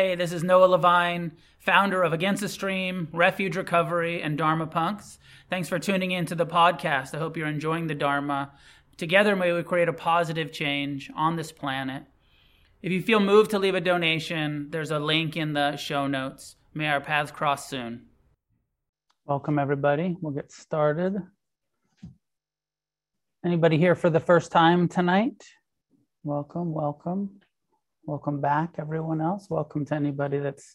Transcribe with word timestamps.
Hey, 0.00 0.14
this 0.14 0.32
is 0.32 0.42
Noah 0.42 0.64
Levine, 0.64 1.32
founder 1.58 2.02
of 2.02 2.14
Against 2.14 2.40
the 2.40 2.48
Stream, 2.48 3.08
Refuge 3.12 3.54
Recovery, 3.54 4.22
and 4.22 4.38
Dharma 4.38 4.66
Punks. 4.66 5.18
Thanks 5.50 5.68
for 5.68 5.78
tuning 5.78 6.10
in 6.10 6.24
to 6.24 6.34
the 6.34 6.46
podcast. 6.46 7.14
I 7.14 7.18
hope 7.18 7.36
you're 7.36 7.46
enjoying 7.46 7.86
the 7.86 7.94
Dharma. 7.94 8.52
Together, 8.96 9.36
may 9.36 9.52
we 9.52 9.62
create 9.62 9.90
a 9.90 9.92
positive 9.92 10.52
change 10.52 11.10
on 11.14 11.36
this 11.36 11.52
planet. 11.52 12.04
If 12.80 12.92
you 12.92 13.02
feel 13.02 13.20
moved 13.20 13.50
to 13.50 13.58
leave 13.58 13.74
a 13.74 13.80
donation, 13.82 14.68
there's 14.70 14.90
a 14.90 14.98
link 14.98 15.36
in 15.36 15.52
the 15.52 15.76
show 15.76 16.06
notes. 16.06 16.56
May 16.72 16.88
our 16.88 17.02
paths 17.02 17.30
cross 17.30 17.68
soon. 17.68 18.06
Welcome, 19.26 19.58
everybody. 19.58 20.16
We'll 20.22 20.32
get 20.32 20.50
started. 20.50 21.16
Anybody 23.44 23.76
here 23.76 23.94
for 23.94 24.08
the 24.08 24.18
first 24.18 24.50
time 24.50 24.88
tonight? 24.88 25.44
Welcome, 26.24 26.72
welcome. 26.72 27.40
Welcome 28.06 28.40
back, 28.40 28.76
everyone 28.78 29.20
else. 29.20 29.48
Welcome 29.50 29.84
to 29.84 29.94
anybody 29.94 30.38
that's 30.38 30.74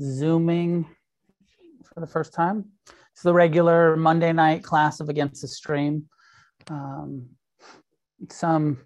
Zooming 0.00 0.86
for 1.84 2.00
the 2.00 2.06
first 2.06 2.32
time. 2.32 2.70
It's 3.12 3.22
the 3.22 3.34
regular 3.34 3.94
Monday 3.94 4.32
night 4.32 4.64
class 4.64 5.00
of 5.00 5.10
Against 5.10 5.42
the 5.42 5.48
Stream. 5.48 6.08
Um, 6.68 7.28
some 8.30 8.78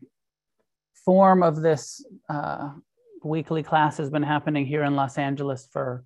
form 1.04 1.44
of 1.44 1.62
this 1.62 2.04
uh, 2.28 2.70
weekly 3.22 3.62
class 3.62 3.96
has 3.98 4.10
been 4.10 4.24
happening 4.24 4.66
here 4.66 4.82
in 4.82 4.96
Los 4.96 5.16
Angeles 5.16 5.68
for 5.72 6.04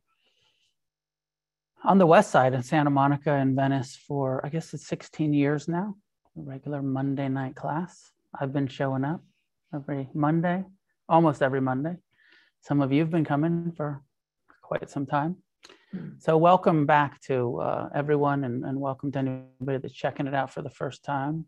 on 1.83 1.97
the 1.97 2.07
west 2.07 2.31
side 2.31 2.53
in 2.53 2.63
Santa 2.63 2.91
Monica 2.91 3.33
and 3.33 3.57
Venice 3.57 3.97
for 3.97 4.45
I 4.45 4.51
guess 4.51 4.75
it's 4.75 4.87
16 4.87 5.33
years 5.33 5.67
now. 5.67 5.97
Regular 6.37 6.83
Monday 6.83 7.31
night 7.31 7.57
class. 7.57 8.13
I've 8.39 8.53
been 8.53 8.69
showing 8.69 9.05
up 9.05 9.23
every 9.75 10.11
Monday 10.13 10.65
almost 11.11 11.43
every 11.43 11.61
Monday. 11.61 11.97
Some 12.63 12.81
of 12.81 12.93
you 12.93 13.01
have 13.01 13.11
been 13.11 13.25
coming 13.25 13.73
for 13.77 14.03
quite 14.63 14.89
some 14.89 15.07
time. 15.07 15.37
So, 16.19 16.39
welcome 16.39 16.87
back 16.87 17.21
to 17.23 17.61
uh, 17.61 17.89
everyone 17.93 18.45
and, 18.45 18.65
and, 18.65 18.81
welcome 18.81 19.11
to 19.13 19.19
anybody 19.19 19.79
that's 19.79 19.93
checking 19.93 20.29
it 20.29 20.35
out 20.35 20.53
for 20.55 20.63
the 20.63 20.71
first 20.71 21.03
time. 21.03 21.47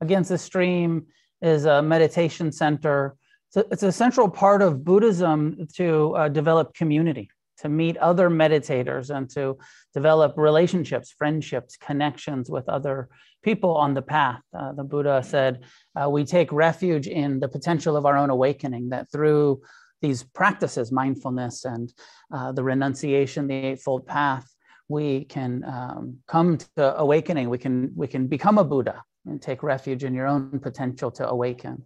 Against 0.00 0.30
the 0.30 0.38
Stream 0.38 1.06
is 1.40 1.66
a 1.66 1.80
meditation 1.80 2.50
center. 2.50 3.14
So 3.50 3.64
it's 3.70 3.84
a 3.84 3.92
central 3.92 4.28
part 4.28 4.60
of 4.60 4.84
Buddhism 4.84 5.68
to 5.74 6.16
uh, 6.16 6.28
develop 6.28 6.74
community, 6.74 7.30
to 7.60 7.68
meet 7.68 7.96
other 7.98 8.28
meditators, 8.30 9.14
and 9.14 9.28
to 9.30 9.58
develop 9.94 10.34
relationships, 10.36 11.14
friendships, 11.16 11.76
connections 11.76 12.50
with 12.50 12.68
other 12.68 13.08
people 13.42 13.76
on 13.76 13.94
the 13.94 14.02
path. 14.02 14.42
Uh, 14.52 14.72
the 14.72 14.84
Buddha 14.84 15.22
said, 15.22 15.64
uh, 15.96 16.08
We 16.08 16.24
take 16.24 16.52
refuge 16.52 17.06
in 17.06 17.40
the 17.40 17.48
potential 17.48 17.96
of 17.96 18.06
our 18.06 18.16
own 18.16 18.30
awakening, 18.30 18.90
that 18.90 19.10
through 19.10 19.62
these 20.02 20.22
practices, 20.22 20.90
mindfulness 20.90 21.64
and 21.64 21.92
uh, 22.32 22.52
the 22.52 22.64
renunciation, 22.64 23.46
the 23.46 23.54
Eightfold 23.54 24.06
Path, 24.06 24.50
we 24.88 25.24
can 25.24 25.62
um, 25.64 26.16
come 26.26 26.58
to 26.76 26.98
awakening. 26.98 27.48
We 27.48 27.58
can, 27.58 27.92
we 27.94 28.08
can 28.08 28.26
become 28.26 28.58
a 28.58 28.64
Buddha 28.64 29.04
and 29.26 29.40
take 29.40 29.62
refuge 29.62 30.04
in 30.04 30.14
your 30.14 30.26
own 30.26 30.58
potential 30.58 31.10
to 31.12 31.28
awaken. 31.28 31.82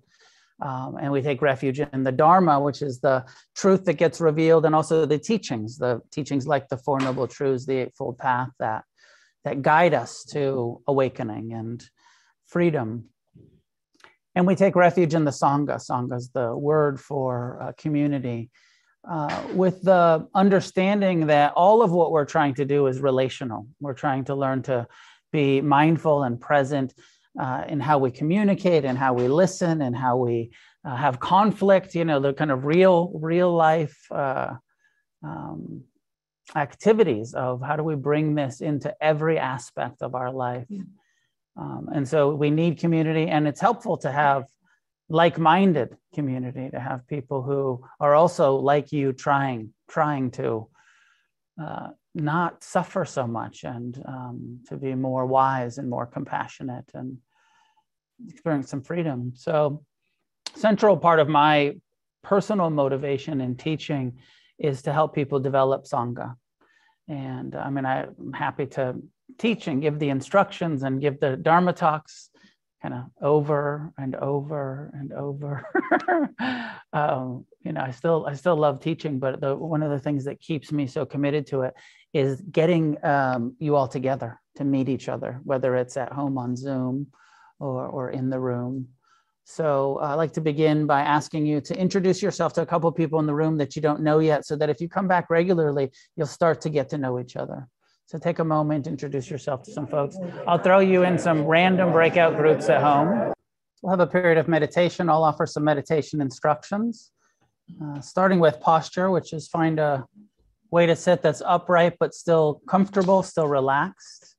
Um, 0.60 0.96
and 1.00 1.10
we 1.10 1.20
take 1.20 1.42
refuge 1.42 1.80
in 1.80 2.04
the 2.04 2.12
Dharma, 2.12 2.60
which 2.60 2.80
is 2.80 3.00
the 3.00 3.24
truth 3.56 3.84
that 3.84 3.94
gets 3.94 4.20
revealed, 4.20 4.64
and 4.64 4.74
also 4.74 5.04
the 5.04 5.18
teachings, 5.18 5.78
the 5.78 6.00
teachings 6.12 6.46
like 6.46 6.68
the 6.68 6.76
Four 6.76 7.00
Noble 7.00 7.26
Truths, 7.26 7.66
the 7.66 7.78
Eightfold 7.78 8.18
Path 8.18 8.50
that 8.60 8.84
that 9.44 9.62
guide 9.62 9.92
us 9.92 10.24
to 10.24 10.80
awakening 10.86 11.52
and 11.52 11.84
freedom. 12.46 13.10
And 14.34 14.46
we 14.46 14.54
take 14.54 14.74
refuge 14.74 15.14
in 15.14 15.24
the 15.24 15.30
Sangha. 15.30 15.76
Sangha 15.76 16.16
is 16.16 16.30
the 16.30 16.56
word 16.56 16.98
for 17.00 17.60
uh, 17.60 17.72
community, 17.76 18.50
uh, 19.08 19.44
with 19.52 19.82
the 19.82 20.26
understanding 20.34 21.26
that 21.26 21.52
all 21.52 21.82
of 21.82 21.92
what 21.92 22.10
we're 22.10 22.24
trying 22.24 22.54
to 22.54 22.64
do 22.64 22.86
is 22.86 23.00
relational. 23.00 23.66
We're 23.80 23.94
trying 23.94 24.24
to 24.26 24.34
learn 24.34 24.62
to 24.62 24.86
be 25.30 25.60
mindful 25.60 26.22
and 26.22 26.40
present 26.40 26.94
uh, 27.38 27.64
in 27.68 27.80
how 27.80 27.98
we 27.98 28.10
communicate 28.10 28.84
and 28.84 28.96
how 28.96 29.12
we 29.12 29.28
listen 29.28 29.82
and 29.82 29.96
how 29.96 30.16
we 30.16 30.50
uh, 30.84 30.96
have 30.96 31.18
conflict, 31.18 31.94
you 31.94 32.04
know, 32.04 32.20
the 32.20 32.32
kind 32.32 32.50
of 32.50 32.64
real, 32.64 33.10
real 33.14 33.52
life. 33.52 33.96
Uh, 34.10 34.54
um, 35.22 35.84
activities 36.56 37.34
of 37.34 37.62
how 37.62 37.76
do 37.76 37.82
we 37.82 37.94
bring 37.94 38.34
this 38.34 38.60
into 38.60 38.94
every 39.02 39.38
aspect 39.38 40.02
of 40.02 40.14
our 40.14 40.30
life. 40.30 40.66
Um, 41.56 41.88
and 41.94 42.06
so 42.06 42.34
we 42.34 42.50
need 42.50 42.78
community, 42.78 43.28
and 43.28 43.46
it's 43.46 43.60
helpful 43.60 43.96
to 43.98 44.10
have 44.10 44.44
like 45.08 45.38
minded 45.38 45.96
community, 46.14 46.70
to 46.70 46.80
have 46.80 47.06
people 47.06 47.42
who 47.42 47.84
are 48.00 48.14
also 48.14 48.56
like 48.56 48.92
you 48.92 49.12
trying, 49.12 49.72
trying 49.88 50.30
to. 50.32 50.68
Uh, 51.60 51.90
not 52.14 52.62
suffer 52.62 53.04
so 53.04 53.26
much 53.26 53.64
and 53.64 54.00
um, 54.06 54.60
to 54.68 54.76
be 54.76 54.94
more 54.94 55.26
wise 55.26 55.78
and 55.78 55.90
more 55.90 56.06
compassionate 56.06 56.88
and 56.94 57.18
experience 58.28 58.70
some 58.70 58.82
freedom. 58.82 59.32
So, 59.34 59.82
central 60.54 60.96
part 60.96 61.18
of 61.18 61.28
my 61.28 61.74
personal 62.22 62.70
motivation 62.70 63.40
in 63.40 63.56
teaching 63.56 64.18
is 64.58 64.82
to 64.82 64.92
help 64.92 65.14
people 65.14 65.40
develop 65.40 65.84
Sangha. 65.84 66.36
And 67.08 67.54
I 67.56 67.70
mean, 67.70 67.84
I'm 67.84 68.32
happy 68.32 68.66
to 68.66 68.94
teach 69.38 69.66
and 69.66 69.82
give 69.82 69.98
the 69.98 70.10
instructions 70.10 70.82
and 70.82 71.00
give 71.00 71.20
the 71.20 71.36
Dharma 71.36 71.72
talks 71.72 72.30
kind 72.80 72.94
of 72.94 73.04
over 73.22 73.92
and 73.96 74.14
over 74.14 74.90
and 74.94 75.12
over. 75.12 75.66
um, 76.92 77.46
you 77.62 77.72
know, 77.72 77.80
I 77.80 77.90
still 77.90 78.26
I 78.26 78.34
still 78.34 78.56
love 78.56 78.80
teaching, 78.80 79.18
but 79.18 79.40
the, 79.40 79.56
one 79.56 79.82
of 79.82 79.90
the 79.90 79.98
things 79.98 80.24
that 80.24 80.40
keeps 80.40 80.70
me 80.70 80.86
so 80.86 81.06
committed 81.06 81.46
to 81.48 81.62
it 81.62 81.74
is 82.14 82.40
getting 82.40 83.04
um, 83.04 83.56
you 83.58 83.76
all 83.76 83.88
together 83.88 84.40
to 84.54 84.64
meet 84.64 84.88
each 84.88 85.08
other, 85.08 85.40
whether 85.42 85.74
it's 85.76 85.96
at 85.96 86.12
home 86.12 86.38
on 86.38 86.56
Zoom 86.56 87.08
or, 87.58 87.86
or 87.86 88.10
in 88.10 88.30
the 88.30 88.38
room. 88.38 88.88
So 89.42 89.98
uh, 90.00 90.06
I'd 90.06 90.14
like 90.14 90.32
to 90.34 90.40
begin 90.40 90.86
by 90.86 91.02
asking 91.02 91.44
you 91.44 91.60
to 91.62 91.78
introduce 91.78 92.22
yourself 92.22 92.54
to 92.54 92.62
a 92.62 92.66
couple 92.66 92.88
of 92.88 92.94
people 92.94 93.18
in 93.18 93.26
the 93.26 93.34
room 93.34 93.58
that 93.58 93.76
you 93.76 93.82
don't 93.82 94.00
know 94.00 94.20
yet, 94.20 94.46
so 94.46 94.56
that 94.56 94.70
if 94.70 94.80
you 94.80 94.88
come 94.88 95.08
back 95.08 95.28
regularly, 95.28 95.90
you'll 96.16 96.26
start 96.26 96.60
to 96.62 96.70
get 96.70 96.88
to 96.90 96.98
know 96.98 97.18
each 97.18 97.36
other. 97.36 97.68
So 98.06 98.16
take 98.18 98.38
a 98.38 98.44
moment, 98.44 98.86
introduce 98.86 99.28
yourself 99.28 99.62
to 99.64 99.72
some 99.72 99.86
folks. 99.86 100.16
I'll 100.46 100.58
throw 100.58 100.78
you 100.78 101.02
in 101.02 101.18
some 101.18 101.42
random 101.44 101.92
breakout 101.92 102.36
groups 102.36 102.68
at 102.68 102.80
home. 102.80 103.32
We'll 103.82 103.90
have 103.90 104.00
a 104.00 104.06
period 104.06 104.38
of 104.38 104.46
meditation. 104.46 105.10
I'll 105.10 105.24
offer 105.24 105.46
some 105.46 105.64
meditation 105.64 106.20
instructions, 106.20 107.10
uh, 107.82 108.00
starting 108.00 108.40
with 108.40 108.60
posture, 108.60 109.10
which 109.10 109.32
is 109.32 109.48
find 109.48 109.78
a 109.78 110.06
way 110.74 110.86
to 110.86 110.96
sit 110.96 111.22
that's 111.22 111.40
upright 111.46 111.94
but 112.00 112.12
still 112.12 112.60
comfortable, 112.68 113.22
still 113.22 113.46
relaxed. 113.46 114.34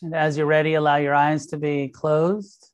And 0.00 0.14
as 0.14 0.38
you're 0.38 0.46
ready, 0.46 0.74
allow 0.74 0.96
your 0.96 1.14
eyes 1.14 1.46
to 1.46 1.56
be 1.56 1.88
closed. 1.88 2.73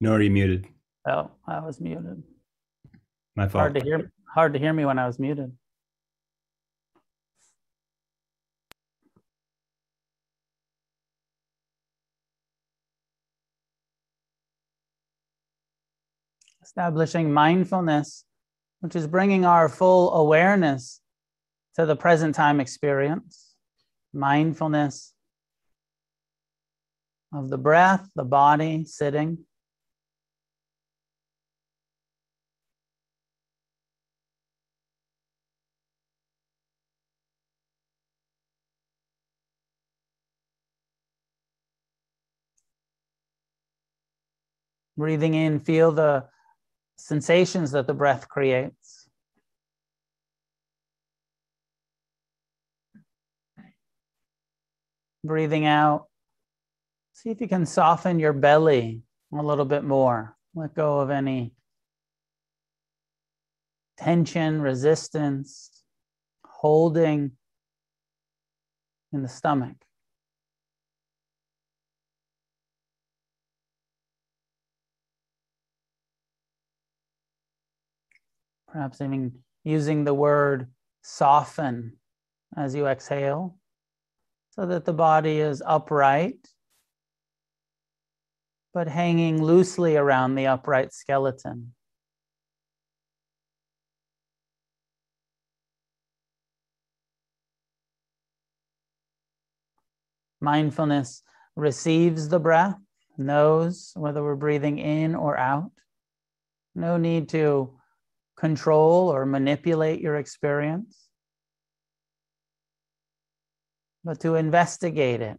No, 0.00 0.14
are 0.14 0.22
you 0.22 0.30
muted? 0.30 0.66
Oh, 1.06 1.30
I 1.46 1.60
was 1.60 1.78
muted. 1.78 2.22
My 3.36 3.48
fault. 3.48 3.60
Hard 3.60 3.74
to 3.74 3.80
hear. 3.82 4.10
Hard 4.34 4.54
to 4.54 4.58
hear 4.58 4.72
me 4.72 4.84
when 4.86 4.98
I 4.98 5.06
was 5.06 5.18
muted. 5.18 5.52
Establishing 16.62 17.32
mindfulness, 17.32 18.24
which 18.80 18.96
is 18.96 19.06
bringing 19.06 19.44
our 19.44 19.68
full 19.68 20.14
awareness 20.14 21.00
to 21.74 21.84
the 21.84 21.96
present 21.96 22.34
time 22.34 22.60
experience, 22.60 23.54
mindfulness 24.14 25.12
of 27.34 27.50
the 27.50 27.58
breath, 27.58 28.08
the 28.14 28.24
body 28.24 28.84
sitting. 28.84 29.44
Breathing 45.00 45.32
in, 45.32 45.60
feel 45.60 45.92
the 45.92 46.26
sensations 46.98 47.70
that 47.70 47.86
the 47.86 47.94
breath 47.94 48.28
creates. 48.28 49.08
Breathing 55.24 55.64
out, 55.64 56.08
see 57.14 57.30
if 57.30 57.40
you 57.40 57.48
can 57.48 57.64
soften 57.64 58.18
your 58.18 58.34
belly 58.34 59.00
a 59.32 59.42
little 59.42 59.64
bit 59.64 59.84
more. 59.84 60.36
Let 60.54 60.74
go 60.74 61.00
of 61.00 61.08
any 61.08 61.54
tension, 63.96 64.60
resistance, 64.60 65.82
holding 66.44 67.32
in 69.14 69.22
the 69.22 69.28
stomach. 69.28 69.76
Perhaps 78.72 79.00
even 79.00 79.32
using 79.64 80.04
the 80.04 80.14
word 80.14 80.68
soften 81.02 81.96
as 82.56 82.74
you 82.74 82.86
exhale 82.86 83.56
so 84.50 84.66
that 84.66 84.84
the 84.84 84.92
body 84.92 85.40
is 85.40 85.62
upright 85.66 86.48
but 88.72 88.86
hanging 88.86 89.42
loosely 89.42 89.96
around 89.96 90.36
the 90.36 90.46
upright 90.46 90.92
skeleton. 90.92 91.74
Mindfulness 100.40 101.22
receives 101.56 102.28
the 102.28 102.38
breath, 102.38 102.78
knows 103.18 103.92
whether 103.96 104.22
we're 104.22 104.36
breathing 104.36 104.78
in 104.78 105.14
or 105.14 105.36
out. 105.36 105.72
No 106.74 106.96
need 106.96 107.28
to 107.30 107.79
control 108.40 109.12
or 109.12 109.26
manipulate 109.26 110.00
your 110.00 110.16
experience, 110.16 110.96
but 114.02 114.18
to 114.20 114.34
investigate 114.34 115.20
it. 115.20 115.38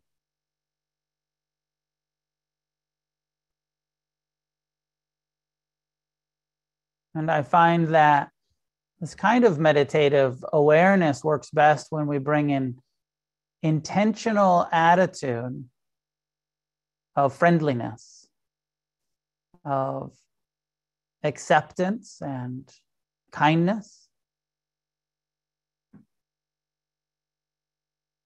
And 7.16 7.32
I 7.32 7.42
find 7.42 7.88
that 7.88 8.30
this 9.00 9.16
kind 9.16 9.46
of 9.46 9.58
meditative 9.58 10.46
awareness 10.54 11.24
works 11.24 11.50
best 11.50 11.88
when 11.90 12.06
we 12.06 12.20
bring 12.20 12.52
in 12.52 12.78
intentional 13.64 14.68
attitude 14.72 15.66
of 17.16 17.34
friendliness, 17.34 18.28
of 19.66 20.12
acceptance 21.24 22.22
and 22.22 22.72
kindness 23.32 24.08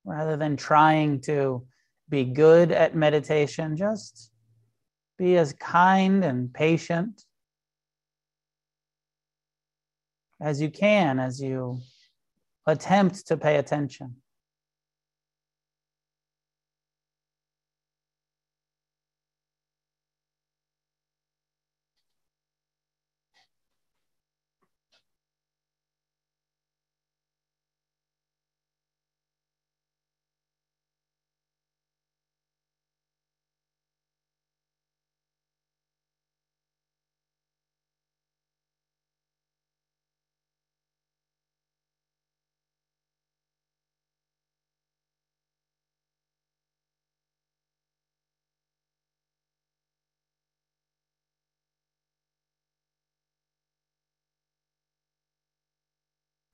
rather 0.04 0.38
than 0.38 0.56
trying 0.56 1.22
to 1.22 1.66
be 2.10 2.24
good 2.24 2.72
at 2.72 2.96
meditation, 2.96 3.76
just 3.76 4.32
be 5.18 5.38
as 5.38 5.54
kind 5.54 6.24
and 6.24 6.54
patient 6.54 7.24
as 10.42 10.62
you 10.62 10.70
can 10.70 11.20
as 11.20 11.42
you 11.42 11.80
attempt 12.68 13.28
to 13.28 13.38
pay 13.38 13.58
attention. 13.58 14.18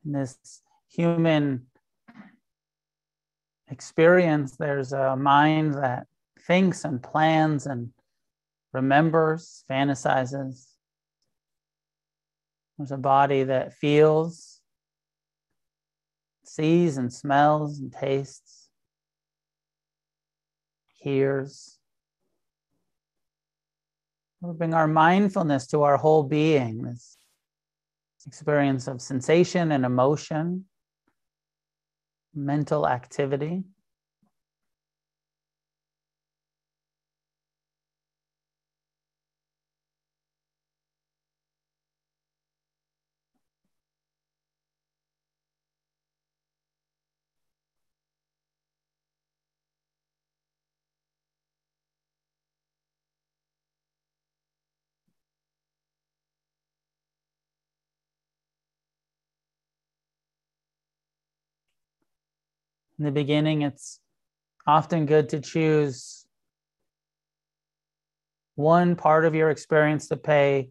In 0.05 0.11
this 0.13 0.37
human 0.89 1.67
experience, 3.69 4.57
there's 4.57 4.93
a 4.93 5.15
mind 5.15 5.75
that 5.75 6.07
thinks 6.45 6.83
and 6.83 7.01
plans 7.01 7.65
and 7.65 7.91
remembers, 8.73 9.63
fantasizes. 9.69 10.67
There's 12.77 12.91
a 12.91 12.97
body 12.97 13.43
that 13.43 13.73
feels, 13.73 14.59
sees 16.43 16.97
and 16.97 17.13
smells 17.13 17.79
and 17.79 17.93
tastes, 17.93 18.69
hears. 20.97 21.77
We 24.41 24.53
bring 24.53 24.73
our 24.73 24.87
mindfulness 24.87 25.67
to 25.67 25.83
our 25.83 25.97
whole 25.97 26.23
being, 26.23 26.81
this 26.81 27.15
experience 28.25 28.87
of 28.87 29.01
sensation 29.01 29.71
and 29.71 29.85
emotion, 29.85 30.65
mental 32.33 32.87
activity. 32.87 33.63
In 63.01 63.05
the 63.05 63.11
beginning, 63.11 63.63
it's 63.63 63.99
often 64.67 65.07
good 65.07 65.29
to 65.29 65.39
choose 65.39 66.27
one 68.53 68.95
part 68.95 69.25
of 69.25 69.33
your 69.33 69.49
experience 69.49 70.09
to 70.09 70.17
pay 70.17 70.69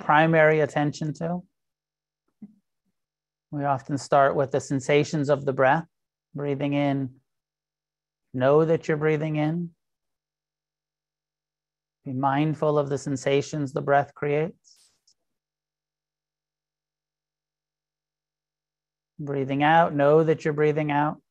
primary 0.00 0.60
attention 0.60 1.12
to. 1.12 1.42
We 3.50 3.64
often 3.64 3.98
start 3.98 4.34
with 4.34 4.52
the 4.52 4.60
sensations 4.60 5.28
of 5.28 5.44
the 5.44 5.52
breath, 5.52 5.84
breathing 6.34 6.72
in. 6.72 7.10
Know 8.32 8.64
that 8.64 8.88
you're 8.88 8.96
breathing 8.96 9.36
in. 9.36 9.68
Be 12.06 12.14
mindful 12.14 12.78
of 12.78 12.88
the 12.88 12.96
sensations 12.96 13.74
the 13.74 13.82
breath 13.82 14.14
creates. 14.14 14.61
Breathing 19.24 19.62
out, 19.62 19.94
know 19.94 20.24
that 20.24 20.44
you're 20.44 20.52
breathing 20.52 20.90
out. 20.90 21.22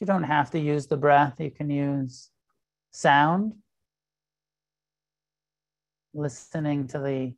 you 0.00 0.06
don't 0.06 0.22
have 0.22 0.50
to 0.50 0.58
use 0.58 0.86
the 0.86 0.96
breath, 0.96 1.40
you 1.40 1.50
can 1.50 1.68
use 1.68 2.30
sound, 2.90 3.52
listening 6.14 6.88
to 6.88 6.98
the 6.98 7.34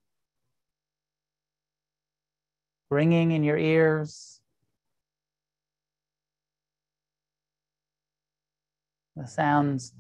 ringing 2.89 3.33
in 3.33 3.43
your 3.43 3.59
ears, 3.59 4.32
the 9.17 9.27
sounds 9.27 9.93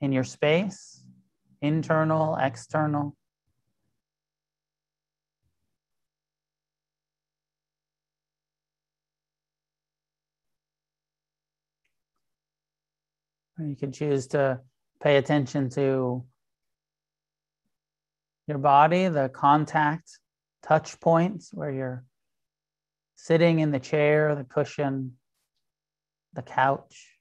in 0.00 0.12
your 0.12 0.24
space, 0.24 1.04
internal, 1.60 2.36
external. 2.36 3.16
Or 13.58 13.66
you 13.66 13.76
can 13.76 13.90
choose 13.90 14.28
to 14.28 14.60
pay 15.00 15.16
attention 15.16 15.68
to 15.70 16.24
your 18.46 18.58
body, 18.58 19.08
the 19.08 19.28
contact 19.28 20.18
touch 20.62 20.98
points 21.00 21.50
where 21.52 21.70
you're 21.70 22.04
sitting 23.16 23.58
in 23.58 23.72
the 23.72 23.80
chair, 23.80 24.34
the 24.34 24.44
cushion, 24.44 25.16
the 26.34 26.42
couch. 26.42 27.17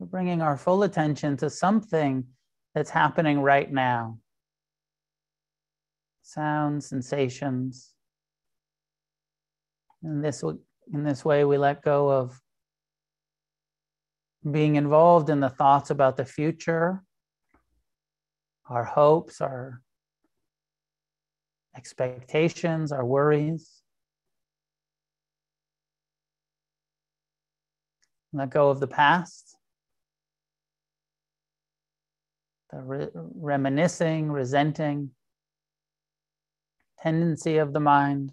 We're 0.00 0.06
bringing 0.06 0.40
our 0.40 0.56
full 0.56 0.82
attention 0.82 1.36
to 1.36 1.50
something 1.50 2.24
that's 2.74 2.88
happening 2.88 3.42
right 3.42 3.70
now 3.70 4.18
sounds, 6.22 6.88
sensations. 6.88 7.92
In 10.02 10.22
this, 10.22 10.42
in 10.42 11.04
this 11.04 11.24
way, 11.24 11.44
we 11.44 11.58
let 11.58 11.82
go 11.82 12.10
of 12.10 12.40
being 14.50 14.76
involved 14.76 15.28
in 15.28 15.40
the 15.40 15.50
thoughts 15.50 15.90
about 15.90 16.16
the 16.16 16.24
future, 16.24 17.02
our 18.70 18.84
hopes, 18.84 19.40
our 19.42 19.82
expectations, 21.76 22.92
our 22.92 23.04
worries. 23.04 23.82
Let 28.32 28.48
go 28.50 28.70
of 28.70 28.80
the 28.80 28.86
past, 28.86 29.56
the 32.72 32.80
re- 32.80 33.08
reminiscing, 33.14 34.30
resenting 34.30 35.10
tendency 37.02 37.58
of 37.58 37.72
the 37.72 37.80
mind. 37.80 38.32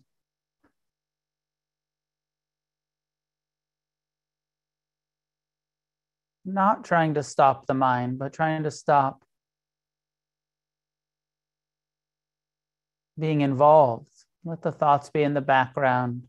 Not 6.45 6.85
trying 6.85 7.15
to 7.15 7.23
stop 7.23 7.65
the 7.65 7.73
mind, 7.73 8.19
but 8.19 8.33
trying 8.33 8.63
to 8.63 8.71
stop 8.71 9.23
being 13.19 13.41
involved. 13.41 14.09
Let 14.45 14.61
the 14.61 14.71
thoughts 14.71 15.09
be 15.09 15.23
in 15.23 15.33
the 15.33 15.41
background. 15.41 16.23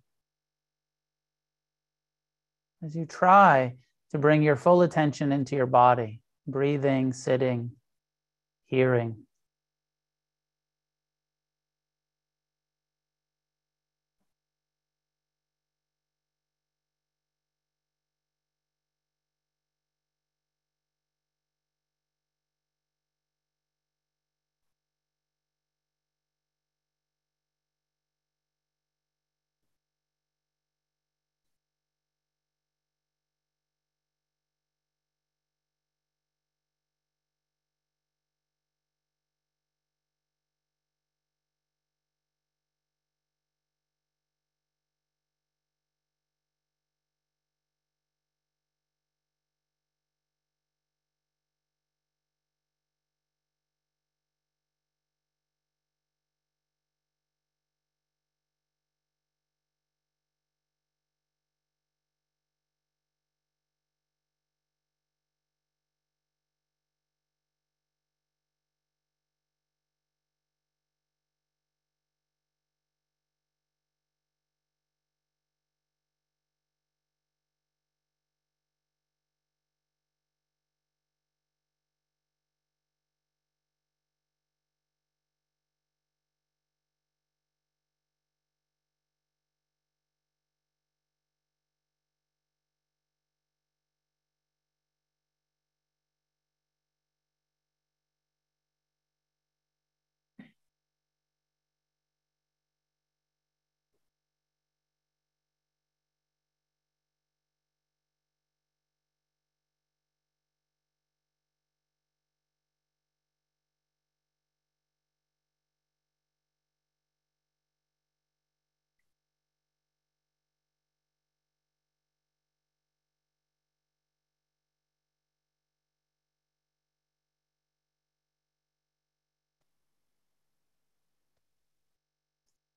As 2.83 2.97
you 2.97 3.07
try 3.07 3.75
to 4.11 4.19
bring 4.19 4.43
your 4.43 4.57
full 4.57 4.83
attention 4.83 5.31
into 5.31 5.55
your 5.55 5.67
body, 5.67 6.21
breathing, 6.47 7.13
sitting, 7.13 7.73
hearing. 8.69 9.28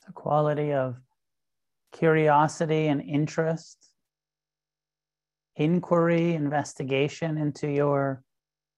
A 0.07 0.11
quality 0.13 0.73
of 0.73 0.97
curiosity 1.91 2.87
and 2.87 3.01
interest, 3.01 3.77
inquiry, 5.55 6.33
investigation 6.33 7.37
into 7.37 7.67
your 7.67 8.23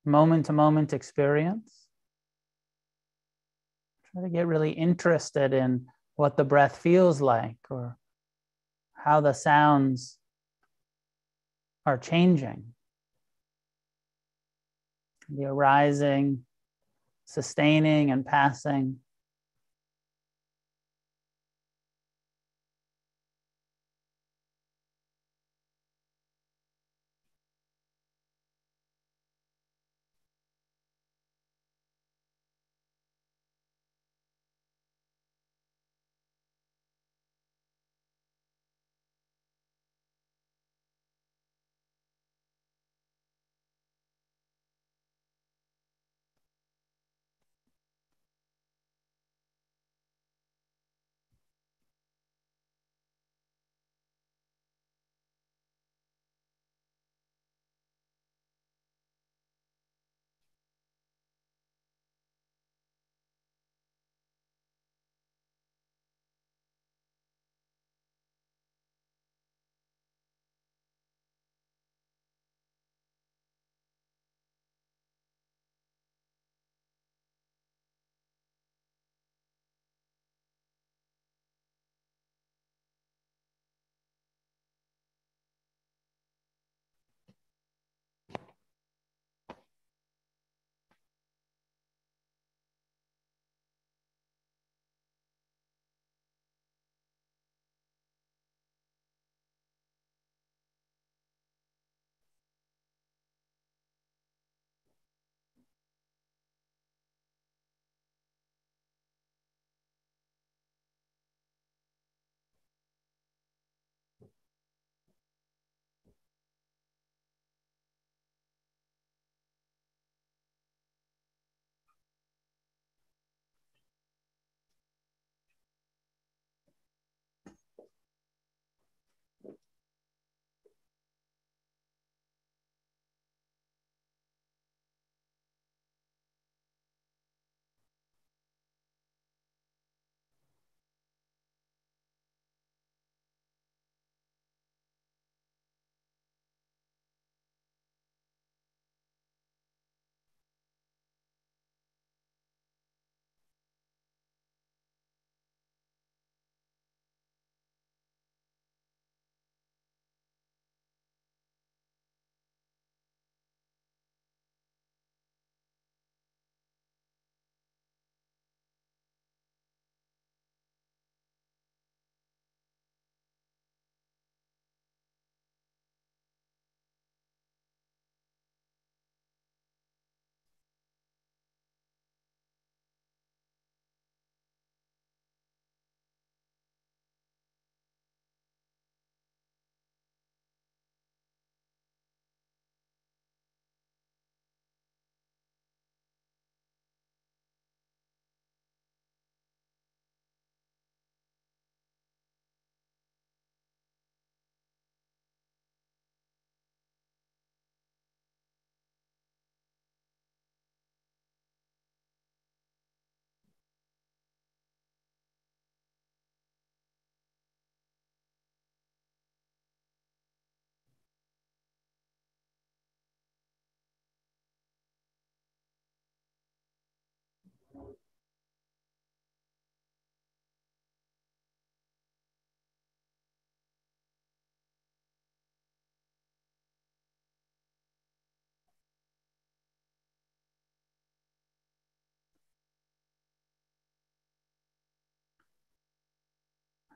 moment 0.05 0.47
to 0.47 0.53
moment 0.53 0.93
experience. 0.93 1.87
Try 4.11 4.23
to 4.23 4.29
get 4.29 4.47
really 4.47 4.71
interested 4.71 5.53
in 5.53 5.87
what 6.15 6.37
the 6.37 6.43
breath 6.43 6.77
feels 6.77 7.21
like 7.21 7.57
or 7.69 7.97
how 8.93 9.21
the 9.21 9.33
sounds 9.33 10.17
are 11.85 11.97
changing. 11.97 12.73
The 15.29 15.45
arising, 15.45 16.45
sustaining, 17.25 18.11
and 18.11 18.25
passing. 18.25 18.97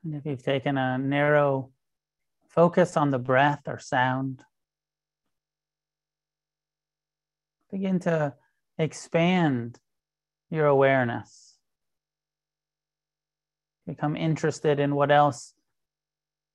And 0.08 0.16
if 0.16 0.26
you've 0.26 0.42
taken 0.42 0.78
a 0.78 0.98
narrow 0.98 1.72
focus 2.48 2.96
on 2.96 3.12
the 3.12 3.20
breath 3.20 3.64
or 3.68 3.78
sound, 3.78 4.42
begin 7.70 8.00
to 8.00 8.34
expand 8.78 9.82
your 10.50 10.66
awareness. 10.68 11.58
Become 13.86 14.16
interested 14.16 14.80
in 14.80 14.96
what 14.96 15.12
else 15.12 15.54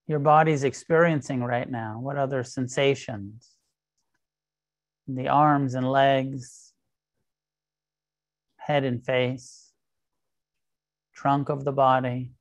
your 0.06 0.18
body's 0.18 0.64
experiencing 0.64 1.44
right 1.44 1.70
now, 1.70 1.98
what 2.00 2.16
other 2.16 2.44
sensations, 2.44 3.50
the 5.06 5.28
arms 5.28 5.74
and 5.74 5.86
legs, 5.86 6.72
head 8.56 8.84
and 8.84 9.04
face, 9.04 9.72
trunk 11.14 11.50
of 11.50 11.66
the 11.66 11.72
body. 11.72 12.32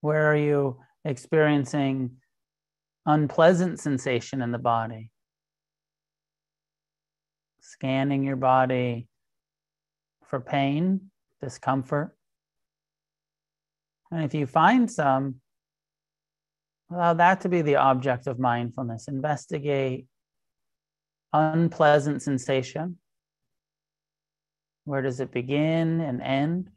Where 0.00 0.30
are 0.30 0.36
you 0.36 0.78
experiencing 1.04 2.16
unpleasant 3.06 3.80
sensation 3.80 4.42
in 4.42 4.52
the 4.52 4.58
body? 4.58 5.10
Scanning 7.60 8.24
your 8.24 8.36
body 8.36 9.08
for 10.28 10.40
pain, 10.40 11.10
discomfort. 11.42 12.16
And 14.10 14.24
if 14.24 14.34
you 14.34 14.46
find 14.46 14.90
some, 14.90 15.36
allow 16.90 17.14
that 17.14 17.42
to 17.42 17.48
be 17.48 17.62
the 17.62 17.76
object 17.76 18.26
of 18.26 18.38
mindfulness. 18.38 19.08
Investigate 19.08 20.06
unpleasant 21.32 22.22
sensation. 22.22 22.98
Where 24.84 25.02
does 25.02 25.20
it 25.20 25.30
begin 25.30 26.00
and 26.00 26.22
end? 26.22 26.70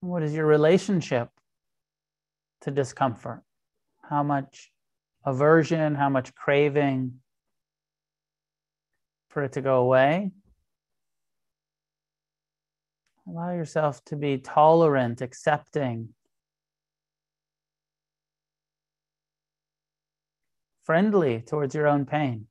What 0.00 0.22
is 0.22 0.32
your 0.32 0.46
relationship 0.46 1.28
to 2.62 2.70
discomfort? 2.70 3.42
How 4.02 4.22
much 4.22 4.70
aversion, 5.24 5.94
how 5.94 6.08
much 6.08 6.34
craving 6.34 7.20
for 9.28 9.42
it 9.42 9.52
to 9.52 9.60
go 9.60 9.80
away? 9.80 10.30
Allow 13.26 13.52
yourself 13.52 14.02
to 14.06 14.16
be 14.16 14.38
tolerant, 14.38 15.20
accepting, 15.20 16.14
friendly 20.84 21.42
towards 21.42 21.74
your 21.74 21.86
own 21.86 22.06
pain. 22.06 22.46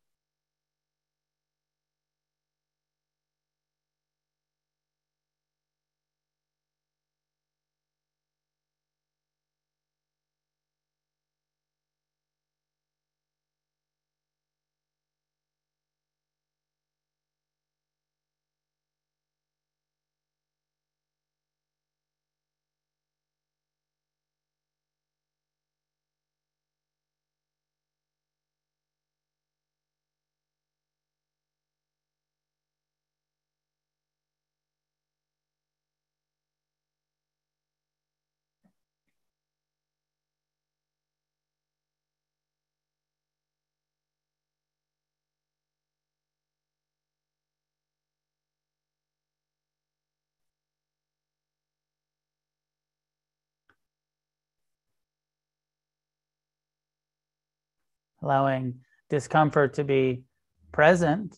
Allowing 58.22 58.80
discomfort 59.10 59.74
to 59.76 59.84
be 59.84 60.24
present, 60.72 61.38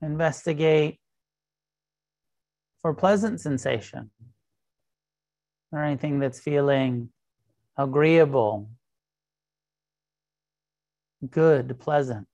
investigate 0.00 0.98
for 2.82 2.94
pleasant 2.94 3.40
sensation 3.40 4.10
or 5.70 5.82
anything 5.82 6.18
that's 6.18 6.40
feeling 6.40 7.08
agreeable, 7.76 8.68
good, 11.30 11.78
pleasant. 11.78 12.26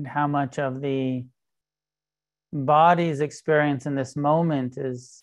And 0.00 0.08
how 0.08 0.26
much 0.26 0.58
of 0.58 0.80
the 0.80 1.26
body's 2.54 3.20
experience 3.20 3.84
in 3.84 3.94
this 3.94 4.16
moment 4.16 4.78
is 4.78 5.22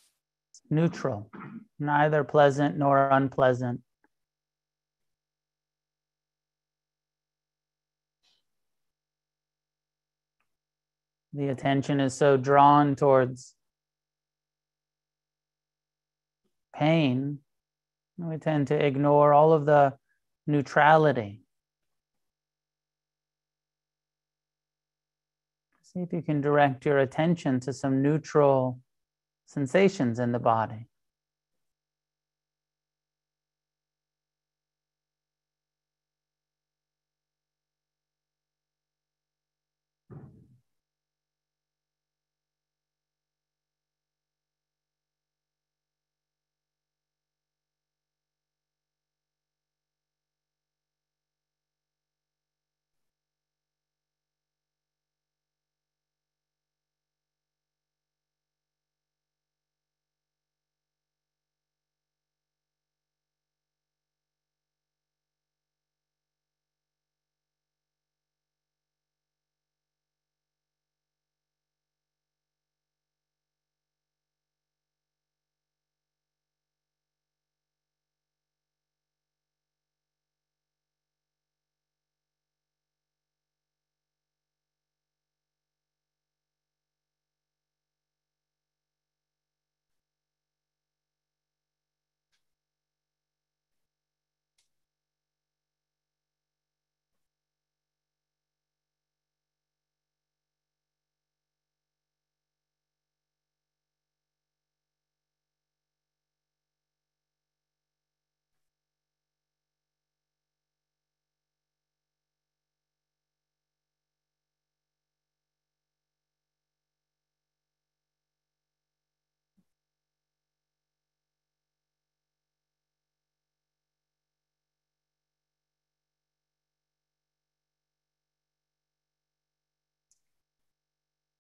neutral, 0.70 1.32
neither 1.80 2.24
pleasant 2.24 2.78
nor 2.78 3.10
unpleasant. 3.10 3.82
The 11.34 11.48
attention 11.48 12.00
is 12.00 12.14
so 12.14 12.38
drawn 12.38 12.96
towards 12.96 13.56
pain, 16.76 17.40
we 18.20 18.38
tend 18.38 18.68
to 18.68 18.76
ignore 18.76 19.34
all 19.34 19.54
of 19.54 19.66
the 19.66 19.96
neutrality. 20.46 21.42
See 25.98 26.04
if 26.04 26.14
you 26.14 26.22
can 26.22 26.42
direct 26.42 26.86
your 26.86 27.00
attention 27.00 27.60
to 27.62 27.74
some 27.74 28.04
neutral 28.04 28.80
sensations 29.48 30.20
in 30.20 30.32
the 30.32 30.38
body. 30.38 30.86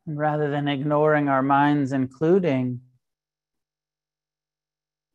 And 0.08 0.17
rather 0.17 0.50
than 0.50 0.70
ignoring 0.70 1.28
our 1.28 1.41
minds, 1.41 1.91
including 1.91 2.80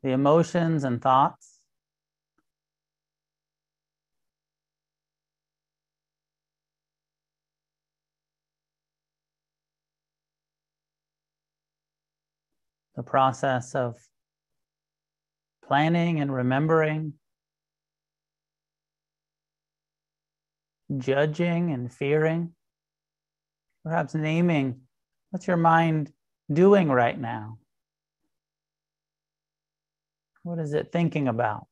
the 0.03 0.11
emotions 0.11 0.85
and 0.85 1.01
thoughts, 1.01 1.61
the 12.95 13.03
process 13.03 13.75
of 13.75 13.97
planning 15.67 16.21
and 16.21 16.35
remembering, 16.35 17.15
judging 20.99 21.73
and 21.73 21.91
fearing, 21.91 22.55
perhaps 23.85 24.15
naming 24.15 24.81
what's 25.31 25.47
your 25.47 25.57
mind 25.57 26.13
doing 26.53 26.89
right 26.91 27.19
now? 27.19 27.59
What 30.43 30.59
is 30.59 30.75
it 30.75 30.93
thinking 30.93 31.29
about? 31.29 31.67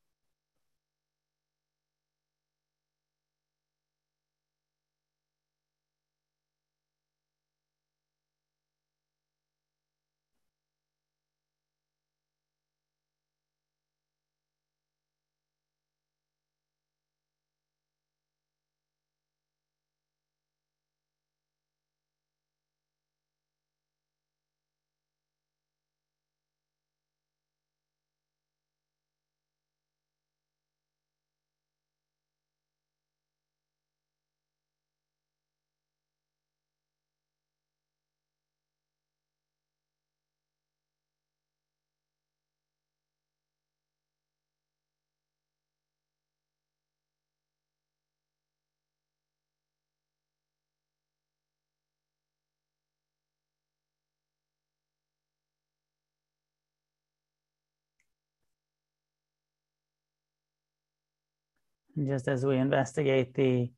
Just 62.06 62.28
as 62.28 62.44
we 62.46 62.56
investigate 62.56 63.34
the 63.34 63.70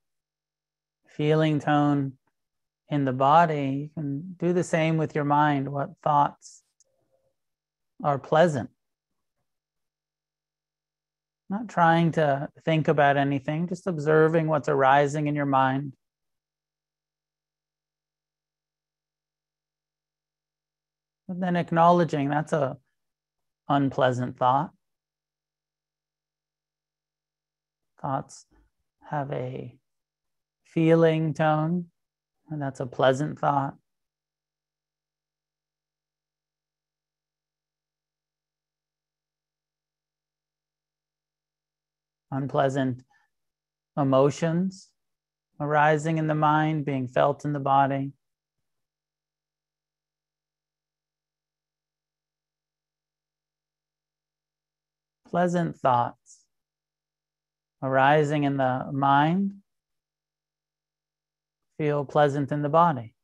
feeling 1.08 1.58
tone 1.58 2.12
in 2.88 3.04
the 3.04 3.12
body, 3.12 3.90
you 3.96 4.02
can 4.02 4.36
do 4.38 4.52
the 4.52 4.62
same 4.62 4.96
with 4.96 5.14
your 5.14 5.24
mind. 5.24 5.68
What 5.68 5.90
thoughts 6.02 6.62
are 8.02 8.18
pleasant? 8.18 8.70
Not 11.50 11.68
trying 11.68 12.12
to 12.12 12.48
think 12.64 12.88
about 12.88 13.16
anything, 13.16 13.66
just 13.68 13.86
observing 13.86 14.46
what's 14.46 14.68
arising 14.68 15.26
in 15.26 15.34
your 15.34 15.46
mind. 15.46 15.94
But 21.28 21.40
then 21.40 21.56
acknowledging 21.56 22.28
that's 22.28 22.52
a 22.52 22.76
unpleasant 23.68 24.38
thought. 24.38 24.70
Thoughts 28.02 28.46
have 29.08 29.30
a 29.30 29.76
feeling 30.64 31.34
tone, 31.34 31.86
and 32.50 32.60
that's 32.60 32.80
a 32.80 32.86
pleasant 32.86 33.38
thought. 33.38 33.76
Unpleasant 42.32 43.04
emotions 43.96 44.90
arising 45.60 46.18
in 46.18 46.26
the 46.26 46.34
mind, 46.34 46.84
being 46.84 47.06
felt 47.06 47.44
in 47.44 47.52
the 47.52 47.60
body. 47.60 48.10
Pleasant 55.30 55.76
thoughts 55.76 56.41
arising 57.82 58.44
in 58.44 58.56
the 58.56 58.88
mind 58.92 59.52
feel 61.78 62.04
pleasant 62.04 62.52
in 62.52 62.62
the 62.62 62.68
body. 62.68 63.14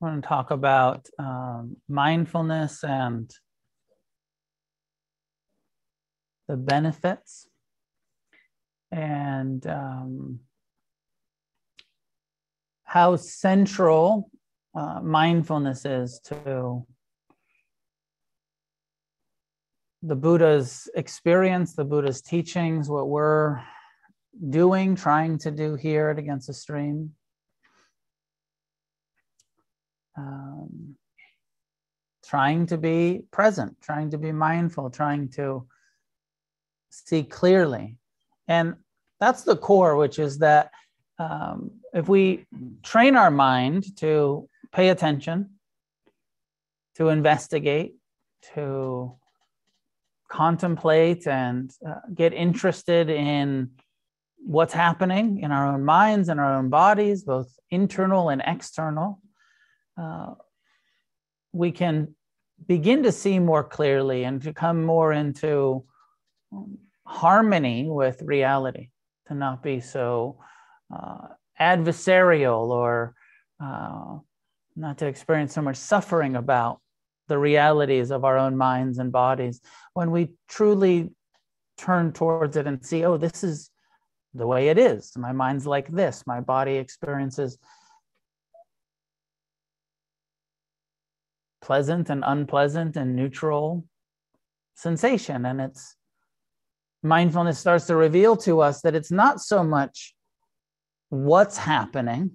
I 0.00 0.06
want 0.06 0.22
to 0.22 0.28
talk 0.28 0.50
about 0.50 1.06
um, 1.18 1.76
mindfulness 1.86 2.82
and 2.82 3.30
the 6.48 6.56
benefits 6.56 7.46
and 8.90 9.66
um, 9.66 10.40
how 12.84 13.16
central 13.16 14.30
uh, 14.74 15.00
mindfulness 15.02 15.84
is 15.84 16.18
to 16.24 16.86
the 20.02 20.16
Buddha's 20.16 20.88
experience, 20.94 21.74
the 21.74 21.84
Buddha's 21.84 22.22
teachings, 22.22 22.88
what 22.88 23.08
we're 23.08 23.60
doing, 24.48 24.96
trying 24.96 25.36
to 25.38 25.50
do 25.50 25.74
here 25.74 26.08
at 26.08 26.18
Against 26.18 26.46
the 26.46 26.54
Stream. 26.54 27.12
Um, 30.20 30.96
trying 32.30 32.66
to 32.66 32.78
be 32.78 33.22
present, 33.32 33.76
trying 33.80 34.10
to 34.10 34.18
be 34.18 34.32
mindful, 34.32 34.88
trying 34.88 35.28
to 35.28 35.66
see 36.90 37.22
clearly. 37.24 37.96
And 38.46 38.74
that's 39.18 39.42
the 39.42 39.56
core, 39.56 39.96
which 39.96 40.18
is 40.18 40.38
that 40.38 40.70
um, 41.18 41.72
if 41.92 42.08
we 42.08 42.46
train 42.82 43.16
our 43.16 43.32
mind 43.32 43.96
to 43.98 44.48
pay 44.72 44.90
attention, 44.90 45.38
to 46.96 47.08
investigate, 47.08 47.96
to 48.54 49.16
contemplate 50.28 51.26
and 51.26 51.72
uh, 51.86 51.94
get 52.14 52.32
interested 52.32 53.10
in 53.10 53.70
what's 54.38 54.72
happening 54.72 55.40
in 55.40 55.50
our 55.50 55.66
own 55.66 55.84
minds 55.84 56.28
and 56.28 56.38
our 56.38 56.54
own 56.58 56.68
bodies, 56.68 57.24
both 57.24 57.50
internal 57.70 58.28
and 58.28 58.42
external, 58.46 59.20
uh, 60.00 60.34
we 61.52 61.72
can 61.72 62.14
begin 62.66 63.02
to 63.02 63.12
see 63.12 63.38
more 63.38 63.64
clearly 63.64 64.24
and 64.24 64.42
to 64.42 64.52
come 64.52 64.84
more 64.84 65.12
into 65.12 65.84
harmony 67.06 67.86
with 67.88 68.22
reality, 68.22 68.90
to 69.28 69.34
not 69.34 69.62
be 69.62 69.80
so 69.80 70.38
uh, 70.94 71.28
adversarial 71.60 72.68
or 72.68 73.14
uh, 73.62 74.18
not 74.76 74.98
to 74.98 75.06
experience 75.06 75.54
so 75.54 75.62
much 75.62 75.76
suffering 75.76 76.36
about 76.36 76.80
the 77.28 77.38
realities 77.38 78.10
of 78.10 78.24
our 78.24 78.38
own 78.38 78.56
minds 78.56 78.98
and 78.98 79.12
bodies. 79.12 79.60
When 79.94 80.10
we 80.10 80.32
truly 80.48 81.10
turn 81.76 82.12
towards 82.12 82.56
it 82.56 82.66
and 82.66 82.84
see, 82.84 83.04
oh, 83.04 83.16
this 83.16 83.44
is 83.44 83.70
the 84.34 84.46
way 84.46 84.68
it 84.68 84.78
is. 84.78 85.12
My 85.16 85.32
mind's 85.32 85.66
like 85.66 85.88
this. 85.88 86.24
My 86.26 86.40
body 86.40 86.76
experiences 86.76 87.58
pleasant 91.60 92.10
and 92.10 92.24
unpleasant 92.26 92.96
and 92.96 93.14
neutral 93.14 93.84
sensation. 94.74 95.44
And 95.46 95.60
it's 95.60 95.96
mindfulness 97.02 97.58
starts 97.58 97.86
to 97.86 97.96
reveal 97.96 98.36
to 98.38 98.60
us 98.60 98.82
that 98.82 98.94
it's 98.94 99.10
not 99.10 99.40
so 99.40 99.62
much 99.62 100.14
what's 101.08 101.58
happening 101.58 102.30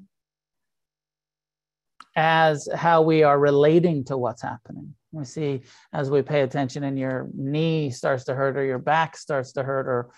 as 2.16 2.70
how 2.74 3.02
we 3.02 3.24
are 3.24 3.38
relating 3.38 4.06
to 4.06 4.18
what's 4.18 4.42
happening. 4.42 4.96
We 5.12 5.26
see 5.26 5.62
as 5.94 6.10
we 6.10 6.22
pay 6.22 6.42
attention 6.42 6.84
and 6.84 6.98
your 6.98 7.30
knee 7.34 7.90
starts 7.90 8.26
to 8.26 8.36
hurt 8.36 8.58
or 8.58 8.64
your 8.64 8.80
back 8.80 9.18
starts 9.18 9.54
to 9.54 9.64
hurt 9.64 9.88
or 9.88 10.12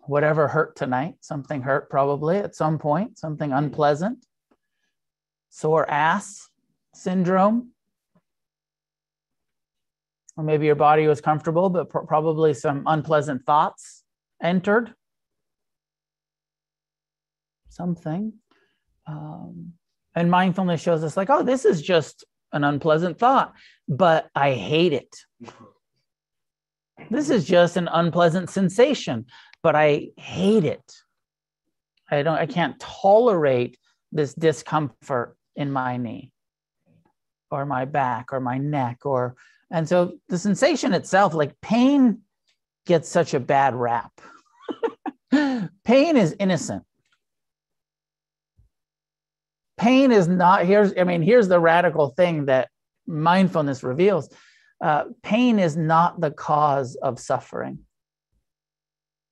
whatever 0.00 0.48
hurt 0.48 0.76
tonight. 0.76 1.14
Something 1.20 1.62
hurt 1.62 1.90
probably 1.90 2.38
at 2.38 2.54
some 2.54 2.78
point, 2.78 3.18
something 3.18 3.52
unpleasant. 3.52 4.24
Sore 5.50 5.88
ass 5.90 6.48
syndrome. 6.94 7.69
Or 10.36 10.44
maybe 10.44 10.66
your 10.66 10.76
body 10.76 11.06
was 11.06 11.20
comfortable, 11.20 11.70
but 11.70 11.90
pr- 11.90 12.00
probably 12.00 12.54
some 12.54 12.84
unpleasant 12.86 13.44
thoughts 13.44 14.04
entered. 14.42 14.94
Something. 17.68 18.34
Um, 19.06 19.72
and 20.14 20.30
mindfulness 20.30 20.80
shows 20.80 21.04
us, 21.04 21.16
like, 21.16 21.30
oh, 21.30 21.42
this 21.42 21.64
is 21.64 21.82
just 21.82 22.24
an 22.52 22.64
unpleasant 22.64 23.18
thought, 23.18 23.54
but 23.88 24.28
I 24.34 24.52
hate 24.52 24.92
it. 24.92 25.16
This 27.10 27.30
is 27.30 27.44
just 27.44 27.76
an 27.76 27.88
unpleasant 27.88 28.50
sensation, 28.50 29.26
but 29.62 29.74
I 29.74 30.08
hate 30.16 30.64
it. 30.64 30.92
I 32.10 32.22
don't 32.22 32.36
I 32.36 32.46
can't 32.46 32.78
tolerate 32.80 33.78
this 34.12 34.34
discomfort 34.34 35.36
in 35.54 35.70
my 35.70 35.96
knee 35.96 36.32
or 37.50 37.64
my 37.64 37.84
back 37.84 38.32
or 38.32 38.40
my 38.40 38.58
neck 38.58 38.98
or 39.04 39.36
and 39.70 39.88
so 39.88 40.18
the 40.28 40.38
sensation 40.38 40.92
itself 40.94 41.34
like 41.34 41.60
pain 41.60 42.20
gets 42.86 43.08
such 43.08 43.34
a 43.34 43.40
bad 43.40 43.74
rap. 43.74 44.12
pain 45.84 46.16
is 46.16 46.34
innocent. 46.38 46.84
Pain 49.78 50.12
is 50.12 50.28
not 50.28 50.66
here's 50.66 50.92
I 50.98 51.04
mean 51.04 51.22
here's 51.22 51.48
the 51.48 51.60
radical 51.60 52.10
thing 52.10 52.46
that 52.46 52.68
mindfulness 53.06 53.82
reveals. 53.82 54.28
Uh, 54.80 55.04
pain 55.22 55.58
is 55.58 55.76
not 55.76 56.20
the 56.20 56.30
cause 56.30 56.96
of 56.96 57.20
suffering 57.20 57.80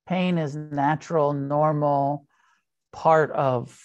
pain 0.09 0.39
is 0.39 0.55
natural, 0.55 1.33
normal 1.33 2.25
part 2.91 3.31
of 3.31 3.79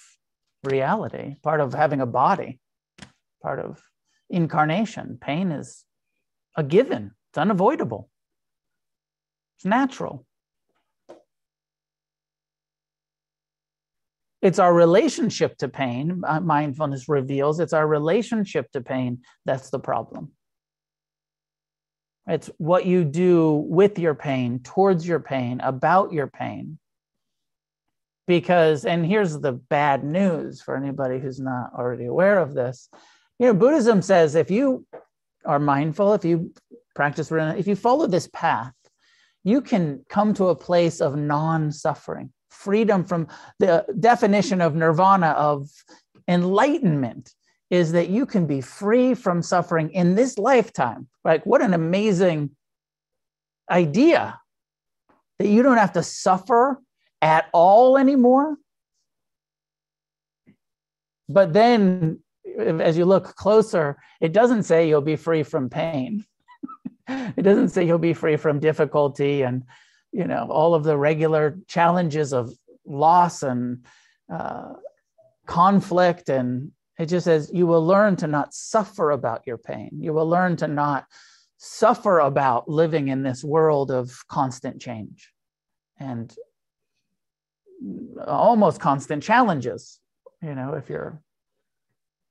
reality, 0.65 1.35
part 1.43 1.61
of 1.61 1.75
having 1.75 2.01
a 2.01 2.07
body, 2.07 2.59
part 3.43 3.61
of 3.61 3.83
incarnation. 4.31 5.19
Pain 5.21 5.53
is 5.53 5.85
a 6.57 6.63
given, 6.63 7.13
it's 7.31 7.39
unavoidable, 7.39 8.11
it's 9.57 9.65
natural. 9.65 10.27
It's 14.43 14.59
our 14.59 14.75
relationship 14.75 15.57
to 15.59 15.69
pain, 15.69 16.21
uh, 16.27 16.39
mindfulness 16.39 17.09
reveals, 17.09 17.61
it's 17.61 17.73
our 17.73 17.87
relationship 17.87 18.71
to 18.73 18.83
pain 18.83 19.23
that's 19.47 19.71
the 19.71 19.79
problem. 19.79 20.33
It's 22.27 22.51
what 22.59 22.87
you 22.87 23.05
do 23.05 23.65
with 23.67 23.99
your 23.99 24.15
pain, 24.15 24.61
towards 24.61 25.07
your 25.07 25.21
pain, 25.21 25.61
about 25.61 26.13
your 26.13 26.27
pain. 26.27 26.79
Because, 28.27 28.85
and 28.87 29.05
here's 29.05 29.39
the 29.39 29.53
bad 29.53 30.05
news 30.05 30.63
for 30.63 30.77
anybody 30.77 31.19
who's 31.19 31.41
not 31.41 31.73
already 31.75 32.07
aware 32.07 32.39
of 32.39 32.55
this. 32.55 32.89
You 33.39 33.47
know, 33.47 33.55
Buddhism 33.55 34.01
says 34.01 34.35
if 34.35 34.51
you 34.51 34.87
are 35.45 35.59
mindful, 35.59 36.15
if 36.15 36.25
you 36.25 36.53
practice, 36.95 37.31
if 37.31 37.67
you 37.67 37.77
follow 37.77 38.07
this 38.07 38.29
path, 38.29 38.73
you 39.45 39.61
can 39.61 40.05
come 40.09 40.33
to 40.35 40.49
a 40.49 40.57
place 40.57 41.01
of 41.01 41.17
non 41.17 41.71
suffering, 41.71 42.33
freedom 42.51 43.05
from 43.05 43.29
the 43.59 43.85
definition 44.01 44.61
of 44.61 44.75
nirvana, 44.75 45.29
of 45.29 45.69
enlightenment 46.29 47.33
is 47.71 47.93
that 47.93 48.09
you 48.09 48.27
can 48.27 48.47
be 48.47 48.61
free 48.61 49.15
from 49.15 49.43
suffering 49.43 49.91
in 49.91 50.15
this 50.15 50.39
lifetime. 50.39 51.09
Like, 51.25 51.45
what 51.45 51.63
an 51.63 51.75
amazing 51.75 52.51
idea 53.71 54.39
that 55.39 55.49
you 55.49 55.63
don't 55.63 55.79
have 55.79 55.93
to 55.95 56.03
suffer 56.03 56.81
at 57.21 57.47
all 57.53 57.99
anymore. 57.99 58.57
But 61.29 61.53
then, 61.53 62.21
as 62.59 62.97
you 62.97 63.05
look 63.05 63.35
closer, 63.37 63.97
it 64.21 64.33
doesn't 64.33 64.65
say 64.65 64.89
you'll 64.89 65.01
be 65.01 65.17
free 65.17 65.43
from 65.43 65.69
pain. 65.69 66.25
it 67.09 67.43
doesn't 67.43 67.71
say 67.71 67.87
you'll 67.87 67.99
be 67.99 68.15
free 68.15 68.37
from 68.37 68.61
difficulty 68.61 69.43
and, 69.43 69.65
you 70.13 70.27
know, 70.27 70.47
all 70.51 70.75
of 70.75 70.85
the 70.85 70.97
regular 70.97 71.59
challenges 71.67 72.33
of 72.33 72.53
loss 72.87 73.43
and 73.43 73.85
uh, 74.33 74.73
conflict 75.47 76.29
and 76.29 76.73
it 76.99 77.07
just 77.07 77.25
says 77.25 77.51
you 77.53 77.67
will 77.67 77.85
learn 77.85 78.17
to 78.17 78.27
not 78.27 78.55
suffer 78.55 79.11
about 79.11 79.43
your 79.47 79.59
pain. 79.59 79.91
You 80.01 80.13
will 80.13 80.29
learn 80.29 80.57
to 80.59 80.69
not 80.69 81.07
suffer 81.57 82.21
about 82.21 82.69
living 82.69 83.09
in 83.09 83.23
this 83.23 83.43
world 83.43 83.91
of 83.91 84.17
constant 84.29 84.81
change 84.81 85.33
and 85.99 86.35
almost 88.27 88.81
constant 88.81 89.23
challenges, 89.23 89.99
you 90.43 90.55
know, 90.55 90.75
if 90.75 90.89
you're 90.89 91.21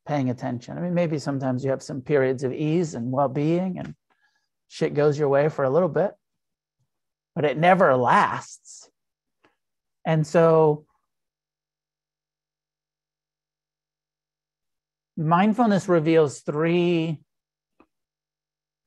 paying 0.05 0.29
attention. 0.29 0.77
I 0.77 0.81
mean, 0.81 0.93
maybe 0.93 1.17
sometimes 1.19 1.63
you 1.63 1.71
have 1.71 1.83
some 1.83 2.01
periods 2.01 2.43
of 2.43 2.51
ease 2.51 2.93
and 2.93 3.11
well 3.11 3.29
being 3.29 3.79
and 3.79 3.95
shit 4.67 4.93
goes 4.93 5.17
your 5.17 5.29
way 5.29 5.49
for 5.49 5.63
a 5.63 5.69
little 5.69 5.89
bit, 5.89 6.11
but 7.35 7.45
it 7.45 7.57
never 7.57 7.95
lasts. 7.95 8.89
And 10.05 10.25
so, 10.25 10.85
mindfulness 15.15 15.87
reveals 15.87 16.41
three. 16.41 17.19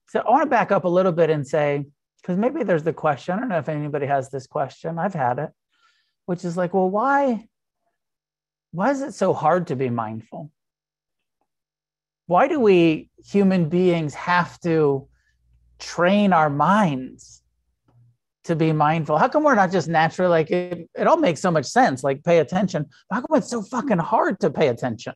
So 0.08 0.20
I 0.20 0.30
want 0.30 0.42
to 0.42 0.50
back 0.50 0.72
up 0.72 0.84
a 0.84 0.88
little 0.88 1.12
bit 1.12 1.30
and 1.30 1.46
say, 1.46 1.86
because 2.20 2.36
maybe 2.36 2.64
there's 2.64 2.82
the 2.82 2.92
question. 2.92 3.34
I 3.34 3.38
don't 3.38 3.48
know 3.48 3.58
if 3.58 3.68
anybody 3.68 4.06
has 4.06 4.30
this 4.30 4.46
question. 4.46 4.98
I've 4.98 5.14
had 5.14 5.38
it, 5.38 5.50
which 6.26 6.44
is 6.44 6.56
like, 6.56 6.74
well, 6.74 6.90
why? 6.90 7.46
Why 8.72 8.90
is 8.90 9.00
it 9.00 9.14
so 9.14 9.32
hard 9.32 9.68
to 9.68 9.76
be 9.76 9.88
mindful? 9.88 10.50
Why 12.26 12.48
do 12.48 12.60
we 12.60 13.08
human 13.24 13.68
beings 13.68 14.14
have 14.14 14.58
to 14.60 15.08
train 15.78 16.32
our 16.32 16.50
minds 16.50 17.42
to 18.44 18.56
be 18.56 18.72
mindful? 18.72 19.18
How 19.18 19.28
come 19.28 19.44
we're 19.44 19.54
not 19.54 19.72
just 19.72 19.88
naturally 19.88 20.30
like 20.30 20.50
it, 20.50 20.88
it 20.94 21.06
all 21.06 21.16
makes 21.16 21.40
so 21.40 21.50
much 21.50 21.66
sense, 21.66 22.02
like 22.04 22.24
pay 22.24 22.38
attention. 22.38 22.86
How 23.10 23.20
come 23.20 23.38
it's 23.38 23.50
so 23.50 23.62
fucking 23.62 23.98
hard 23.98 24.40
to 24.40 24.50
pay 24.50 24.68
attention? 24.68 25.14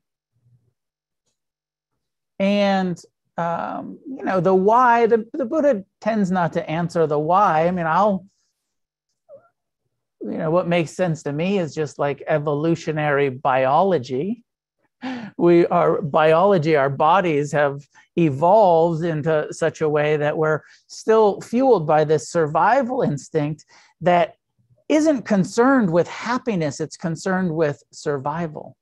And 2.39 3.01
um, 3.37 3.99
you 4.07 4.25
know, 4.25 4.41
the 4.41 4.55
why, 4.55 5.07
the, 5.07 5.27
the 5.33 5.47
Buddha 5.47 5.85
tends 6.01 6.31
not 6.31 6.53
to 6.55 6.69
answer 6.69 7.07
the 7.07 7.19
why. 7.19 7.67
I 7.67 7.71
mean, 7.71 7.87
I'll 7.87 8.27
you 10.23 10.37
know, 10.37 10.51
what 10.51 10.69
makes 10.69 10.91
sense 10.91 11.23
to 11.23 11.33
me 11.33 11.59
is 11.59 11.75
just 11.75 11.99
like 11.99 12.23
evolutionary 12.27 13.31
biology 13.31 14.45
we 15.37 15.67
our 15.67 16.03
biology 16.03 16.77
our 16.77 16.91
bodies 16.91 17.53
have 17.53 17.87
evolved 18.17 19.05
into 19.05 19.47
such 19.51 19.81
a 19.81 19.89
way 19.89 20.17
that 20.17 20.37
we're 20.37 20.61
still 20.87 21.41
fueled 21.41 21.87
by 21.87 22.05
this 22.05 22.31
survival 22.31 23.03
instinct 23.03 23.65
that 24.01 24.37
isn't 24.89 25.23
concerned 25.23 25.91
with 25.91 26.09
happiness 26.09 26.81
it's 26.81 26.97
concerned 26.97 27.55
with 27.55 27.83
survival. 27.93 28.77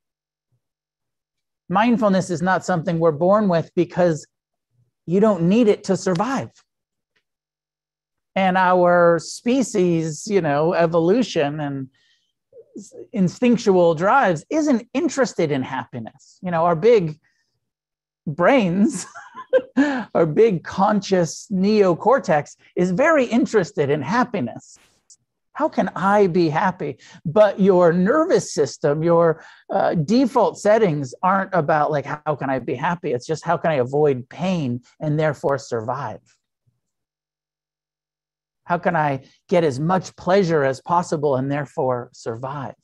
Mindfulness 1.69 2.31
is 2.31 2.41
not 2.41 2.65
something 2.65 2.97
we're 2.97 3.11
born 3.11 3.47
with 3.47 3.69
because 3.75 4.25
you 5.05 5.19
don't 5.19 5.43
need 5.43 5.67
it 5.67 5.83
to 5.83 5.95
survive. 5.95 6.49
And 8.35 8.57
our 8.57 9.19
species 9.19 10.27
you 10.27 10.41
know 10.41 10.73
evolution 10.73 11.59
and 11.59 11.89
instinctual 13.13 13.95
drives 13.95 14.45
isn't 14.49 14.87
interested 14.93 15.51
in 15.51 15.61
happiness. 15.61 16.39
You 16.41 16.51
know, 16.51 16.65
our 16.65 16.75
big 16.75 17.19
brains, 18.27 19.05
our 20.13 20.25
big 20.25 20.63
conscious 20.63 21.47
neocortex 21.51 22.55
is 22.75 22.91
very 22.91 23.25
interested 23.25 23.89
in 23.89 24.01
happiness. 24.01 24.77
How 25.53 25.67
can 25.67 25.89
I 25.93 26.27
be 26.27 26.47
happy? 26.47 26.97
But 27.25 27.59
your 27.59 27.91
nervous 27.91 28.53
system, 28.53 29.03
your 29.03 29.43
uh, 29.69 29.95
default 29.95 30.57
settings 30.57 31.13
aren't 31.21 31.53
about 31.53 31.91
like, 31.91 32.05
how 32.05 32.35
can 32.35 32.49
I 32.49 32.59
be 32.59 32.75
happy? 32.75 33.11
It's 33.11 33.27
just 33.27 33.43
how 33.43 33.57
can 33.57 33.71
I 33.71 33.75
avoid 33.75 34.29
pain 34.29 34.81
and 35.01 35.19
therefore 35.19 35.57
survive? 35.57 36.21
How 38.69 38.77
can 38.77 38.95
I 38.95 39.23
get 39.47 39.63
as 39.63 39.79
much 39.79 40.15
pleasure 40.15 40.63
as 40.63 40.79
possible 40.79 41.37
and 41.37 41.51
therefore 41.51 42.11
survive? 42.13 42.75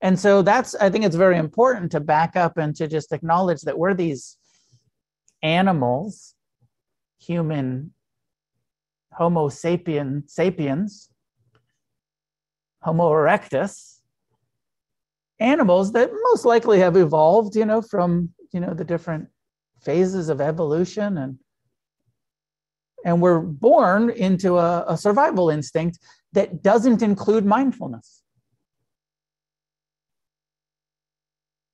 And 0.00 0.18
so 0.18 0.42
that's, 0.42 0.74
I 0.74 0.90
think 0.90 1.04
it's 1.04 1.14
very 1.14 1.38
important 1.38 1.92
to 1.92 2.00
back 2.00 2.34
up 2.34 2.58
and 2.58 2.74
to 2.74 2.88
just 2.88 3.12
acknowledge 3.12 3.60
that 3.62 3.78
we're 3.78 3.94
these 3.94 4.36
animals, 5.44 6.34
human, 7.20 7.94
Homo 9.12 9.48
sapien, 9.48 10.28
sapiens, 10.28 11.08
Homo 12.82 13.10
erectus, 13.10 14.00
animals 15.38 15.92
that 15.92 16.10
most 16.24 16.44
likely 16.44 16.80
have 16.80 16.96
evolved, 16.96 17.54
you 17.54 17.64
know, 17.64 17.80
from, 17.80 18.30
you 18.52 18.58
know, 18.58 18.74
the 18.74 18.84
different 18.84 19.28
phases 19.82 20.28
of 20.28 20.40
evolution 20.40 21.18
and 21.18 21.38
and 23.04 23.20
we're 23.20 23.40
born 23.40 24.10
into 24.10 24.58
a, 24.58 24.84
a 24.88 24.96
survival 24.96 25.50
instinct 25.50 25.98
that 26.32 26.62
doesn't 26.62 27.02
include 27.02 27.44
mindfulness. 27.44 28.22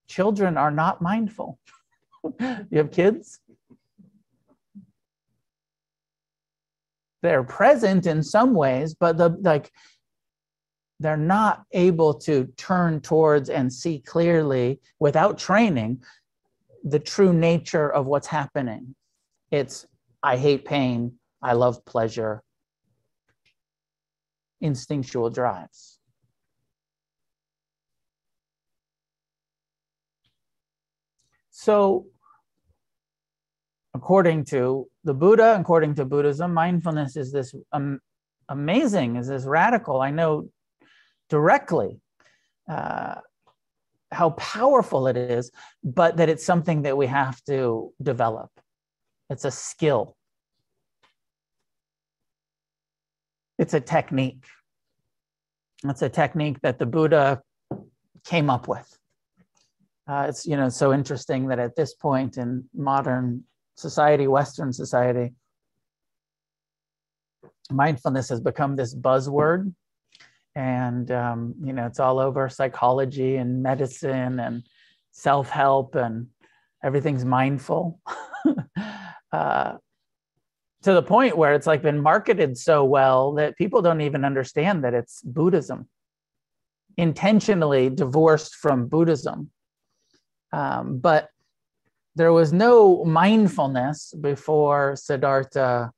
Children 0.08 0.56
are 0.56 0.70
not 0.70 1.02
mindful. 1.02 1.58
you 2.40 2.78
have 2.78 2.90
kids? 2.90 3.40
They're 7.22 7.44
present 7.44 8.06
in 8.06 8.22
some 8.22 8.54
ways, 8.54 8.94
but 8.94 9.18
the 9.18 9.30
like 9.40 9.70
they're 11.00 11.16
not 11.16 11.64
able 11.72 12.14
to 12.14 12.46
turn 12.56 13.00
towards 13.00 13.50
and 13.50 13.72
see 13.72 14.00
clearly 14.00 14.80
without 14.98 15.38
training 15.38 16.02
the 16.84 16.98
true 16.98 17.32
nature 17.32 17.92
of 17.92 18.06
what's 18.06 18.26
happening. 18.26 18.94
It's 19.50 19.86
I 20.22 20.36
hate 20.36 20.64
pain. 20.64 21.17
I 21.42 21.52
love 21.52 21.84
pleasure. 21.84 22.42
Instinctual 24.60 25.30
drives. 25.30 25.98
So, 31.50 32.06
according 33.94 34.44
to 34.46 34.88
the 35.04 35.14
Buddha, 35.14 35.56
according 35.58 35.94
to 35.96 36.04
Buddhism, 36.04 36.54
mindfulness 36.54 37.16
is 37.16 37.32
this 37.32 37.54
um, 37.72 38.00
amazing, 38.48 39.16
is 39.16 39.28
this 39.28 39.44
radical. 39.44 40.00
I 40.00 40.10
know 40.10 40.50
directly 41.28 42.00
uh, 42.68 43.16
how 44.10 44.30
powerful 44.30 45.06
it 45.06 45.16
is, 45.16 45.50
but 45.84 46.16
that 46.16 46.28
it's 46.28 46.44
something 46.44 46.82
that 46.82 46.96
we 46.96 47.06
have 47.06 47.42
to 47.44 47.92
develop. 48.02 48.50
It's 49.30 49.44
a 49.44 49.50
skill. 49.50 50.17
It's 53.58 53.74
a 53.74 53.80
technique. 53.80 54.44
It's 55.84 56.02
a 56.02 56.08
technique 56.08 56.60
that 56.62 56.78
the 56.78 56.86
Buddha 56.86 57.42
came 58.24 58.50
up 58.50 58.68
with. 58.68 58.98
Uh, 60.08 60.26
it's 60.28 60.46
you 60.46 60.56
know 60.56 60.68
so 60.68 60.92
interesting 60.92 61.48
that 61.48 61.58
at 61.58 61.76
this 61.76 61.94
point 61.94 62.38
in 62.38 62.64
modern 62.74 63.44
society, 63.76 64.26
Western 64.26 64.72
society, 64.72 65.34
mindfulness 67.70 68.28
has 68.30 68.40
become 68.40 68.76
this 68.76 68.94
buzzword, 68.94 69.72
and 70.54 71.10
um, 71.10 71.54
you 71.62 71.72
know 71.72 71.86
it's 71.86 72.00
all 72.00 72.18
over 72.18 72.48
psychology 72.48 73.36
and 73.36 73.62
medicine 73.62 74.40
and 74.40 74.62
self-help 75.12 75.94
and 75.94 76.28
everything's 76.82 77.24
mindful. 77.24 78.00
uh, 79.32 79.74
to 80.82 80.92
the 80.92 81.02
point 81.02 81.36
where 81.36 81.54
it's 81.54 81.66
like 81.66 81.82
been 81.82 82.00
marketed 82.00 82.56
so 82.56 82.84
well 82.84 83.32
that 83.34 83.56
people 83.56 83.82
don't 83.82 84.00
even 84.00 84.24
understand 84.24 84.84
that 84.84 84.94
it's 84.94 85.22
Buddhism, 85.22 85.88
intentionally 86.96 87.90
divorced 87.90 88.54
from 88.54 88.86
Buddhism. 88.86 89.50
Um, 90.52 90.98
but 90.98 91.28
there 92.14 92.32
was 92.32 92.52
no 92.52 93.04
mindfulness 93.04 94.14
before 94.20 94.96
Siddhartha 94.96 95.92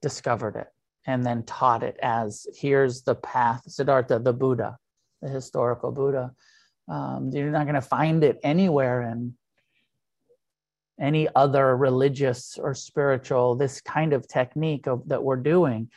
discovered 0.00 0.56
it 0.56 0.68
and 1.06 1.24
then 1.24 1.42
taught 1.44 1.82
it 1.82 1.96
as 2.02 2.46
here's 2.54 3.02
the 3.02 3.14
path. 3.14 3.62
Siddhartha, 3.66 4.18
the 4.18 4.32
Buddha, 4.32 4.76
the 5.20 5.28
historical 5.28 5.92
Buddha. 5.92 6.32
Um, 6.88 7.30
you're 7.32 7.50
not 7.50 7.64
going 7.64 7.74
to 7.74 7.80
find 7.80 8.24
it 8.24 8.38
anywhere 8.42 9.02
in 9.02 9.34
any 11.02 11.28
other 11.34 11.76
religious 11.76 12.56
or 12.58 12.74
spiritual, 12.74 13.56
this 13.56 13.80
kind 13.80 14.12
of 14.12 14.28
technique 14.28 14.86
of, 14.86 15.06
that 15.08 15.22
we're 15.22 15.36
doing 15.36 15.90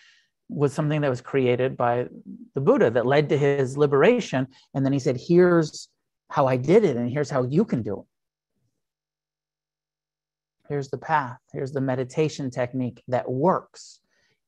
was 0.50 0.74
something 0.74 1.02
that 1.02 1.10
was 1.10 1.22
created 1.22 1.78
by 1.78 2.08
the 2.56 2.62
Buddha 2.62 2.90
that 2.90 3.06
led 3.06 3.30
to 3.30 3.38
his 3.38 3.78
liberation. 3.78 4.48
And 4.74 4.84
then 4.84 4.92
he 4.92 5.00
said, 5.00 5.18
Here's 5.18 5.90
how 6.30 6.48
I 6.48 6.58
did 6.58 6.84
it, 6.84 6.98
and 6.98 7.10
here's 7.10 7.30
how 7.30 7.44
you 7.44 7.64
can 7.64 7.84
do 7.84 8.00
it. 8.00 8.06
Here's 10.68 10.90
the 10.90 10.98
path, 10.98 11.38
here's 11.54 11.72
the 11.72 11.82
meditation 11.82 12.50
technique 12.50 13.04
that 13.08 13.30
works. 13.30 14.00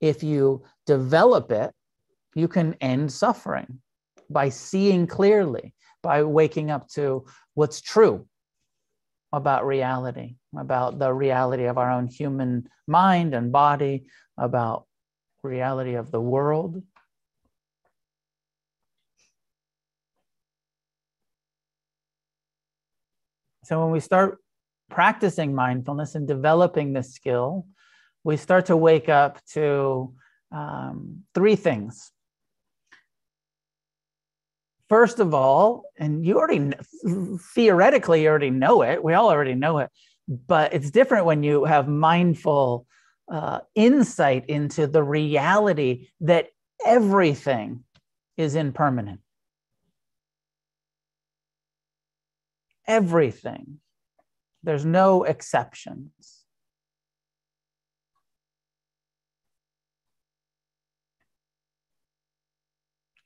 If 0.01 0.23
you 0.23 0.63
develop 0.87 1.51
it, 1.51 1.71
you 2.33 2.47
can 2.47 2.75
end 2.81 3.11
suffering 3.11 3.79
by 4.29 4.49
seeing 4.49 5.05
clearly, 5.05 5.73
by 6.01 6.23
waking 6.23 6.71
up 6.71 6.87
to 6.89 7.25
what's 7.53 7.81
true 7.81 8.27
about 9.37 9.65
reality, 9.65 10.35
about 10.57 10.99
the 10.99 11.13
reality 11.13 11.65
of 11.65 11.77
our 11.77 11.91
own 11.91 12.07
human 12.07 12.67
mind 12.87 13.33
and 13.33 13.51
body, 13.51 14.07
about 14.37 14.85
reality 15.43 15.93
of 15.93 16.11
the 16.11 16.19
world. 16.19 16.81
So 23.63 23.81
when 23.83 23.91
we 23.91 23.99
start 23.99 24.39
practicing 24.89 25.53
mindfulness 25.53 26.15
and 26.15 26.27
developing 26.27 26.93
this 26.93 27.13
skill, 27.13 27.67
we 28.23 28.37
start 28.37 28.65
to 28.67 28.77
wake 28.77 29.09
up 29.09 29.39
to 29.53 30.13
um, 30.51 31.23
three 31.35 31.55
things 31.55 32.11
first 34.89 35.19
of 35.19 35.33
all, 35.33 35.83
and 35.97 36.25
you 36.25 36.37
already 36.37 36.71
theoretically 37.53 38.23
you 38.23 38.29
already 38.29 38.49
know 38.49 38.81
it. 38.83 39.03
We 39.03 39.13
all 39.13 39.29
already 39.29 39.55
know 39.55 39.79
it, 39.79 39.89
but 40.27 40.73
it's 40.73 40.91
different 40.91 41.25
when 41.25 41.43
you 41.43 41.65
have 41.65 41.87
mindful 41.87 42.85
uh, 43.31 43.59
insight 43.75 44.45
into 44.47 44.87
the 44.87 45.03
reality 45.03 46.09
that 46.21 46.47
everything 46.85 47.83
is 48.37 48.55
impermanent. 48.55 49.19
Everything. 52.87 53.79
there's 54.63 54.85
no 54.85 55.23
exceptions. 55.23 56.43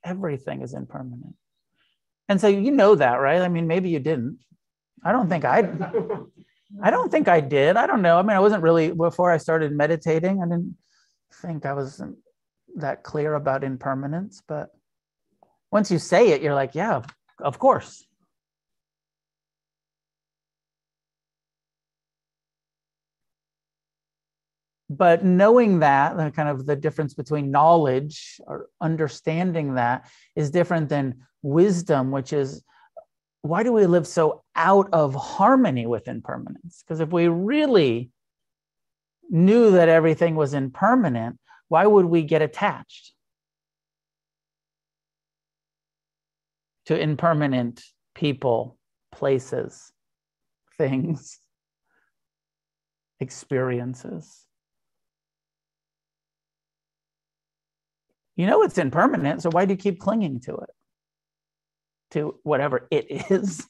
Everything 0.03 0.62
is 0.62 0.74
impermanent. 0.74 1.36
And 2.32 2.39
so 2.39 2.47
you 2.47 2.71
know 2.71 2.95
that, 2.95 3.15
right? 3.15 3.41
I 3.41 3.49
mean, 3.49 3.67
maybe 3.67 3.89
you 3.89 3.99
didn't. 3.99 4.39
I 5.03 5.11
don't 5.11 5.27
think 5.27 5.43
I 5.43 5.59
I 6.82 6.89
don't 6.89 7.11
think 7.11 7.27
I 7.27 7.41
did. 7.41 7.75
I 7.75 7.86
don't 7.86 8.01
know. 8.01 8.17
I 8.17 8.21
mean, 8.21 8.38
I 8.38 8.39
wasn't 8.39 8.63
really 8.63 8.93
before 8.93 9.29
I 9.29 9.36
started 9.36 9.73
meditating, 9.73 10.41
I 10.41 10.45
didn't 10.45 10.77
think 11.41 11.65
I 11.65 11.73
was 11.73 12.01
that 12.77 13.03
clear 13.03 13.34
about 13.34 13.65
impermanence, 13.65 14.41
but 14.47 14.69
once 15.73 15.91
you 15.91 15.99
say 15.99 16.29
it, 16.29 16.41
you're 16.41 16.55
like, 16.55 16.73
yeah, 16.73 17.01
of 17.39 17.59
course. 17.59 18.07
But 24.91 25.23
knowing 25.23 25.79
that, 25.79 26.17
the 26.17 26.31
kind 26.31 26.49
of 26.49 26.65
the 26.65 26.75
difference 26.75 27.13
between 27.13 27.49
knowledge 27.49 28.41
or 28.45 28.67
understanding 28.81 29.75
that 29.75 30.11
is 30.35 30.51
different 30.51 30.89
than 30.89 31.21
wisdom, 31.41 32.11
which 32.11 32.33
is 32.33 32.61
why 33.41 33.63
do 33.63 33.71
we 33.71 33.85
live 33.85 34.05
so 34.05 34.43
out 34.53 34.89
of 34.91 35.15
harmony 35.15 35.87
with 35.87 36.09
impermanence? 36.09 36.83
Because 36.83 36.99
if 36.99 37.09
we 37.09 37.29
really 37.29 38.09
knew 39.29 39.71
that 39.71 39.87
everything 39.87 40.35
was 40.35 40.53
impermanent, 40.53 41.39
why 41.69 41.85
would 41.85 42.05
we 42.05 42.23
get 42.23 42.41
attached 42.41 43.13
to 46.87 46.99
impermanent 46.99 47.81
people, 48.13 48.77
places, 49.13 49.93
things, 50.77 51.39
experiences? 53.21 54.47
You 58.36 58.45
know 58.45 58.63
it's 58.63 58.77
impermanent, 58.77 59.41
so 59.41 59.49
why 59.49 59.65
do 59.65 59.73
you 59.73 59.77
keep 59.77 59.99
clinging 59.99 60.39
to 60.41 60.55
it? 60.55 60.69
To 62.11 62.39
whatever 62.43 62.88
it 62.91 63.07
is. 63.32 63.67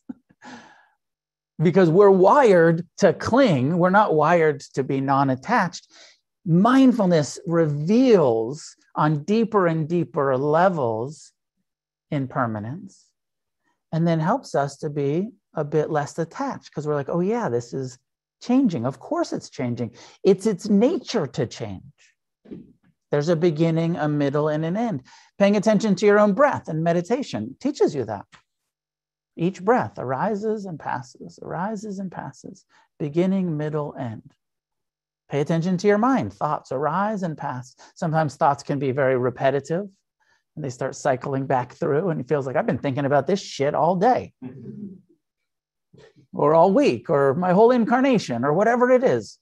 because 1.61 1.89
we're 1.89 2.11
wired 2.11 2.87
to 2.97 3.13
cling, 3.13 3.77
we're 3.77 3.89
not 3.89 4.13
wired 4.13 4.61
to 4.75 4.83
be 4.83 5.01
non 5.01 5.29
attached 5.29 5.87
mindfulness 6.45 7.39
reveals 7.45 8.75
on 8.95 9.23
deeper 9.23 9.67
and 9.67 9.87
deeper 9.87 10.35
levels 10.35 11.33
impermanence 12.09 13.05
and 13.91 14.07
then 14.07 14.19
helps 14.19 14.55
us 14.55 14.77
to 14.77 14.89
be 14.89 15.29
a 15.53 15.63
bit 15.63 15.91
less 15.91 16.17
attached 16.17 16.65
because 16.65 16.87
we're 16.87 16.95
like 16.95 17.09
oh 17.09 17.19
yeah 17.19 17.47
this 17.47 17.73
is 17.73 17.99
changing. 18.41 18.85
Of 18.85 18.99
course 18.99 19.33
it's 19.33 19.49
changing. 19.49 19.91
It's 20.23 20.45
its 20.45 20.67
nature 20.67 21.27
to 21.27 21.45
change 21.45 21.81
there's 23.11 23.29
a 23.29 23.35
beginning 23.35 23.95
a 23.95 24.07
middle 24.07 24.47
and 24.47 24.65
an 24.65 24.77
end 24.77 25.03
paying 25.37 25.55
attention 25.55 25.95
to 25.95 26.05
your 26.05 26.19
own 26.19 26.33
breath 26.33 26.67
and 26.67 26.83
meditation 26.83 27.55
teaches 27.59 27.93
you 27.93 28.05
that 28.05 28.25
each 29.37 29.63
breath 29.63 29.97
arises 29.97 30.65
and 30.65 30.79
passes 30.79 31.39
arises 31.41 31.99
and 31.99 32.11
passes 32.11 32.65
beginning 32.99 33.57
middle 33.57 33.95
end 33.99 34.33
Pay 35.31 35.39
attention 35.39 35.77
to 35.77 35.87
your 35.87 35.97
mind. 35.97 36.33
Thoughts 36.33 36.73
arise 36.73 37.23
and 37.23 37.37
pass. 37.37 37.73
Sometimes 37.95 38.35
thoughts 38.35 38.63
can 38.63 38.79
be 38.79 38.91
very 38.91 39.17
repetitive 39.17 39.87
and 40.57 40.65
they 40.65 40.69
start 40.69 40.93
cycling 40.93 41.45
back 41.45 41.73
through, 41.73 42.09
and 42.09 42.19
it 42.19 42.27
feels 42.27 42.45
like 42.45 42.57
I've 42.57 42.65
been 42.65 42.77
thinking 42.77 43.05
about 43.05 43.25
this 43.25 43.41
shit 43.41 43.73
all 43.73 43.95
day 43.95 44.33
or 46.33 46.53
all 46.53 46.73
week 46.73 47.09
or 47.09 47.33
my 47.33 47.53
whole 47.53 47.71
incarnation 47.71 48.43
or 48.43 48.51
whatever 48.51 48.91
it 48.91 49.05
is. 49.05 49.37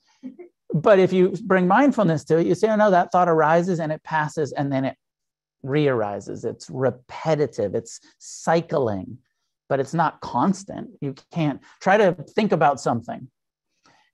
But 0.74 1.00
if 1.00 1.12
you 1.12 1.34
bring 1.44 1.68
mindfulness 1.68 2.24
to 2.26 2.38
it, 2.38 2.48
you 2.48 2.56
say, 2.56 2.70
oh 2.70 2.76
no, 2.76 2.92
that 2.92 3.12
thought 3.12 3.28
arises 3.28 3.80
and 3.80 3.92
it 3.92 4.04
passes 4.04 4.52
and 4.52 4.72
then 4.72 4.86
it 4.86 4.96
re 5.64 5.88
arises. 5.88 6.46
It's 6.46 6.70
repetitive, 6.70 7.74
it's 7.74 8.00
cycling, 8.20 9.18
but 9.68 9.80
it's 9.80 9.94
not 9.94 10.22
constant. 10.22 10.92
You 11.02 11.16
can't 11.32 11.60
try 11.82 11.98
to 11.98 12.14
think 12.14 12.52
about 12.52 12.80
something 12.80 13.30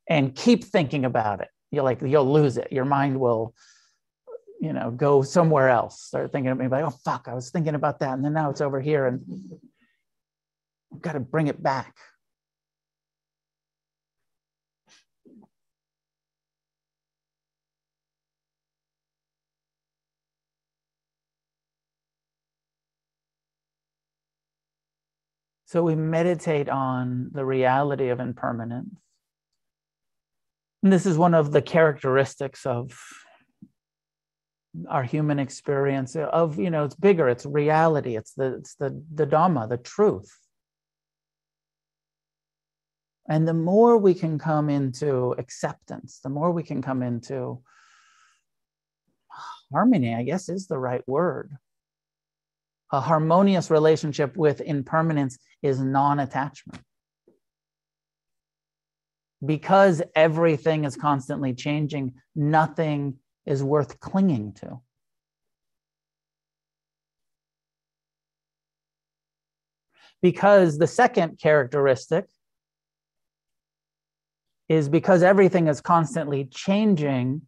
and 0.10 0.34
keep 0.36 0.64
thinking 0.64 1.03
about 1.03 1.41
it 1.41 1.49
you'll 1.76 1.86
like 1.86 2.01
you'll 2.01 2.32
lose 2.32 2.58
it. 2.58 2.72
Your 2.72 2.86
mind 2.86 3.20
will, 3.20 3.53
you 4.60 4.74
know, 4.74 4.89
go 4.89 5.22
somewhere 5.22 5.70
else. 5.70 6.01
Start 6.01 6.32
thinking 6.32 6.51
of 6.51 6.58
me 6.58 6.68
like, 6.68 6.86
oh 6.86 6.95
fuck, 7.03 7.28
I 7.28 7.34
was 7.34 7.51
thinking 7.51 7.76
about 7.76 7.99
that, 7.99 8.14
and 8.14 8.24
then 8.24 8.34
now 8.34 8.49
it's 8.49 8.62
over 8.62 8.80
here, 8.80 9.06
and 9.06 9.22
I've 10.93 11.01
got 11.01 11.14
to 11.14 11.20
bring 11.20 11.47
it 11.47 11.62
back. 11.62 11.95
So 25.76 25.84
we 25.84 25.95
meditate 25.95 26.69
on 26.69 27.32
the 27.34 27.43
reality 27.43 28.07
of 28.07 28.21
impermanence. 28.21 28.95
And 30.82 30.93
this 30.93 31.05
is 31.05 31.17
one 31.17 31.34
of 31.34 31.51
the 31.51 31.61
characteristics 31.61 32.65
of 32.65 32.97
our 34.88 35.03
human 35.03 35.38
experience 35.38 36.15
of 36.15 36.57
you 36.59 36.69
know 36.69 36.86
it's 36.86 36.95
bigger 36.95 37.28
it's 37.28 37.45
reality 37.45 38.15
it's 38.15 38.34
the 38.36 38.55
it's 38.55 38.76
the 38.76 39.03
the 39.13 39.26
dhamma 39.26 39.67
the 39.69 39.78
truth 39.78 40.38
and 43.30 43.47
the 43.47 43.53
more 43.53 43.97
we 43.97 44.13
can 44.13 44.38
come 44.38 44.69
into 44.69 45.34
acceptance 45.38 46.19
the 46.21 46.30
more 46.30 46.51
we 46.51 46.61
can 46.61 46.82
come 46.82 47.01
into 47.01 47.61
harmony 49.71 50.13
i 50.13 50.23
guess 50.23 50.49
is 50.49 50.67
the 50.67 50.78
right 50.78 51.07
word 51.07 51.53
a 52.92 53.02
harmonious 53.02 53.70
relationship 53.70 54.38
with 54.38 54.62
impermanence 54.62 55.38
is 55.62 55.80
non-attachment 55.82 56.82
because 59.46 60.02
everything 60.16 60.86
is 60.86 60.96
constantly 60.96 61.54
changing, 61.54 62.14
nothing 62.36 63.16
is 63.46 63.64
worth 63.64 64.00
clinging 64.00 64.54
to. 64.54 64.80
Because 70.22 70.78
the 70.78 70.88
second 70.88 71.40
characteristic 71.40 72.26
is 74.68 74.90
because 74.90 75.22
everything 75.22 75.68
is 75.68 75.82
constantly 75.82 76.46
changing, 76.46 77.44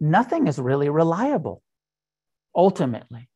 nothing 0.00 0.48
is 0.48 0.58
really 0.58 0.88
reliable 0.88 1.62
ultimately. 2.56 3.28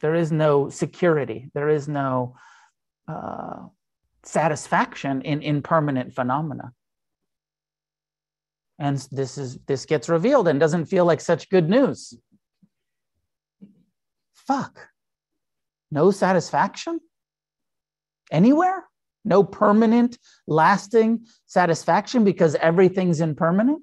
There 0.00 0.14
is 0.14 0.32
no 0.32 0.70
security, 0.70 1.50
there 1.54 1.68
is 1.68 1.88
no 1.88 2.36
uh, 3.06 3.66
satisfaction 4.22 5.22
in 5.22 5.42
impermanent 5.42 6.14
phenomena. 6.14 6.72
And 8.78 8.96
this 9.12 9.36
is 9.36 9.58
this 9.66 9.84
gets 9.84 10.08
revealed 10.08 10.48
and 10.48 10.58
doesn't 10.58 10.86
feel 10.86 11.04
like 11.04 11.20
such 11.20 11.50
good 11.50 11.68
news. 11.68 12.14
Fuck. 14.32 14.88
No 15.90 16.10
satisfaction? 16.10 17.00
Anywhere? 18.32 18.84
No 19.24 19.44
permanent 19.44 20.16
lasting 20.46 21.26
satisfaction 21.46 22.24
because 22.24 22.54
everything's 22.54 23.20
impermanent? 23.20 23.82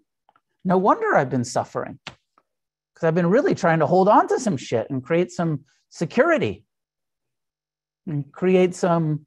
No 0.66 0.80
wonder 0.80 1.16
i've 1.16 1.30
been 1.30 1.44
suffering. 1.44 2.00
Because 2.06 3.08
i've 3.08 3.16
been 3.16 3.30
really 3.30 3.54
trying 3.54 3.80
to 3.80 3.86
hold 3.86 4.10
on 4.10 4.28
to 4.30 4.40
some 4.40 4.58
shit 4.58 4.90
and 4.90 5.04
create 5.04 5.32
some 5.32 5.64
security 5.90 6.64
and 8.06 8.32
create 8.32 8.76
some 8.76 9.26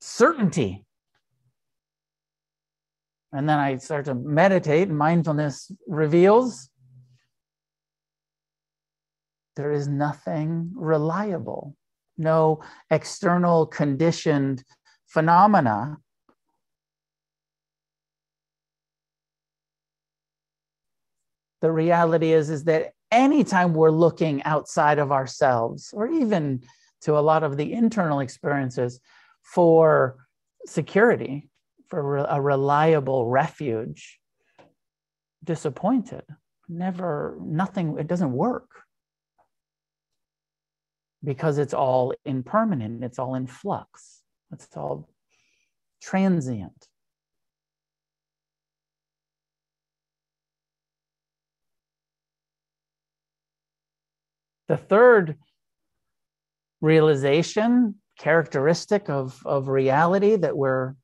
certainty. 0.00 0.84
And 3.32 3.48
then 3.48 3.58
I 3.58 3.76
start 3.76 4.04
to 4.06 4.14
meditate, 4.14 4.88
and 4.88 4.98
mindfulness 4.98 5.70
reveals 5.86 6.68
there 9.56 9.72
is 9.72 9.88
nothing 9.88 10.70
reliable, 10.74 11.76
no 12.18 12.62
external 12.90 13.66
conditioned 13.66 14.62
phenomena. 15.06 15.96
The 21.60 21.70
reality 21.70 22.32
is, 22.32 22.50
is 22.50 22.64
that 22.64 22.92
anytime 23.12 23.74
we're 23.74 23.90
looking 23.90 24.42
outside 24.42 24.98
of 24.98 25.12
ourselves, 25.12 25.90
or 25.92 26.08
even 26.08 26.64
to 27.02 27.16
a 27.16 27.20
lot 27.20 27.44
of 27.44 27.56
the 27.56 27.72
internal 27.72 28.20
experiences, 28.20 28.98
for 29.42 30.26
security, 30.66 31.50
for 31.88 32.16
a 32.16 32.40
reliable 32.40 33.26
refuge, 33.28 34.18
disappointed. 35.44 36.24
Never, 36.68 37.36
nothing, 37.40 37.98
it 37.98 38.06
doesn't 38.06 38.32
work 38.32 38.68
because 41.22 41.58
it's 41.58 41.74
all 41.74 42.14
impermanent, 42.24 43.04
it's 43.04 43.18
all 43.18 43.34
in 43.34 43.46
flux, 43.46 44.22
it's 44.52 44.68
all 44.76 45.08
transient. 46.00 46.88
The 54.72 54.78
third 54.78 55.36
realization, 56.80 57.96
characteristic 58.18 59.10
of, 59.10 59.38
of 59.44 59.68
reality 59.68 60.36
that 60.36 60.56
we're 60.56 60.94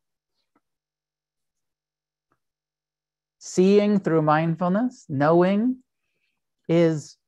seeing 3.38 4.00
through 4.00 4.22
mindfulness, 4.22 5.04
knowing, 5.10 5.84
is 6.66 7.18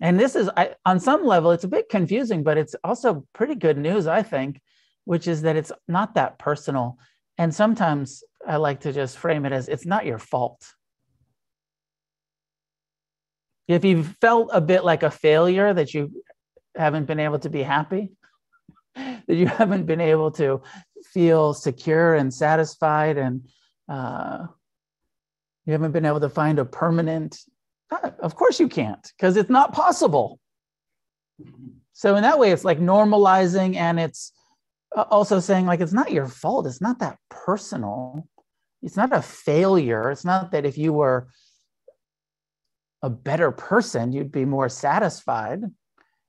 and 0.00 0.18
this 0.18 0.34
is 0.34 0.48
I, 0.56 0.76
on 0.86 0.98
some 0.98 1.26
level 1.26 1.50
it's 1.50 1.64
a 1.64 1.68
bit 1.68 1.90
confusing 1.90 2.42
but 2.42 2.56
it's 2.56 2.74
also 2.82 3.26
pretty 3.34 3.54
good 3.54 3.76
news 3.76 4.06
i 4.06 4.22
think 4.22 4.62
which 5.04 5.28
is 5.28 5.42
that 5.42 5.56
it's 5.56 5.72
not 5.88 6.14
that 6.14 6.38
personal. 6.38 6.98
And 7.36 7.54
sometimes 7.54 8.22
i 8.46 8.56
like 8.56 8.80
to 8.80 8.94
just 8.94 9.18
frame 9.18 9.44
it 9.44 9.52
as 9.52 9.68
it's 9.68 9.84
not 9.84 10.06
your 10.06 10.18
fault 10.18 10.64
if 13.68 13.84
you've 13.84 14.16
felt 14.20 14.48
a 14.52 14.60
bit 14.60 14.84
like 14.84 15.02
a 15.02 15.10
failure 15.10 15.72
that 15.72 15.92
you 15.92 16.10
haven't 16.74 17.04
been 17.04 17.20
able 17.20 17.38
to 17.38 17.50
be 17.50 17.62
happy 17.62 18.10
that 18.94 19.36
you 19.36 19.46
haven't 19.46 19.84
been 19.86 20.00
able 20.00 20.30
to 20.32 20.62
feel 21.12 21.54
secure 21.54 22.14
and 22.14 22.32
satisfied 22.32 23.18
and 23.18 23.48
uh, 23.88 24.46
you 25.66 25.72
haven't 25.72 25.92
been 25.92 26.06
able 26.06 26.20
to 26.20 26.30
find 26.30 26.58
a 26.58 26.64
permanent 26.64 27.38
uh, 27.90 28.10
of 28.20 28.34
course 28.34 28.58
you 28.58 28.68
can't 28.68 29.12
because 29.16 29.36
it's 29.36 29.50
not 29.50 29.72
possible. 29.72 30.40
So 31.92 32.16
in 32.16 32.22
that 32.22 32.38
way 32.38 32.52
it's 32.52 32.64
like 32.64 32.80
normalizing 32.80 33.76
and 33.76 34.00
it's 34.00 34.32
uh, 34.96 35.04
also 35.10 35.40
saying 35.40 35.66
like 35.66 35.80
it's 35.80 35.92
not 35.92 36.12
your 36.12 36.26
fault. 36.26 36.66
It's 36.66 36.80
not 36.80 36.98
that 37.00 37.18
personal. 37.28 38.26
It's 38.82 38.96
not 38.96 39.12
a 39.12 39.22
failure. 39.22 40.10
It's 40.10 40.24
not 40.24 40.52
that 40.52 40.64
if 40.64 40.78
you 40.78 40.92
were 40.92 41.28
a 43.02 43.10
better 43.10 43.50
person 43.50 44.12
you'd 44.12 44.32
be 44.32 44.44
more 44.44 44.68
satisfied 44.68 45.62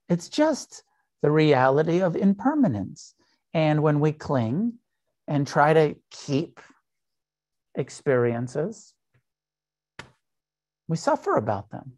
it's 0.08 0.28
just 0.28 0.82
the 1.22 1.30
reality 1.30 2.00
of 2.00 2.16
impermanence 2.16 3.14
and 3.54 3.82
when 3.82 4.00
we 4.00 4.12
cling 4.12 4.74
and 5.28 5.46
try 5.46 5.72
to 5.72 5.94
keep 6.10 6.60
experiences 7.74 8.94
we 10.90 10.96
suffer 10.96 11.36
about 11.36 11.70
them. 11.70 11.92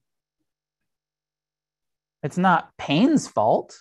It's 2.22 2.36
not 2.36 2.76
pain's 2.76 3.26
fault. 3.26 3.80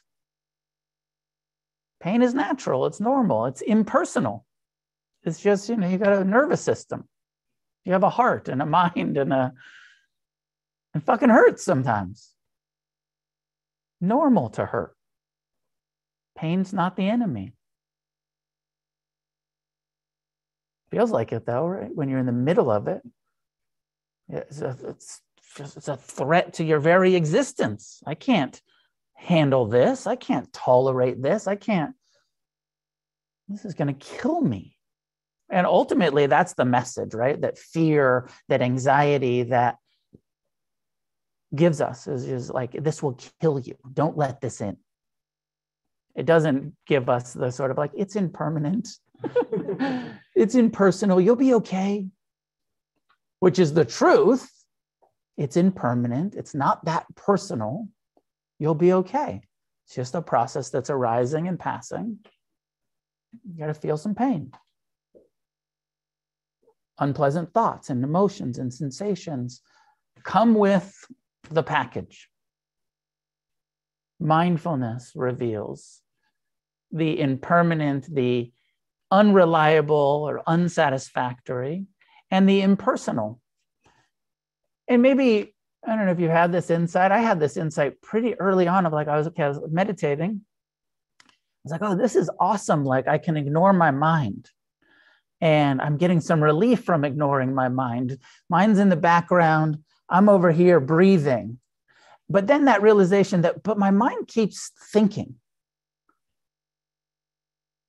Pain 2.02 2.22
is 2.22 2.34
natural, 2.34 2.86
it's 2.86 3.02
normal, 3.02 3.46
it's 3.46 3.60
impersonal. 3.62 4.46
It's 5.24 5.42
just, 5.42 5.68
you 5.68 5.76
know, 5.76 5.88
you 5.90 5.98
got 5.98 6.14
a 6.14 6.24
nervous 6.24 6.62
system. 6.62 7.10
You 7.84 7.92
have 7.92 8.04
a 8.04 8.10
heart 8.10 8.48
and 8.48 8.62
a 8.62 8.66
mind 8.80 9.18
and 9.18 9.34
a 9.34 9.54
it 10.94 11.04
fucking 11.04 11.30
hurts 11.30 11.64
sometimes. 11.64 12.32
Normal 14.00 14.50
to 14.52 14.66
hurt. 14.66 14.96
Pain's 16.38 16.74
not 16.74 16.96
the 16.96 17.08
enemy. 17.08 17.54
Feels 20.90 21.12
like 21.12 21.32
it 21.32 21.46
though, 21.46 21.68
right? 21.68 21.94
When 21.94 22.10
you're 22.10 22.20
in 22.20 22.26
the 22.26 22.32
middle 22.32 22.70
of 22.70 22.88
it. 22.88 23.02
It's 24.28 24.62
a, 24.62 24.78
it's, 24.88 25.22
it's 25.58 25.88
a 25.88 25.98
threat 25.98 26.54
to 26.56 26.64
your 26.64 26.80
very 26.80 27.16
existence. 27.16 28.02
I 28.06 28.16
can't 28.16 28.60
handle 29.14 29.68
this. 29.68 30.08
I 30.08 30.16
can't 30.16 30.52
tolerate 30.52 31.22
this. 31.22 31.48
I 31.48 31.56
can't. 31.56 31.96
This 33.48 33.66
is 33.66 33.74
going 33.74 33.94
to 33.94 34.06
kill 34.06 34.42
me. 34.42 34.78
And 35.50 35.68
ultimately, 35.68 36.28
that's 36.28 36.54
the 36.54 36.66
message, 36.66 37.14
right? 37.14 37.40
That 37.40 37.58
fear, 37.58 38.30
that 38.48 38.62
anxiety, 38.62 39.44
that 39.44 39.78
gives 41.56 41.82
us 41.82 42.08
is, 42.08 42.28
is 42.28 42.50
like, 42.50 42.72
this 42.84 43.04
will 43.04 43.18
kill 43.42 43.60
you. 43.60 43.76
Don't 43.94 44.18
let 44.18 44.42
this 44.42 44.62
in. 44.62 44.78
It 46.16 46.26
doesn't 46.26 46.76
give 46.88 47.10
us 47.10 47.34
the 47.34 47.52
sort 47.52 47.72
of 47.72 47.78
like, 47.78 47.92
it's 47.96 48.16
impermanent, 48.16 48.88
it's 50.36 50.56
impersonal, 50.56 51.22
you'll 51.22 51.36
be 51.36 51.54
okay 51.56 52.06
which 53.42 53.58
is 53.60 53.74
the 53.74 53.84
truth. 53.84 54.50
It's 55.36 55.58
impermanent, 55.58 56.36
it's 56.36 56.56
not 56.56 56.86
that 56.86 57.06
personal. 57.16 57.88
You'll 58.60 58.76
be 58.76 58.94
okay. 58.94 59.42
It's 59.86 59.96
just 59.96 60.16
a 60.16 60.22
process 60.22 60.70
that's 60.70 60.92
arising 60.92 61.48
and 61.48 61.60
passing. 61.60 62.20
You 63.44 63.58
got 63.58 63.68
to 63.68 63.74
feel 63.74 63.98
some 63.98 64.14
pain. 64.14 64.52
Unpleasant 67.00 67.52
thoughts 67.54 67.90
and 67.90 68.04
emotions 68.04 68.60
and 68.60 68.72
sensations 68.72 69.62
come 70.24 70.54
with 70.54 70.94
the 71.50 71.64
package. 71.64 72.30
Mindfulness 74.20 75.14
reveals 75.16 76.02
the 76.92 77.20
impermanent, 77.20 78.14
the 78.14 78.52
unreliable 79.10 80.26
or 80.28 80.44
unsatisfactory, 80.46 81.86
and 82.30 82.48
the 82.48 82.62
impersonal. 82.62 83.42
And 84.88 85.02
maybe, 85.02 85.56
I 85.86 85.96
don't 85.96 86.06
know 86.06 86.12
if 86.12 86.20
you 86.20 86.30
had 86.30 86.52
this 86.52 86.70
insight. 86.70 87.12
I 87.12 87.20
had 87.20 87.40
this 87.40 87.58
insight 87.58 88.02
pretty 88.02 88.40
early 88.40 88.68
on 88.68 88.86
of 88.86 88.94
like, 88.94 89.08
I 89.08 89.18
was, 89.18 89.28
okay, 89.28 89.44
I 89.44 89.50
was 89.50 89.60
meditating. 89.70 90.42
I 91.24 91.30
was 91.64 91.72
like, 91.72 91.82
oh, 91.82 91.96
this 91.96 92.16
is 92.16 92.30
awesome. 92.40 92.86
Like, 92.86 93.08
I 93.08 93.18
can 93.18 93.38
ignore 93.38 93.74
my 93.74 93.92
mind. 93.92 94.50
And 95.40 95.82
I'm 95.82 95.98
getting 95.98 96.22
some 96.22 96.44
relief 96.44 96.84
from 96.84 97.04
ignoring 97.04 97.54
my 97.56 97.68
mind. 97.68 98.20
Mine's 98.50 98.80
in 98.80 98.90
the 98.90 98.96
background. 98.96 99.80
I'm 100.12 100.30
over 100.30 100.52
here 100.52 100.80
breathing. 100.80 101.58
But 102.30 102.48
then 102.48 102.66
that 102.66 102.82
realization 102.82 103.42
that, 103.42 103.64
but 103.64 103.78
my 103.78 103.92
mind 103.92 104.28
keeps 104.28 104.72
thinking. 104.92 105.36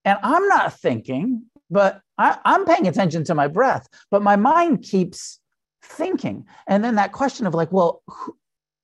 And 0.04 0.18
I'm 0.22 0.48
not 0.48 0.78
thinking, 0.78 1.44
but 1.70 2.00
I, 2.18 2.38
am 2.44 2.64
paying 2.64 2.88
attention 2.88 3.24
to 3.24 3.34
my 3.34 3.48
breath, 3.48 3.88
but 4.10 4.22
my 4.22 4.36
mind 4.36 4.82
keeps 4.82 5.38
thinking. 5.82 6.46
And 6.66 6.82
then 6.84 6.96
that 6.96 7.12
question 7.12 7.46
of 7.46 7.54
like, 7.54 7.72
well, 7.72 8.02
who, 8.06 8.36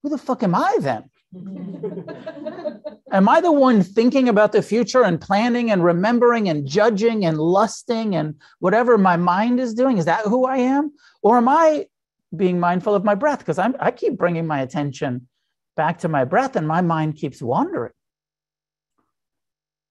who 0.03 0.09
the 0.11 0.19
fuck 0.19 0.43
am 0.43 0.55
I 0.55 0.77
then? 0.81 1.11
am 3.13 3.29
I 3.29 3.41
the 3.41 3.53
one 3.53 3.83
thinking 3.83 4.29
about 4.29 4.53
the 4.53 4.63
future 4.63 5.03
and 5.03 5.21
planning 5.21 5.71
and 5.71 5.85
remembering 5.85 6.49
and 6.49 6.67
judging 6.67 7.27
and 7.27 7.39
lusting 7.39 8.15
and 8.15 8.35
whatever 8.61 8.97
my 8.97 9.17
mind 9.17 9.61
is 9.61 9.75
doing? 9.75 9.99
Is 9.99 10.05
that 10.07 10.25
who 10.25 10.47
I 10.47 10.59
am? 10.59 10.93
Or 11.23 11.37
am 11.37 11.49
I 11.49 11.87
being 12.35 12.61
mindful 12.61 12.95
of 12.95 13.05
my 13.05 13.15
breath? 13.15 13.41
Because 13.41 13.59
I'm 13.59 13.75
I 13.81 13.91
keep 13.91 14.17
bringing 14.17 14.47
my 14.47 14.61
attention 14.61 15.29
back 15.77 15.99
to 15.99 16.09
my 16.09 16.25
breath 16.25 16.57
and 16.57 16.67
my 16.67 16.81
mind 16.81 17.17
keeps 17.17 17.41
wandering. 17.41 17.93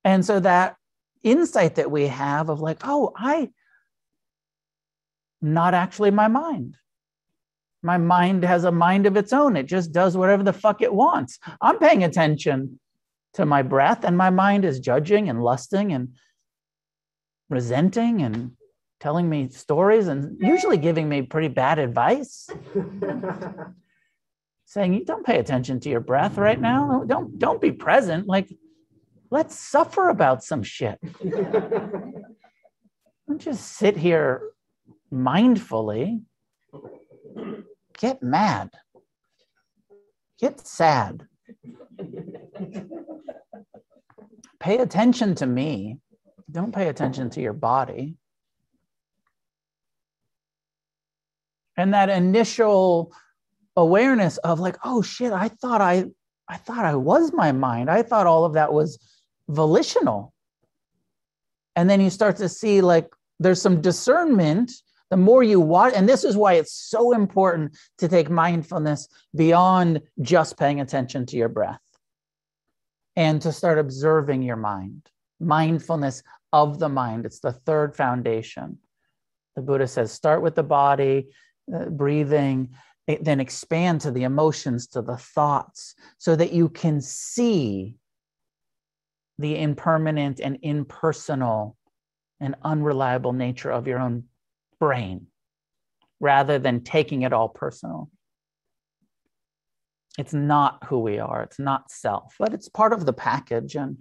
And 0.04 0.26
so 0.26 0.40
that 0.40 0.76
insight 1.24 1.76
that 1.76 1.92
we 1.92 2.08
have 2.08 2.50
of 2.50 2.60
like, 2.60 2.80
oh, 2.84 3.14
I 3.16 3.50
not 5.42 5.74
actually 5.74 6.12
my 6.12 6.28
mind. 6.28 6.76
My 7.84 7.98
mind 7.98 8.44
has 8.44 8.64
a 8.64 8.72
mind 8.72 9.06
of 9.06 9.18
its 9.18 9.32
own. 9.32 9.56
It 9.56 9.68
just 9.68 9.92
does 9.92 10.18
whatever 10.18 10.44
the 10.44 10.54
fuck 10.54 10.82
it 10.82 10.94
wants. 10.94 11.40
I'm 11.62 11.78
paying 11.78 12.04
attention 12.04 12.80
to 13.34 13.46
my 13.46 13.62
breath, 13.62 14.04
and 14.04 14.18
my 14.18 14.32
mind 14.32 14.66
is 14.66 14.80
judging 14.80 15.30
and 15.30 15.44
lusting 15.44 15.94
and 15.94 16.16
resenting 17.50 18.24
and 18.24 18.57
telling 19.00 19.30
me 19.30 19.50
stories 19.50 20.08
and 20.08 20.38
usually 20.40 20.78
giving 20.78 21.08
me 21.08 21.22
pretty 21.22 21.48
bad 21.48 21.80
advice. 21.80 22.50
saying 24.66 24.94
you 24.94 25.06
don't 25.06 25.26
pay 25.26 25.40
attention 25.40 25.80
to 25.80 25.90
your 25.90 26.02
breath 26.02 26.38
right 26.38 26.60
now. 26.60 27.04
Don't 27.08 27.40
don't 27.40 27.62
be 27.62 27.72
present. 27.72 28.28
Like 28.28 28.54
let's 29.32 29.58
suffer 29.58 30.10
about 30.10 30.44
some 30.44 30.64
shit. 30.64 31.00
Don't 33.28 33.42
just 33.42 33.74
sit 33.74 33.98
here 33.98 34.42
mindfully. 35.12 36.22
Get 37.98 38.24
mad. 38.24 38.70
Get 40.40 40.66
sad. 40.66 41.28
pay 44.62 44.78
attention 44.78 45.36
to 45.36 45.46
me. 45.46 46.00
Don't 46.50 46.74
pay 46.74 46.88
attention 46.88 47.30
to 47.32 47.42
your 47.42 47.52
body. 47.52 48.16
And 51.78 51.94
that 51.94 52.10
initial 52.10 53.14
awareness 53.76 54.38
of 54.38 54.60
like, 54.60 54.78
oh 54.84 55.02
shit, 55.02 55.32
I 55.32 55.48
thought 55.48 55.82
I 55.82 56.06
I 56.50 56.58
thought 56.58 56.86
I 56.86 56.96
was 56.96 57.34
my 57.34 57.52
mind. 57.52 57.90
I 57.90 58.04
thought 58.04 58.26
all 58.26 58.46
of 58.46 58.54
that 58.54 58.74
was 58.74 58.98
volitional. 59.50 60.34
And 61.76 61.90
then 61.90 62.02
you 62.02 62.10
start 62.10 62.38
to 62.38 62.50
see 62.50 62.82
like 62.82 63.08
there's 63.40 63.62
some 63.62 63.82
discernment. 63.82 64.72
The 65.10 65.18
more 65.18 65.42
you 65.42 65.62
watch, 65.62 65.94
and 65.96 66.10
this 66.10 66.26
is 66.26 66.36
why 66.36 66.54
it's 66.54 66.74
so 66.74 67.14
important 67.14 67.78
to 68.00 68.10
take 68.10 68.30
mindfulness 68.30 69.08
beyond 69.36 70.02
just 70.22 70.58
paying 70.58 70.82
attention 70.82 71.26
to 71.28 71.38
your 71.38 71.48
breath 71.48 71.80
and 73.16 73.42
to 73.42 73.54
start 73.54 73.80
observing 73.80 74.42
your 74.42 74.58
mind. 74.58 75.10
Mindfulness 75.40 76.24
of 76.52 76.80
the 76.80 76.90
mind. 76.90 77.26
It's 77.26 77.40
the 77.40 77.54
third 77.54 77.96
foundation. 77.96 78.80
The 79.56 79.62
Buddha 79.62 79.88
says 79.88 80.12
start 80.12 80.42
with 80.42 80.56
the 80.56 80.64
body, 80.64 81.30
uh, 81.74 81.86
breathing, 81.86 82.70
then 83.22 83.40
expand 83.40 84.02
to 84.02 84.12
the 84.12 84.24
emotions, 84.24 84.88
to 84.88 85.02
the 85.02 85.18
thoughts, 85.18 85.96
so 86.18 86.36
that 86.36 86.52
you 86.52 86.70
can 86.70 87.00
see 87.02 87.96
the 89.40 89.58
impermanent 89.58 90.40
and 90.40 90.58
impersonal 90.62 91.78
and 92.40 92.56
unreliable 92.64 93.34
nature 93.34 93.72
of 93.72 93.88
your 93.88 94.00
own 94.00 94.24
brain 94.80 95.28
rather 96.20 96.60
than 96.60 96.84
taking 96.84 97.22
it 97.22 97.34
all 97.34 97.50
personal. 97.50 98.10
It's 100.18 100.34
not 100.34 100.84
who 100.86 101.00
we 101.00 101.20
are, 101.20 101.44
it's 101.44 101.60
not 101.60 101.92
self, 101.92 102.36
but 102.40 102.54
it's 102.54 102.70
part 102.70 102.92
of 102.92 103.06
the 103.06 103.14
package. 103.14 103.76
And 103.76 103.98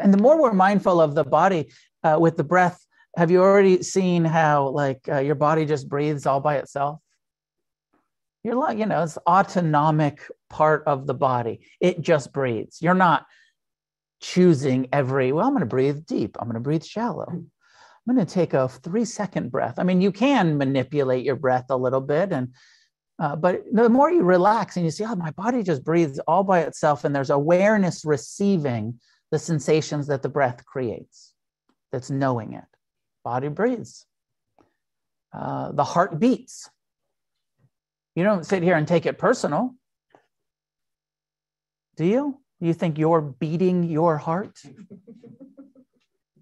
and 0.00 0.12
the 0.12 0.18
more 0.18 0.40
we're 0.40 0.52
mindful 0.52 1.00
of 1.00 1.14
the 1.14 1.24
body 1.24 1.72
uh, 2.02 2.18
with 2.20 2.36
the 2.36 2.44
breath, 2.44 2.84
have 3.16 3.30
you 3.30 3.42
already 3.42 3.82
seen 3.82 4.24
how 4.24 4.68
like 4.68 5.00
uh, 5.08 5.18
your 5.18 5.34
body 5.34 5.64
just 5.64 5.88
breathes 5.88 6.26
all 6.26 6.40
by 6.40 6.56
itself? 6.56 7.00
You're 8.42 8.56
like, 8.56 8.78
you 8.78 8.86
know, 8.86 9.02
it's 9.02 9.18
autonomic 9.26 10.20
part 10.50 10.84
of 10.86 11.06
the 11.06 11.14
body. 11.14 11.60
It 11.80 12.00
just 12.00 12.32
breathes. 12.32 12.82
You're 12.82 12.94
not 12.94 13.24
choosing 14.20 14.88
every, 14.92 15.32
well, 15.32 15.46
I'm 15.46 15.52
going 15.52 15.60
to 15.60 15.66
breathe 15.66 16.04
deep. 16.06 16.36
I'm 16.38 16.46
going 16.46 16.54
to 16.54 16.60
breathe 16.60 16.84
shallow. 16.84 17.26
I'm 17.28 18.14
going 18.14 18.24
to 18.24 18.30
take 18.30 18.52
a 18.52 18.68
three 18.68 19.06
second 19.06 19.50
breath. 19.50 19.78
I 19.78 19.82
mean, 19.82 20.02
you 20.02 20.12
can 20.12 20.58
manipulate 20.58 21.24
your 21.24 21.36
breath 21.36 21.66
a 21.70 21.76
little 21.76 22.02
bit 22.02 22.32
and 22.32 22.48
uh, 23.18 23.36
but 23.36 23.62
the 23.72 23.88
more 23.88 24.10
you 24.10 24.24
relax 24.24 24.76
and 24.76 24.84
you 24.84 24.90
see, 24.90 25.04
oh, 25.04 25.14
my 25.14 25.30
body 25.32 25.62
just 25.62 25.84
breathes 25.84 26.18
all 26.26 26.42
by 26.42 26.60
itself, 26.60 27.04
and 27.04 27.14
there's 27.14 27.30
awareness 27.30 28.04
receiving 28.04 28.98
the 29.34 29.38
sensations 29.40 30.06
that 30.06 30.22
the 30.22 30.28
breath 30.28 30.64
creates. 30.64 31.34
That's 31.90 32.08
knowing 32.08 32.52
it. 32.52 32.70
Body 33.24 33.48
breathes. 33.48 34.06
Uh, 35.36 35.72
the 35.72 35.82
heart 35.82 36.20
beats. 36.20 36.70
You 38.14 38.22
don't 38.22 38.46
sit 38.46 38.62
here 38.62 38.76
and 38.76 38.86
take 38.86 39.06
it 39.06 39.18
personal. 39.18 39.74
Do 41.96 42.04
you? 42.04 42.38
You 42.60 42.74
think 42.74 42.96
you're 42.96 43.20
beating 43.20 43.82
your 43.82 44.18
heart? 44.18 44.56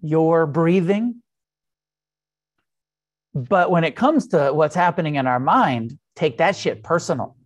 You're 0.03 0.45
breathing? 0.45 1.23
But 3.33 3.71
when 3.71 3.83
it 3.83 3.95
comes 3.95 4.27
to 4.27 4.53
what's 4.53 4.75
happening 4.75 5.15
in 5.15 5.25
our 5.25 5.39
mind, 5.39 5.97
take 6.15 6.37
that 6.37 6.55
shit 6.55 6.83
personal. 6.83 7.37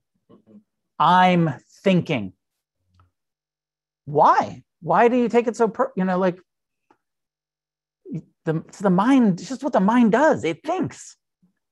I'm 0.99 1.53
thinking. 1.85 2.33
Why? 4.03 4.63
Why 4.81 5.07
do 5.07 5.17
you 5.17 5.29
take 5.29 5.47
it 5.47 5.55
so 5.55 5.67
per, 5.67 5.91
you 5.95 6.05
know, 6.05 6.17
like 6.17 6.39
the, 8.45 8.63
the 8.79 8.89
mind, 8.89 9.39
it's 9.39 9.49
just 9.49 9.63
what 9.63 9.73
the 9.73 9.79
mind 9.79 10.11
does. 10.11 10.43
It 10.43 10.63
thinks. 10.63 11.17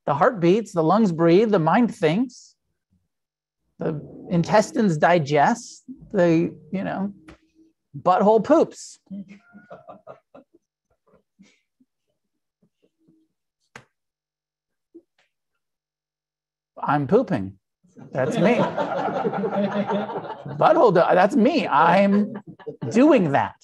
The 0.04 0.14
heart 0.14 0.40
beats, 0.40 0.72
the 0.72 0.82
lungs 0.82 1.10
breathe, 1.10 1.50
the 1.50 1.58
mind 1.58 1.94
thinks, 1.94 2.54
the 3.78 4.00
intestines 4.30 4.96
digest, 4.98 5.82
the, 6.12 6.54
you 6.70 6.84
know, 6.84 7.12
butthole 7.98 8.44
poops. 8.44 8.98
I'm 16.80 17.06
pooping. 17.06 17.58
That's 18.12 18.36
me. 18.38 18.54
Butthole, 20.56 20.94
that's 20.94 21.36
me. 21.36 21.66
I'm 21.66 22.34
doing 22.90 23.32
that. 23.32 23.56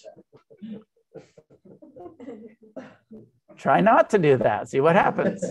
Try 3.56 3.80
not 3.80 4.10
to 4.10 4.18
do 4.18 4.36
that. 4.38 4.68
See 4.68 4.80
what 4.80 4.96
happens. 4.96 5.42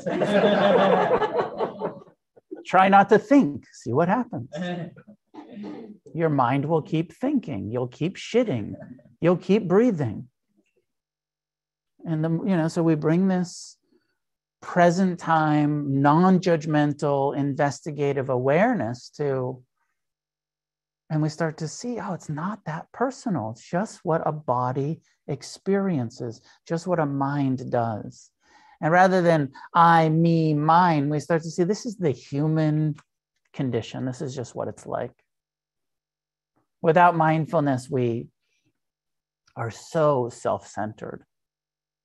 Try 2.66 2.90
not 2.90 3.10
to 3.10 3.18
think. 3.18 3.66
See 3.74 3.94
what 3.94 4.08
happens. 4.08 4.50
Your 6.14 6.30
mind 6.30 6.66
will 6.66 6.82
keep 6.82 7.14
thinking. 7.14 7.72
You'll 7.72 7.88
keep 7.88 8.18
shitting. 8.18 8.76
You'll 9.22 9.38
keep 9.38 9.68
breathing. 9.68 10.28
And 12.06 12.24
the, 12.24 12.30
you 12.30 12.58
know, 12.58 12.68
so 12.68 12.84
we 12.84 12.96
bring 12.96 13.28
this 13.28 13.78
present 14.62 15.20
time, 15.20 16.02
non 16.02 16.40
judgmental, 16.40 17.36
investigative 17.36 18.30
awareness 18.30 19.10
to, 19.18 19.62
and 21.10 21.22
we 21.22 21.30
start 21.30 21.58
to 21.58 21.68
see, 21.68 22.00
oh, 22.00 22.14
it's 22.14 22.30
not 22.30 22.60
that 22.66 22.92
personal. 22.92 23.52
It's 23.52 23.68
just 23.68 24.00
what 24.04 24.22
a 24.26 24.32
body 24.32 25.02
experiences, 25.28 26.42
just 26.68 26.88
what 26.88 27.00
a 27.00 27.06
mind 27.06 27.70
does. 27.72 28.30
And 28.82 28.92
rather 28.92 29.22
than 29.22 29.52
I, 29.74 30.10
me, 30.10 30.54
mine, 30.54 31.10
we 31.10 31.20
start 31.20 31.44
to 31.44 31.52
see 31.52 31.64
this 31.64 31.86
is 31.86 31.98
the 31.98 32.12
human 32.12 32.96
condition. 33.54 34.06
This 34.06 34.22
is 34.22 34.36
just 34.36 34.56
what 34.56 34.68
it's 34.68 34.86
like. 34.86 35.12
Without 36.82 37.16
mindfulness, 37.16 37.90
we 37.90 38.28
are 39.56 39.70
so 39.70 40.30
self 40.30 40.66
centered 40.68 41.26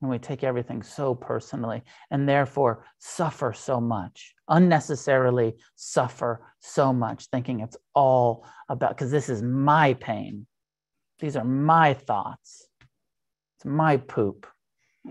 and 0.00 0.10
we 0.10 0.18
take 0.18 0.44
everything 0.44 0.82
so 0.82 1.14
personally 1.14 1.82
and 2.10 2.28
therefore 2.28 2.84
suffer 2.98 3.52
so 3.52 3.80
much 3.80 4.36
unnecessarily 4.48 5.54
suffer 5.74 6.40
so 6.60 6.92
much 6.92 7.26
thinking 7.26 7.60
it's 7.60 7.76
all 7.94 8.46
about 8.68 8.90
because 8.90 9.10
this 9.10 9.28
is 9.28 9.42
my 9.42 9.94
pain. 9.94 10.46
These 11.18 11.36
are 11.36 11.44
my 11.44 11.94
thoughts. 11.94 12.68
It's 13.56 13.64
my 13.64 13.96
poop. 13.96 14.46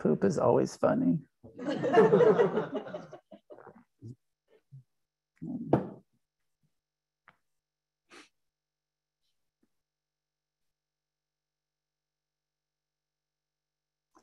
Poop 0.00 0.24
is 0.24 0.38
always 0.38 0.76
funny 0.76 1.18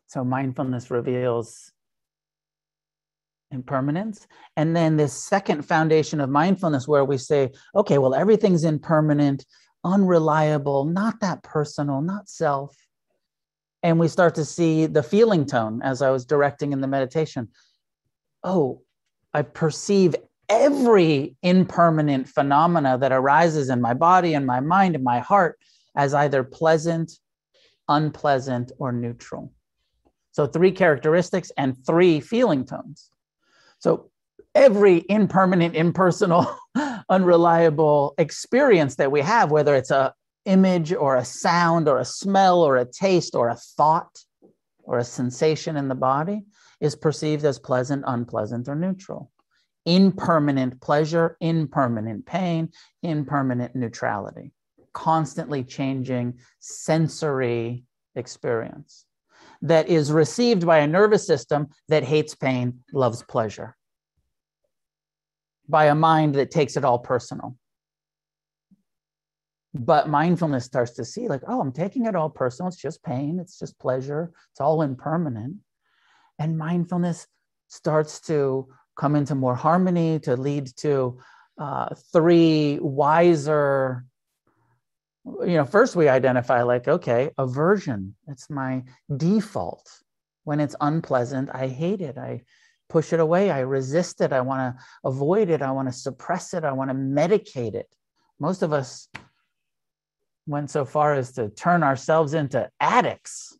So 0.07 0.23
mindfulness 0.23 0.89
reveals 0.89 1.71
impermanence. 3.51 4.27
And 4.55 4.75
then 4.75 4.97
this 4.97 5.13
second 5.13 5.63
foundation 5.63 6.19
of 6.19 6.29
mindfulness, 6.29 6.87
where 6.87 7.05
we 7.05 7.17
say, 7.17 7.51
okay, 7.75 7.97
well, 7.97 8.15
everything's 8.15 8.63
impermanent, 8.63 9.45
unreliable, 9.83 10.85
not 10.85 11.19
that 11.21 11.43
personal, 11.43 12.01
not 12.01 12.29
self. 12.29 12.75
And 13.83 13.99
we 13.99 14.07
start 14.07 14.35
to 14.35 14.45
see 14.45 14.85
the 14.85 15.03
feeling 15.03 15.45
tone 15.45 15.81
as 15.81 16.01
I 16.01 16.09
was 16.09 16.25
directing 16.25 16.73
in 16.73 16.81
the 16.81 16.87
meditation. 16.87 17.49
Oh, 18.43 18.81
I 19.33 19.43
perceive 19.43 20.15
every 20.49 21.35
impermanent 21.43 22.27
phenomena 22.27 22.97
that 22.97 23.11
arises 23.11 23.69
in 23.69 23.81
my 23.81 23.93
body 23.93 24.33
and 24.33 24.45
my 24.45 24.61
mind 24.61 24.95
and 24.95 25.03
my 25.03 25.19
heart 25.19 25.59
as 25.95 26.13
either 26.13 26.43
pleasant, 26.43 27.11
unpleasant, 27.87 28.71
or 28.77 28.91
neutral. 28.91 29.51
So 30.37 30.45
three 30.45 30.71
characteristics 30.71 31.51
and 31.57 31.75
three 31.83 32.19
feeling 32.19 32.63
tones. 32.63 33.09
So 33.79 34.11
every 34.53 35.03
impermanent, 35.09 35.75
impersonal, 35.75 36.45
unreliable 37.09 38.13
experience 38.19 38.97
that 38.97 39.11
we 39.11 39.21
have, 39.21 39.49
whether 39.49 39.73
it's 39.73 39.89
a 39.89 40.13
image 40.45 40.93
or 40.93 41.15
a 41.15 41.25
sound 41.25 41.89
or 41.89 41.97
a 41.97 42.05
smell 42.05 42.61
or 42.61 42.77
a 42.77 42.85
taste 42.85 43.33
or 43.33 43.49
a 43.49 43.55
thought 43.55 44.25
or 44.83 44.99
a 44.99 45.03
sensation 45.03 45.75
in 45.75 45.87
the 45.87 45.95
body, 45.95 46.43
is 46.79 46.95
perceived 46.95 47.43
as 47.43 47.57
pleasant, 47.57 48.03
unpleasant, 48.05 48.69
or 48.69 48.75
neutral. 48.75 49.31
Impermanent 49.87 50.79
pleasure, 50.81 51.35
impermanent 51.41 52.27
pain, 52.27 52.69
impermanent 53.01 53.75
neutrality. 53.75 54.51
Constantly 54.93 55.63
changing 55.63 56.37
sensory 56.59 57.85
experience 58.15 59.06
that 59.61 59.89
is 59.89 60.11
received 60.11 60.65
by 60.65 60.79
a 60.79 60.87
nervous 60.87 61.25
system 61.25 61.67
that 61.89 62.03
hates 62.03 62.35
pain, 62.35 62.83
loves 62.93 63.23
pleasure, 63.23 63.75
by 65.67 65.85
a 65.85 65.95
mind 65.95 66.35
that 66.35 66.51
takes 66.51 66.77
it 66.77 66.85
all 66.85 66.99
personal. 66.99 67.55
But 69.73 70.09
mindfulness 70.09 70.65
starts 70.65 70.91
to 70.93 71.05
see, 71.05 71.27
like, 71.27 71.41
oh, 71.47 71.59
I'm 71.59 71.71
taking 71.71 72.05
it 72.05 72.15
all 72.15 72.29
personal. 72.29 72.67
It's 72.69 72.81
just 72.81 73.03
pain, 73.03 73.39
it's 73.39 73.59
just 73.59 73.77
pleasure, 73.79 74.31
it's 74.51 74.61
all 74.61 74.81
impermanent. 74.81 75.57
And 76.39 76.57
mindfulness 76.57 77.27
starts 77.67 78.21
to 78.21 78.67
come 78.97 79.15
into 79.15 79.35
more 79.35 79.55
harmony, 79.55 80.19
to 80.19 80.35
lead 80.35 80.75
to 80.77 81.19
uh, 81.59 81.93
three 82.11 82.79
wiser 82.81 84.05
you 85.41 85.57
know 85.57 85.65
first 85.65 85.95
we 85.95 86.07
identify 86.07 86.63
like 86.63 86.87
okay 86.87 87.31
aversion 87.37 88.15
it's 88.27 88.49
my 88.49 88.83
default. 89.15 89.89
When 90.43 90.59
it's 90.61 90.75
unpleasant 90.79 91.49
i 91.53 91.67
hate 91.67 92.01
it. 92.01 92.17
I 92.17 92.41
push 92.89 93.13
it 93.13 93.19
away. 93.19 93.51
I 93.51 93.59
resist 93.59 94.21
it. 94.21 94.31
I 94.31 94.41
want 94.41 94.77
to 94.77 94.83
avoid 95.03 95.49
it. 95.49 95.61
I 95.61 95.71
want 95.71 95.87
to 95.87 95.93
suppress 95.93 96.53
it. 96.53 96.63
I 96.63 96.71
want 96.71 96.89
to 96.89 96.95
medicate 96.95 97.75
it. 97.75 97.87
Most 98.39 98.61
of 98.61 98.73
us 98.73 99.09
went 100.45 100.69
so 100.69 100.85
far 100.85 101.13
as 101.13 101.33
to 101.33 101.49
turn 101.49 101.83
ourselves 101.83 102.33
into 102.33 102.69
addicts, 102.79 103.57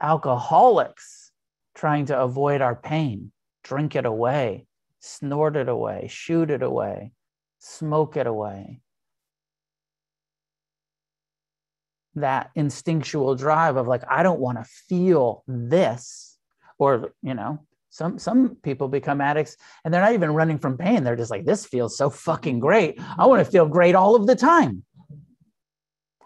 alcoholics, 0.00 1.32
trying 1.74 2.06
to 2.06 2.20
avoid 2.20 2.60
our 2.60 2.76
pain, 2.76 3.32
drink 3.64 3.96
it 3.96 4.06
away, 4.06 4.66
snort 5.00 5.56
it 5.56 5.68
away, 5.68 6.06
shoot 6.08 6.50
it 6.50 6.62
away, 6.62 7.12
smoke 7.58 8.16
it 8.16 8.26
away. 8.26 8.80
That 12.16 12.50
instinctual 12.54 13.34
drive 13.34 13.76
of 13.76 13.86
like, 13.86 14.02
I 14.10 14.22
don't 14.22 14.40
want 14.40 14.58
to 14.58 14.64
feel 14.64 15.44
this, 15.46 16.38
or, 16.78 17.12
you 17.22 17.34
know, 17.34 17.60
some 17.96 18.18
some 18.18 18.56
people 18.56 18.88
become 18.88 19.22
addicts 19.22 19.56
and 19.82 19.92
they're 19.92 20.02
not 20.02 20.12
even 20.12 20.34
running 20.34 20.58
from 20.58 20.76
pain. 20.76 21.02
They're 21.02 21.16
just 21.16 21.30
like 21.30 21.46
this 21.46 21.64
feels 21.64 21.96
so 21.96 22.10
fucking 22.10 22.60
great. 22.60 23.00
I 23.18 23.26
want 23.26 23.40
to 23.40 23.44
mm-hmm. 23.44 23.52
feel 23.52 23.66
great 23.66 23.94
all 23.94 24.14
of 24.14 24.26
the 24.26 24.36
time. 24.36 24.84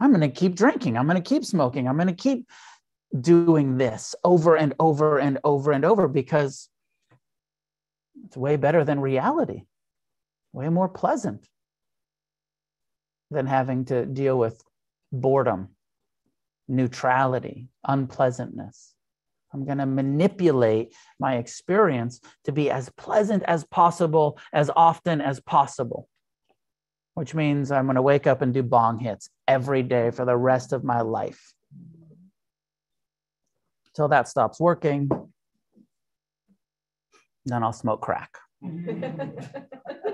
I'm 0.00 0.10
going 0.10 0.22
to 0.22 0.28
keep 0.28 0.56
drinking. 0.56 0.96
I'm 0.96 1.06
going 1.06 1.22
to 1.22 1.28
keep 1.28 1.44
smoking. 1.44 1.86
I'm 1.86 1.96
going 1.96 2.08
to 2.08 2.14
keep 2.14 2.48
doing 3.18 3.76
this 3.76 4.14
over 4.24 4.56
and 4.56 4.74
over 4.80 5.18
and 5.18 5.38
over 5.44 5.72
and 5.72 5.84
over 5.84 6.08
because 6.08 6.68
it's 8.24 8.36
way 8.36 8.56
better 8.56 8.84
than 8.84 8.98
reality. 9.00 9.62
Way 10.52 10.68
more 10.70 10.88
pleasant 10.88 11.46
than 13.30 13.46
having 13.46 13.84
to 13.86 14.06
deal 14.06 14.36
with 14.36 14.60
boredom 15.12 15.68
neutrality 16.70 17.68
unpleasantness 17.86 18.94
I'm 19.52 19.64
going 19.64 19.78
to 19.78 19.86
manipulate 19.86 20.94
my 21.18 21.36
experience 21.36 22.20
to 22.44 22.52
be 22.52 22.70
as 22.70 22.88
pleasant 22.90 23.42
as 23.46 23.64
possible, 23.64 24.38
as 24.52 24.70
often 24.74 25.20
as 25.20 25.40
possible, 25.40 26.08
which 27.14 27.34
means 27.34 27.72
I'm 27.72 27.86
going 27.86 27.96
to 27.96 28.02
wake 28.02 28.26
up 28.26 28.42
and 28.42 28.54
do 28.54 28.62
bong 28.62 29.00
hits 29.00 29.28
every 29.48 29.82
day 29.82 30.10
for 30.10 30.24
the 30.24 30.36
rest 30.36 30.72
of 30.72 30.84
my 30.84 31.00
life. 31.00 31.52
Till 33.94 34.08
that 34.08 34.28
stops 34.28 34.60
working, 34.60 35.10
then 37.44 37.64
I'll 37.64 37.72
smoke 37.72 38.02
crack. 38.02 38.38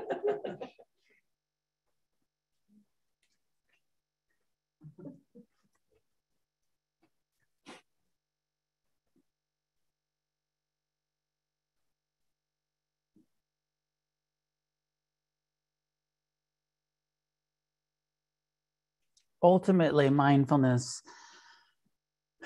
ultimately 19.43 20.11
mindfulness 20.11 21.03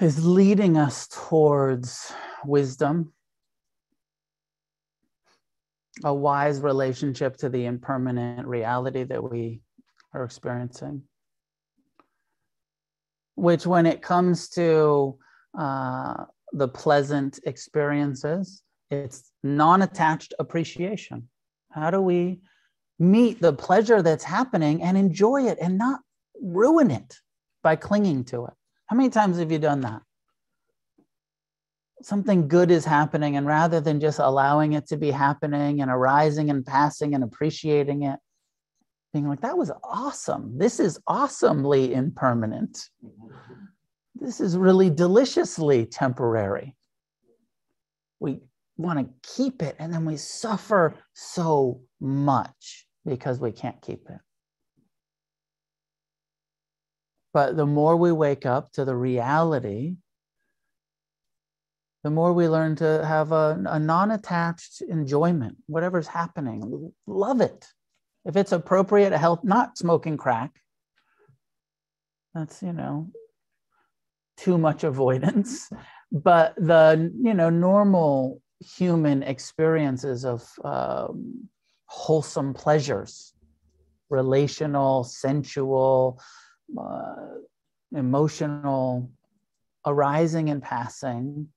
is 0.01 0.25
leading 0.25 0.77
us 0.77 1.09
towards 1.09 2.13
wisdom, 2.45 3.13
a 6.05 6.15
wise 6.15 6.61
relationship 6.61 7.37
to 7.37 7.49
the 7.49 7.67
impermanent 7.67 8.47
reality 8.47 9.05
that 9.05 9.23
we 9.23 9.61
are 10.15 10.25
experiencing. 10.25 11.03
Which, 13.35 13.67
when 13.67 13.87
it 13.87 14.03
comes 14.03 14.49
to 14.51 15.19
uh, 15.59 16.25
the 16.53 16.69
pleasant 16.69 17.41
experiences, 17.45 18.63
it's 18.91 19.31
non 19.43 19.83
attached 19.83 20.35
appreciation. 20.39 21.29
How 21.71 21.91
do 21.91 22.01
we 22.01 22.41
meet 22.99 23.41
the 23.41 23.53
pleasure 23.53 24.03
that's 24.03 24.25
happening 24.25 24.83
and 24.83 24.99
enjoy 24.99 25.47
it 25.47 25.59
and 25.61 25.79
not 25.79 26.01
ruin 26.41 26.91
it 26.91 27.17
by 27.63 27.77
clinging 27.77 28.25
to 28.25 28.47
it. 28.47 28.55
How 28.87 28.97
many 28.97 29.11
times 29.11 29.39
have 29.39 29.53
you 29.53 29.59
done 29.59 29.81
that? 29.83 30.03
Something 32.03 32.49
good 32.49 32.71
is 32.71 32.85
happening, 32.85 33.37
and 33.37 33.47
rather 33.47 33.81
than 33.81 34.01
just 34.01 34.19
allowing 34.19 34.73
it 34.73 34.87
to 34.89 34.97
be 34.97 35.11
happening 35.11 35.83
and 35.83 35.91
arising 35.91 36.49
and 36.49 36.65
passing 36.65 37.15
and 37.15 37.23
appreciating 37.23 38.05
it, 38.05 38.19
being 39.13 39.29
like, 39.29 39.43
that 39.43 39.59
was 39.59 39.71
awesome. 39.85 40.57
This 40.57 40.81
is 40.81 40.99
awesomely 41.07 41.93
impermanent. 41.93 42.89
This 44.15 44.41
is 44.41 44.57
really 44.57 44.89
deliciously 44.89 45.85
temporary. 45.85 46.75
We 48.19 48.41
want 48.77 48.99
to 48.99 49.35
keep 49.37 49.63
it, 49.63 49.77
and 49.79 49.93
then 49.93 50.05
we 50.05 50.17
suffer 50.17 50.97
so 51.13 51.83
much 52.01 52.87
because 53.05 53.41
we 53.41 53.53
can't 53.53 53.81
keep 53.83 54.09
it. 54.09 54.21
But 57.33 57.57
the 57.57 57.67
more 57.67 57.97
we 57.97 58.13
wake 58.13 58.45
up 58.45 58.73
to 58.73 58.85
the 58.85 58.97
reality, 58.97 59.97
the 62.03 62.11
more 62.11 62.33
we 62.33 62.49
learn 62.49 62.77
to 62.77 63.05
have 63.07 63.33
a, 63.33 63.63
a 63.67 63.79
non 63.79 64.11
attached 64.11 64.83
enjoyment, 64.83 65.59
whatever's 65.67 66.07
happening. 66.07 66.93
Love 67.07 67.41
it. 67.41 67.67
If 68.25 68.37
it's 68.37 68.53
appropriate, 68.53 69.13
health, 69.13 69.41
not 69.45 69.79
smoking 69.79 70.17
crack, 70.17 70.51
that's, 72.35 72.63
you 72.63 72.73
know, 72.73 73.11
too 74.37 74.59
much 74.59 74.85
avoidance. 74.85 75.71
But 76.13 76.57
the, 76.57 77.13
you 77.23 77.35
know, 77.35 77.51
normal 77.51 78.43
human 78.59 79.23
experiences 79.23 80.25
of 80.25 80.43
um, 80.65 81.49
wholesome 81.87 82.53
pleasures, 82.53 83.33
relational, 84.09 85.05
sensual, 85.05 86.21
uh, 86.79 87.15
emotional 87.93 89.11
arising 89.87 90.51
and 90.51 90.63
passing, 90.63 91.49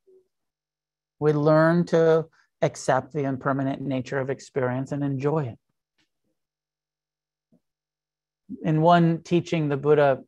we 1.19 1.33
learn 1.33 1.85
to 1.85 2.25
accept 2.61 3.13
the 3.13 3.23
impermanent 3.23 3.81
nature 3.81 4.19
of 4.19 4.29
experience 4.29 4.91
and 4.91 5.03
enjoy 5.03 5.45
it. 5.45 5.59
In 8.63 8.81
one 8.81 9.21
teaching, 9.23 9.69
the 9.69 9.77
Buddha 9.77 10.23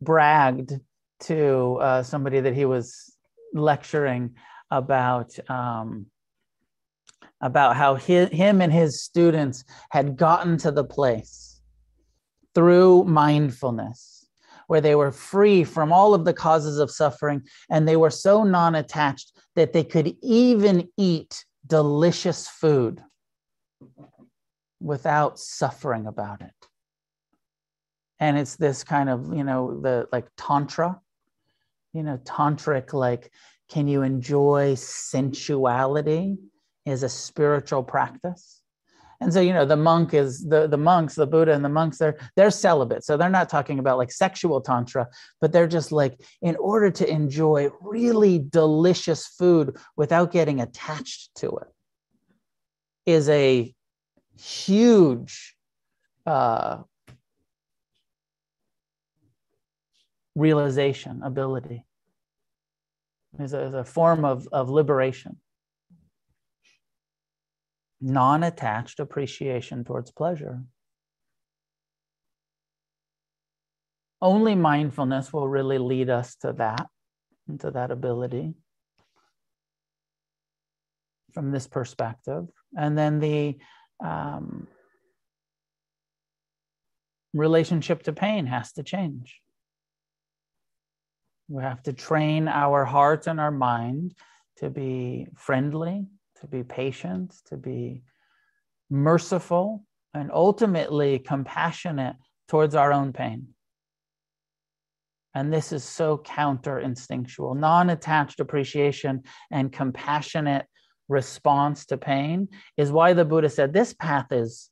bragged 0.00 0.72
to 1.20 1.78
uh, 1.80 2.02
somebody 2.02 2.40
that 2.40 2.54
he 2.54 2.64
was 2.64 3.16
lecturing 3.52 4.34
about 4.70 5.30
um, 5.48 6.06
about 7.40 7.76
how 7.76 7.94
he, 7.94 8.24
him 8.26 8.60
and 8.60 8.72
his 8.72 9.02
students 9.02 9.64
had 9.90 10.16
gotten 10.16 10.56
to 10.56 10.70
the 10.70 10.84
place 10.84 11.53
through 12.54 13.04
mindfulness, 13.04 14.28
where 14.66 14.80
they 14.80 14.94
were 14.94 15.12
free 15.12 15.64
from 15.64 15.92
all 15.92 16.14
of 16.14 16.24
the 16.24 16.34
causes 16.34 16.78
of 16.78 16.90
suffering 16.90 17.42
and 17.70 17.86
they 17.86 17.96
were 17.96 18.10
so 18.10 18.44
non 18.44 18.74
attached 18.74 19.32
that 19.56 19.72
they 19.72 19.84
could 19.84 20.16
even 20.22 20.88
eat 20.96 21.44
delicious 21.66 22.48
food 22.48 23.02
without 24.80 25.38
suffering 25.38 26.06
about 26.06 26.42
it. 26.42 26.68
And 28.20 28.38
it's 28.38 28.56
this 28.56 28.84
kind 28.84 29.08
of, 29.08 29.34
you 29.34 29.44
know, 29.44 29.80
the 29.80 30.08
like 30.12 30.28
tantra, 30.36 31.00
you 31.92 32.02
know, 32.02 32.18
tantric, 32.24 32.92
like, 32.92 33.30
can 33.68 33.88
you 33.88 34.02
enjoy 34.02 34.74
sensuality 34.74 36.36
is 36.84 37.02
a 37.02 37.08
spiritual 37.08 37.82
practice 37.82 38.60
and 39.24 39.32
so, 39.32 39.40
you 39.40 39.54
know, 39.54 39.64
the 39.64 39.74
monk 39.76 40.12
is 40.12 40.44
the, 40.46 40.66
the 40.66 40.76
monks, 40.76 41.14
the 41.14 41.26
Buddha 41.26 41.54
and 41.54 41.64
the 41.64 41.70
monks, 41.70 41.96
they're 41.96 42.18
they're 42.36 42.50
celibate. 42.50 43.04
So 43.04 43.16
they're 43.16 43.30
not 43.30 43.48
talking 43.48 43.78
about 43.78 43.96
like 43.96 44.12
sexual 44.12 44.60
tantra, 44.60 45.08
but 45.40 45.50
they're 45.50 45.66
just 45.66 45.92
like, 45.92 46.20
in 46.42 46.56
order 46.56 46.90
to 46.90 47.08
enjoy 47.08 47.70
really 47.80 48.38
delicious 48.38 49.26
food 49.26 49.78
without 49.96 50.30
getting 50.30 50.60
attached 50.60 51.34
to 51.36 51.56
it, 51.56 51.68
is 53.06 53.30
a 53.30 53.74
huge 54.38 55.56
uh, 56.26 56.82
realization 60.34 61.22
ability. 61.22 61.86
Is 63.38 63.54
a, 63.54 63.62
is 63.62 63.74
a 63.74 63.84
form 63.84 64.26
of, 64.26 64.46
of 64.52 64.68
liberation 64.68 65.38
non 68.04 68.42
attached 68.42 69.00
appreciation 69.00 69.82
towards 69.82 70.10
pleasure. 70.10 70.62
Only 74.20 74.54
mindfulness 74.54 75.32
will 75.32 75.48
really 75.48 75.78
lead 75.78 76.10
us 76.10 76.36
to 76.36 76.52
that, 76.52 76.86
into 77.48 77.70
that 77.70 77.90
ability 77.90 78.52
from 81.32 81.50
this 81.50 81.66
perspective. 81.66 82.44
And 82.78 82.96
then 82.96 83.20
the 83.20 83.56
um, 84.04 84.68
relationship 87.32 88.02
to 88.02 88.12
pain 88.12 88.46
has 88.46 88.72
to 88.72 88.82
change. 88.82 89.40
We 91.48 91.62
have 91.62 91.82
to 91.84 91.94
train 91.94 92.48
our 92.48 92.84
heart 92.84 93.26
and 93.26 93.40
our 93.40 93.50
mind 93.50 94.14
to 94.58 94.68
be 94.70 95.26
friendly, 95.36 96.06
to 96.44 96.50
be 96.50 96.62
patient, 96.62 97.34
to 97.46 97.56
be 97.56 98.02
merciful, 98.90 99.84
and 100.12 100.30
ultimately 100.32 101.18
compassionate 101.18 102.16
towards 102.48 102.74
our 102.74 102.92
own 102.92 103.12
pain. 103.12 103.48
and 105.36 105.52
this 105.52 105.72
is 105.72 105.82
so 105.82 106.18
counter 106.18 106.78
instinctual, 106.78 107.54
non 107.56 107.90
attached 107.90 108.38
appreciation 108.38 109.22
and 109.50 109.72
compassionate 109.72 110.66
response 111.08 111.86
to 111.86 111.96
pain 111.96 112.48
is 112.76 112.92
why 112.92 113.12
the 113.12 113.24
Buddha 113.24 113.48
said 113.50 113.72
this 113.72 113.92
path 113.94 114.30
is 114.30 114.70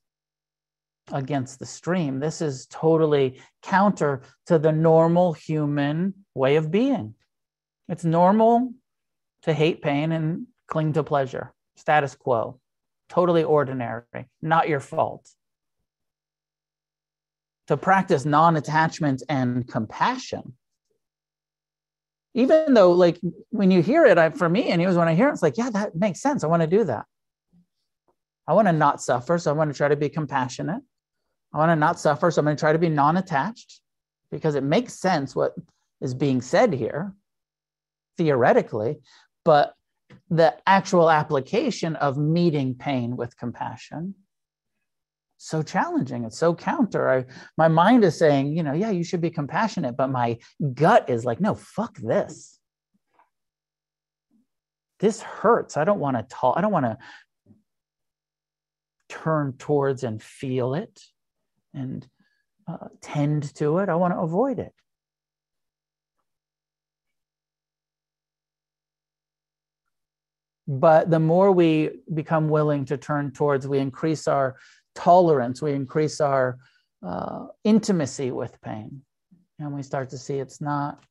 against 1.11 1.59
the 1.59 1.67
stream. 1.67 2.21
This 2.21 2.41
is 2.41 2.67
totally 2.67 3.41
counter 3.63 4.23
to 4.47 4.59
the 4.59 4.71
normal 4.71 5.33
human 5.33 6.15
way 6.35 6.57
of 6.57 6.71
being. 6.71 7.15
It's 7.89 8.05
normal 8.05 8.73
to 9.43 9.53
hate 9.53 9.83
pain 9.83 10.13
and 10.13 10.47
cling 10.69 10.93
to 10.93 11.03
pleasure, 11.03 11.53
status 11.83 12.15
quo, 12.15 12.61
totally 13.09 13.43
ordinary, 13.43 14.29
not 14.41 14.69
your 14.69 14.79
fault. 14.79 15.29
To 17.67 17.77
practice 17.77 18.25
non 18.25 18.57
attachment 18.57 19.23
and 19.29 19.67
compassion. 19.67 20.55
Even 22.35 22.73
though, 22.75 22.93
like, 22.93 23.21
when 23.51 23.73
you 23.73 23.83
hear 23.83 24.05
it, 24.07 24.17
I, 24.17 24.31
for 24.31 24.49
me, 24.49 24.71
and 24.71 24.81
it 24.81 24.87
was 24.87 24.97
when 24.97 25.09
I 25.09 25.15
hear 25.15 25.29
it, 25.29 25.33
it's 25.33 25.43
like, 25.43 25.59
yeah, 25.59 25.71
that 25.71 25.97
makes 25.97 26.21
sense. 26.21 26.45
I 26.45 26.47
want 26.47 26.63
to 26.63 26.69
do 26.69 26.85
that. 26.85 27.05
I 28.47 28.55
want 28.55 28.69
to 28.69 28.73
not 28.73 29.03
suffer. 29.03 29.37
So 29.39 29.51
I 29.51 29.55
want 29.55 29.71
to 29.71 29.77
try 29.77 29.89
to 29.89 29.97
be 29.97 30.09
compassionate. 30.09 30.83
I 31.53 31.59
want 31.59 31.71
to 31.71 31.77
not 31.77 31.99
suffer. 31.99 32.31
So 32.31 32.41
I'm 32.41 32.47
going 32.47 32.57
to 32.57 32.61
try 32.61 32.73
to 32.73 32.79
be 32.79 32.89
non 32.89 33.17
attached 33.17 33.81
because 34.31 34.55
it 34.55 34.63
makes 34.63 34.95
sense 34.95 35.35
what 35.35 35.53
is 36.01 36.15
being 36.15 36.41
said 36.41 36.73
here, 36.73 37.13
theoretically. 38.17 39.01
But 39.45 39.75
the 40.31 40.55
actual 40.67 41.11
application 41.11 41.97
of 41.97 42.17
meeting 42.17 42.75
pain 42.75 43.17
with 43.17 43.37
compassion 43.37 44.15
so 45.37 45.63
challenging 45.63 46.25
it's 46.25 46.39
so 46.39 46.55
counter 46.55 47.11
I, 47.11 47.25
my 47.59 47.69
mind 47.69 48.05
is 48.05 48.19
saying 48.19 48.57
you 48.57 48.63
know 48.63 48.73
yeah 48.73 48.91
you 48.91 49.05
should 49.05 49.21
be 49.21 49.31
compassionate 49.31 49.97
but 49.97 50.09
my 50.11 50.39
gut 50.75 51.11
is 51.11 51.25
like 51.25 51.41
no 51.41 51.55
fuck 51.55 51.97
this 51.99 52.59
this 55.01 55.21
hurts 55.21 55.77
i 55.77 55.85
don't 55.85 55.99
want 55.99 56.17
to 56.17 56.23
talk 56.23 56.57
i 56.57 56.61
don't 56.61 56.73
want 56.73 56.87
to 56.87 56.97
turn 59.09 59.53
towards 59.59 60.05
and 60.05 60.23
feel 60.23 60.75
it 60.75 61.01
and 61.75 62.07
uh, 62.67 62.89
tend 63.01 63.55
to 63.57 63.79
it. 63.79 63.89
I 63.89 63.95
want 63.95 64.15
to 64.15 64.21
avoid 64.21 64.59
it. 64.59 64.73
But 70.67 71.11
the 71.11 71.19
more 71.19 71.51
we 71.51 71.91
become 72.13 72.49
willing 72.49 72.85
to 72.87 72.97
turn 72.97 73.33
towards, 73.33 73.67
we 73.67 73.79
increase 73.79 74.29
our 74.29 74.57
tolerance, 74.95 75.61
we 75.61 75.73
increase 75.73 76.21
our 76.21 76.59
uh, 77.05 77.47
intimacy 77.65 78.31
with 78.31 78.61
pain, 78.63 79.03
and 79.59 79.75
we 79.75 79.83
start 79.83 80.11
to 80.11 80.19
see 80.19 80.39
it's 80.39 80.61
not 80.61 81.03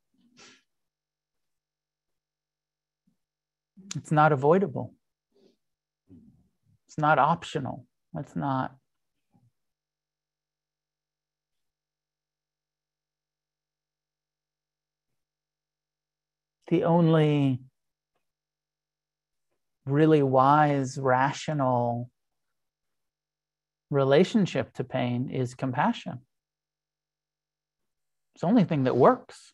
it's 3.96 4.12
not 4.12 4.32
avoidable. 4.32 4.94
It's 6.88 6.98
not 6.98 7.20
optional. 7.20 7.86
It's 8.18 8.36
not 8.36 8.76
the 16.68 16.86
only 16.86 17.60
really 19.86 20.24
wise, 20.24 20.98
rational 20.98 22.10
relationship 23.90 24.74
to 24.74 24.84
pain 24.84 25.30
is 25.30 25.54
compassion. 25.56 26.20
It's 28.34 28.42
the 28.42 28.48
only 28.48 28.64
thing 28.64 28.86
that 28.86 28.96
works. 28.96 29.54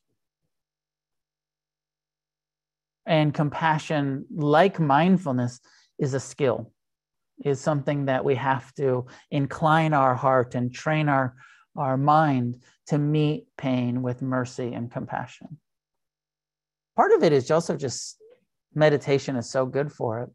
And 3.06 3.34
compassion, 3.34 4.26
like 4.34 4.80
mindfulness, 4.80 5.60
is 5.98 6.14
a 6.14 6.20
skill, 6.20 6.72
is 7.44 7.60
something 7.60 8.06
that 8.06 8.24
we 8.24 8.36
have 8.36 8.74
to 8.76 9.08
incline 9.32 9.94
our 9.94 10.14
heart 10.14 10.56
and 10.56 10.74
train 10.74 11.10
our, 11.10 11.36
our 11.76 11.98
mind 11.98 12.62
to 12.88 12.98
meet 12.98 13.48
pain 13.58 14.04
with 14.04 14.22
mercy 14.22 14.74
and 14.74 14.92
compassion 14.92 15.58
part 16.98 17.12
of 17.12 17.24
it 17.24 17.32
is 17.32 17.50
also 17.52 17.78
just 17.78 18.18
meditation 18.78 19.36
is 19.36 19.50
so 19.50 19.66
good 19.66 19.92
for 19.92 20.22
it. 20.22 20.30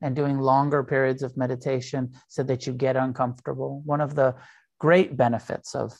And 0.00 0.14
doing 0.14 0.38
longer 0.38 0.84
periods 0.84 1.24
of 1.24 1.36
meditation 1.36 2.12
so 2.28 2.44
that 2.44 2.66
you 2.66 2.72
get 2.72 2.96
uncomfortable. 2.96 3.82
One 3.84 4.00
of 4.00 4.14
the 4.14 4.36
great 4.78 5.16
benefits 5.16 5.74
of 5.74 5.92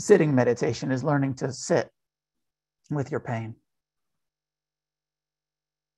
sitting 0.00 0.34
meditation 0.34 0.90
is 0.90 1.04
learning 1.04 1.34
to 1.36 1.52
sit 1.52 1.90
with 2.90 3.10
your 3.10 3.20
pain. 3.20 3.54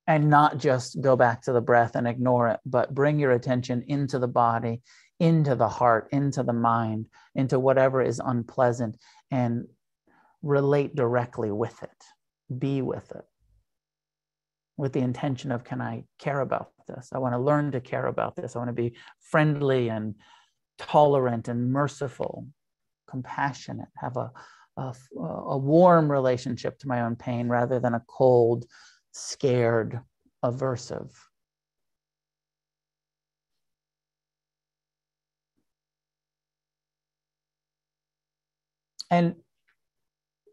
And 0.07 0.29
not 0.29 0.57
just 0.57 0.99
go 0.99 1.15
back 1.15 1.43
to 1.43 1.53
the 1.53 1.61
breath 1.61 1.95
and 1.95 2.05
ignore 2.05 2.49
it, 2.49 2.59
but 2.65 2.93
bring 2.93 3.17
your 3.17 3.31
attention 3.31 3.85
into 3.87 4.19
the 4.19 4.27
body, 4.27 4.81
into 5.21 5.55
the 5.55 5.69
heart, 5.69 6.09
into 6.11 6.43
the 6.43 6.51
mind, 6.51 7.05
into 7.33 7.59
whatever 7.59 8.01
is 8.01 8.19
unpleasant 8.23 8.97
and 9.31 9.67
relate 10.41 10.95
directly 10.95 11.51
with 11.51 11.81
it. 11.81 12.59
Be 12.59 12.81
with 12.81 13.09
it 13.11 13.23
with 14.79 14.93
the 14.93 15.01
intention 15.01 15.51
of 15.51 15.65
can 15.65 15.81
I 15.81 16.05
care 16.19 16.39
about 16.39 16.71
this? 16.87 17.09
I 17.13 17.17
want 17.17 17.33
to 17.33 17.37
learn 17.39 17.73
to 17.73 17.81
care 17.81 18.05
about 18.05 18.37
this. 18.37 18.55
I 18.55 18.59
want 18.59 18.69
to 18.69 18.73
be 18.73 18.95
friendly 19.19 19.89
and 19.89 20.15
tolerant 20.77 21.49
and 21.49 21.69
merciful, 21.69 22.47
compassionate, 23.09 23.89
have 23.97 24.15
a, 24.15 24.31
a, 24.77 24.93
a 25.17 25.57
warm 25.57 26.09
relationship 26.09 26.79
to 26.79 26.87
my 26.87 27.01
own 27.01 27.17
pain 27.17 27.49
rather 27.49 27.81
than 27.81 27.93
a 27.93 28.05
cold, 28.07 28.65
scared, 29.11 29.99
aversive. 30.45 31.11
And 39.11 39.35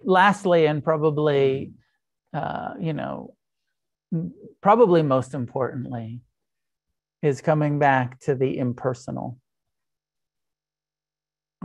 lastly, 0.03 0.67
and 0.67 0.83
probably 0.83 1.75
uh, 2.37 2.75
you 2.81 2.93
know, 2.93 3.36
probably 4.61 5.03
most 5.03 5.35
importantly, 5.35 6.21
is 7.23 7.41
coming 7.41 7.79
back 7.79 8.21
to 8.21 8.35
the 8.35 8.59
impersonal. 8.59 9.39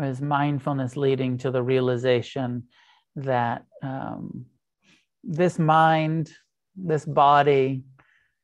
Is 0.02 0.22
mindfulness 0.22 0.96
leading 0.96 1.38
to 1.40 1.52
the 1.52 1.62
realization 1.62 2.64
that 3.18 3.66
um, 3.84 4.46
this 5.24 5.60
mind, 5.60 6.32
this 6.76 7.06
body, 7.06 7.84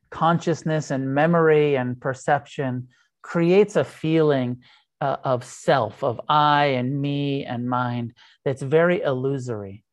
consciousness 0.10 0.92
and 0.92 1.14
memory 1.14 1.76
and 1.78 2.00
perception 2.00 2.90
creates 3.22 3.76
a 3.76 3.84
feeling 3.84 4.62
uh, 5.02 5.18
of 5.24 5.44
self, 5.44 6.04
of 6.04 6.20
I 6.28 6.66
and 6.66 7.02
me 7.02 7.46
and 7.46 7.70
mind 7.70 8.14
that's 8.44 8.62
very 8.62 9.02
illusory 9.02 9.84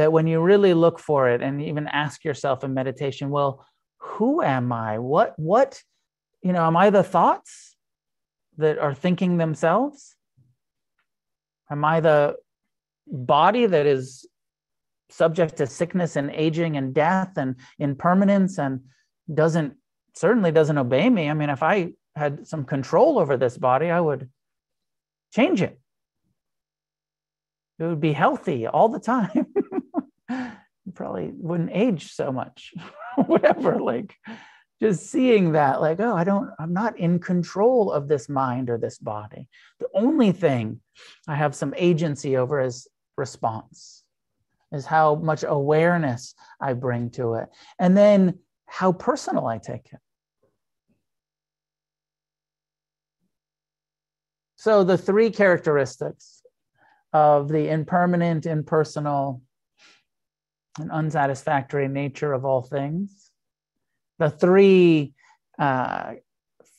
that 0.00 0.12
when 0.12 0.26
you 0.26 0.40
really 0.40 0.72
look 0.72 0.98
for 0.98 1.28
it 1.28 1.42
and 1.42 1.60
even 1.60 1.86
ask 1.86 2.24
yourself 2.24 2.64
in 2.64 2.72
meditation, 2.72 3.28
well, 3.28 3.66
who 3.98 4.40
am 4.40 4.72
I? 4.72 4.98
What, 4.98 5.38
what, 5.38 5.82
you 6.42 6.54
know, 6.54 6.64
am 6.64 6.74
I 6.74 6.88
the 6.88 7.02
thoughts 7.02 7.76
that 8.56 8.78
are 8.78 8.94
thinking 8.94 9.36
themselves? 9.36 10.16
Am 11.70 11.84
I 11.84 12.00
the 12.00 12.36
body 13.06 13.66
that 13.66 13.84
is 13.84 14.26
subject 15.10 15.58
to 15.58 15.66
sickness 15.66 16.16
and 16.16 16.30
aging 16.30 16.78
and 16.78 16.94
death 16.94 17.32
and 17.36 17.56
impermanence 17.78 18.58
and 18.58 18.80
doesn't 19.32 19.74
certainly 20.14 20.50
doesn't 20.50 20.78
obey 20.78 21.10
me? 21.10 21.28
I 21.28 21.34
mean, 21.34 21.50
if 21.50 21.62
I 21.62 21.92
had 22.16 22.46
some 22.46 22.64
control 22.64 23.18
over 23.18 23.36
this 23.36 23.58
body, 23.58 23.90
I 23.90 24.00
would 24.00 24.30
change 25.34 25.60
it. 25.60 25.78
It 27.78 27.84
would 27.84 28.00
be 28.00 28.14
healthy 28.14 28.66
all 28.66 28.88
the 28.88 28.98
time. 29.14 29.46
Probably 30.90 31.30
wouldn't 31.34 31.70
age 31.72 32.12
so 32.12 32.32
much 32.32 32.72
whatever 33.26 33.80
like 33.80 34.14
just 34.80 35.10
seeing 35.10 35.52
that 35.52 35.80
like 35.80 36.00
oh 36.00 36.16
i 36.16 36.24
don't 36.24 36.50
i'm 36.58 36.72
not 36.72 36.98
in 36.98 37.18
control 37.18 37.92
of 37.92 38.08
this 38.08 38.28
mind 38.28 38.70
or 38.70 38.78
this 38.78 38.98
body. 38.98 39.48
The 39.78 39.88
only 39.94 40.32
thing 40.32 40.80
i 41.28 41.34
have 41.34 41.54
some 41.54 41.74
agency 41.76 42.36
over 42.36 42.60
is 42.60 42.88
response 43.16 44.04
is 44.72 44.86
how 44.86 45.16
much 45.16 45.44
awareness 45.46 46.34
i 46.60 46.72
bring 46.72 47.10
to 47.10 47.34
it 47.34 47.48
and 47.78 47.96
then 47.96 48.38
how 48.66 48.92
personal 48.92 49.46
i 49.46 49.58
take 49.58 49.92
it. 49.92 49.98
So 54.56 54.84
the 54.84 54.98
three 54.98 55.30
characteristics 55.30 56.42
of 57.14 57.48
the 57.48 57.70
impermanent 57.70 58.44
impersonal 58.44 59.40
and 60.78 60.90
unsatisfactory 60.90 61.88
nature 61.88 62.32
of 62.32 62.44
all 62.44 62.62
things. 62.62 63.30
The 64.18 64.30
three 64.30 65.14
uh, 65.58 66.14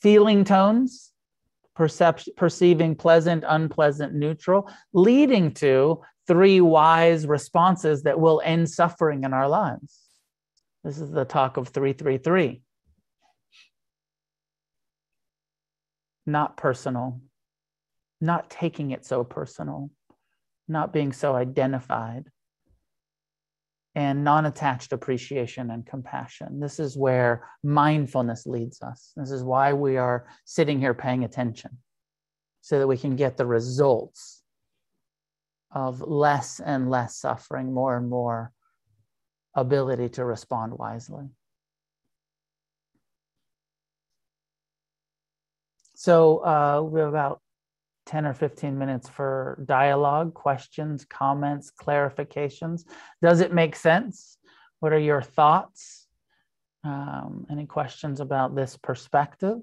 feeling 0.00 0.44
tones, 0.44 1.12
percep- 1.78 2.36
perceiving 2.36 2.94
pleasant, 2.94 3.44
unpleasant, 3.46 4.14
neutral, 4.14 4.70
leading 4.92 5.52
to 5.54 6.00
three 6.26 6.60
wise 6.60 7.26
responses 7.26 8.04
that 8.04 8.18
will 8.18 8.40
end 8.44 8.70
suffering 8.70 9.24
in 9.24 9.32
our 9.32 9.48
lives. 9.48 10.00
This 10.84 10.98
is 10.98 11.10
the 11.10 11.24
talk 11.24 11.56
of 11.56 11.68
333. 11.68 12.62
Not 16.26 16.56
personal, 16.56 17.20
not 18.20 18.50
taking 18.50 18.92
it 18.92 19.04
so 19.04 19.24
personal, 19.24 19.90
not 20.68 20.92
being 20.92 21.12
so 21.12 21.34
identified, 21.34 22.30
and 23.94 24.24
non 24.24 24.46
attached 24.46 24.92
appreciation 24.92 25.70
and 25.70 25.86
compassion. 25.86 26.60
This 26.60 26.80
is 26.80 26.96
where 26.96 27.48
mindfulness 27.62 28.46
leads 28.46 28.80
us. 28.80 29.12
This 29.16 29.30
is 29.30 29.42
why 29.42 29.74
we 29.74 29.96
are 29.98 30.26
sitting 30.44 30.78
here 30.78 30.94
paying 30.94 31.24
attention 31.24 31.78
so 32.62 32.78
that 32.78 32.86
we 32.86 32.96
can 32.96 33.16
get 33.16 33.36
the 33.36 33.46
results 33.46 34.42
of 35.70 36.00
less 36.00 36.60
and 36.60 36.90
less 36.90 37.16
suffering, 37.16 37.72
more 37.72 37.96
and 37.96 38.08
more 38.08 38.52
ability 39.54 40.08
to 40.10 40.24
respond 40.24 40.72
wisely. 40.78 41.28
So 45.94 46.38
uh, 46.38 46.82
we 46.82 47.00
have 47.00 47.10
about 47.10 47.41
10 48.06 48.26
or 48.26 48.34
15 48.34 48.78
minutes 48.78 49.08
for 49.08 49.62
dialogue, 49.66 50.34
questions, 50.34 51.04
comments, 51.04 51.72
clarifications. 51.80 52.84
Does 53.20 53.40
it 53.40 53.52
make 53.52 53.76
sense? 53.76 54.38
What 54.80 54.92
are 54.92 54.98
your 54.98 55.22
thoughts? 55.22 56.06
Um, 56.84 57.46
any 57.50 57.66
questions 57.66 58.20
about 58.20 58.54
this 58.54 58.76
perspective? 58.76 59.58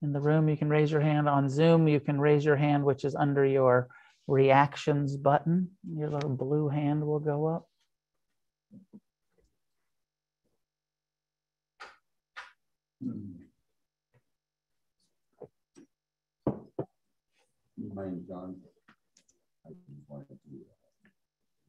In 0.00 0.12
the 0.12 0.20
room, 0.20 0.48
you 0.48 0.56
can 0.56 0.70
raise 0.70 0.90
your 0.90 1.00
hand. 1.00 1.28
On 1.28 1.48
Zoom, 1.48 1.88
you 1.88 2.00
can 2.00 2.20
raise 2.20 2.44
your 2.44 2.56
hand, 2.56 2.84
which 2.84 3.04
is 3.04 3.14
under 3.14 3.44
your 3.44 3.88
reactions 4.26 5.16
button. 5.16 5.70
Your 5.92 6.08
little 6.08 6.30
blue 6.30 6.68
hand 6.68 7.04
will 7.04 7.18
go 7.18 7.46
up. 7.46 7.68
My 13.00 13.37
name 17.78 18.18
is 18.18 18.26
John. 18.26 18.56
I 19.62 19.70
just 19.70 20.02
wanted 20.08 20.34
to 20.34 20.54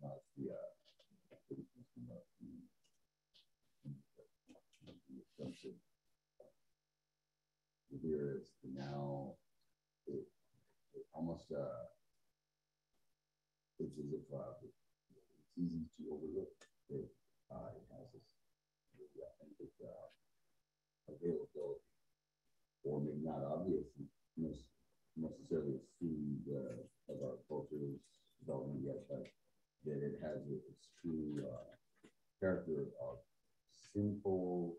uh, 0.02 0.18
the 0.38 0.50
uh, 0.50 0.70
here 8.02 8.40
is 8.42 8.48
now 8.64 9.34
it, 10.08 10.24
it 10.96 11.06
almost 11.14 11.52
uh 11.52 11.86
it's 13.78 13.92
as 14.00 14.10
if 14.12 14.26
uh, 14.34 14.56
it's 14.64 14.82
easy 15.58 15.84
to 16.00 16.04
overlook 16.10 16.56
that 16.90 17.06
uh, 17.52 17.70
it 17.76 17.86
has 17.92 18.08
this 18.14 18.26
authentic 19.20 19.72
uh, 19.84 20.08
availability 21.12 21.84
or 22.84 23.02
maybe 23.02 23.22
not 23.24 23.44
obvious 23.44 23.86
necessarily 25.18 25.80
through 26.00 26.40
the 26.48 27.14
of 27.14 27.18
our 27.24 27.38
culture's 27.48 28.00
development 28.40 28.82
yet, 28.86 29.04
but 29.10 29.28
that 29.86 30.04
it 30.04 30.20
has 30.22 30.40
its 30.50 30.88
true 31.02 31.44
uh, 31.44 31.76
character 32.40 32.88
of 33.02 33.18
simple 33.94 34.76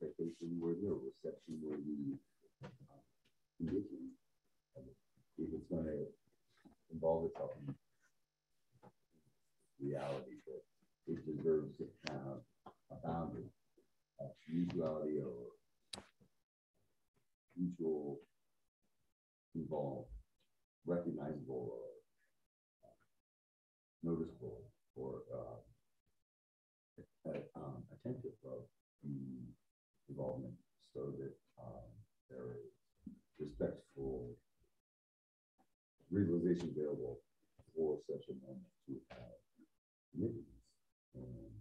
expectation 0.00 0.58
worthy 0.60 0.86
or 0.86 0.98
reception 1.02 1.58
worthy 1.62 2.18
uh, 2.64 2.68
condition. 3.58 4.10
If 5.38 5.48
it's 5.54 5.68
going 5.70 5.84
to 5.84 6.06
involve 6.92 7.26
itself 7.30 7.50
in 7.66 7.74
reality, 9.80 10.42
that 10.46 10.62
it 11.12 11.18
deserves 11.26 11.76
to 11.78 11.86
have 12.10 12.42
a 12.90 13.06
boundary, 13.06 13.44
of 14.20 14.30
mutuality 14.48 15.18
or 15.20 15.54
mutual 17.56 18.18
involved, 19.58 20.08
recognizable 20.86 21.72
or 21.74 21.86
uh, 22.84 22.96
noticeable 24.02 24.62
or 24.96 25.22
uh, 25.34 25.58
um, 27.56 27.82
attentive 27.92 28.38
of 28.46 28.64
involvement 30.08 30.54
so 30.94 31.12
that 31.18 31.34
um, 31.60 31.90
there 32.30 32.56
is 32.56 32.72
respectful 33.38 34.34
realization 36.10 36.74
available 36.74 37.18
for 37.76 37.98
such 38.10 38.24
a 38.30 38.36
moment 38.46 38.64
to 38.86 38.94
have 39.10 39.36
commitments 40.12 40.64
and 41.14 41.52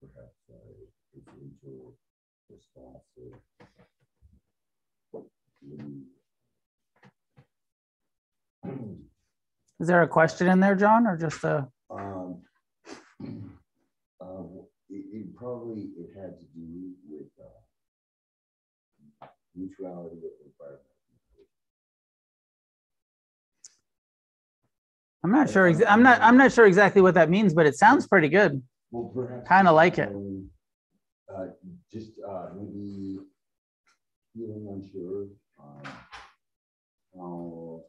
perhaps 0.00 0.38
a 0.50 1.18
influential 1.18 1.94
response 2.48 3.02
Is 9.80 9.86
there 9.86 10.02
a 10.02 10.08
question 10.08 10.48
in 10.48 10.58
there, 10.60 10.74
John, 10.74 11.06
or 11.06 11.16
just 11.16 11.44
a? 11.44 11.68
Um, 11.90 12.42
uh, 14.20 14.42
it, 14.90 15.04
it, 15.12 15.36
probably 15.36 15.90
it 15.96 16.10
had 16.16 16.32
to 16.38 16.44
do 16.54 16.92
with 17.08 17.28
uh, 17.40 19.26
neutrality 19.54 20.16
of 20.16 20.32
environment. 20.44 20.84
I'm 25.22 25.30
not 25.32 25.50
sure. 25.50 25.72
I'm 25.88 26.02
not. 26.02 26.20
I'm 26.22 26.36
not 26.36 26.52
sure 26.52 26.66
exactly 26.66 27.02
what 27.02 27.14
that 27.14 27.30
means, 27.30 27.54
but 27.54 27.66
it 27.66 27.76
sounds 27.76 28.06
pretty 28.06 28.28
good. 28.28 28.62
Well, 28.90 29.12
kind 29.46 29.68
of 29.68 29.74
like 29.74 29.98
it. 29.98 30.08
Uh, 31.32 31.46
just 31.92 32.12
uh, 32.28 32.46
maybe 32.56 33.18
feeling 34.34 34.66
unsure 34.72 35.26
um, 35.60 35.82
how 37.14 37.82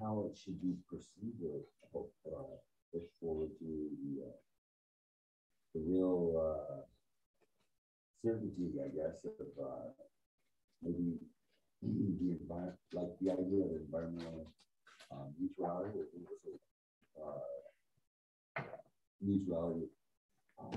how 0.00 0.24
it 0.30 0.38
should 0.38 0.60
be 0.60 0.74
perceived 0.88 1.42
or 1.44 2.06
uh, 2.26 2.56
push 2.92 3.02
forward 3.20 3.50
to 3.58 3.90
the, 4.02 4.24
uh, 4.24 4.36
the 5.74 5.80
real 5.80 6.40
uh, 6.40 6.82
certainty, 8.24 8.80
I 8.80 8.88
guess, 8.88 9.24
of 9.24 9.46
uh, 9.62 9.90
maybe 10.82 11.18
the 11.82 12.36
environment, 12.40 12.76
like 12.92 13.18
the 13.20 13.32
idea 13.32 13.64
of 13.64 13.70
environmental 13.76 14.46
um, 15.12 15.34
neutrality 15.38 16.00
or 17.14 17.36
uh, 18.56 18.62
neutrality 19.20 19.88
uh, 20.58 20.76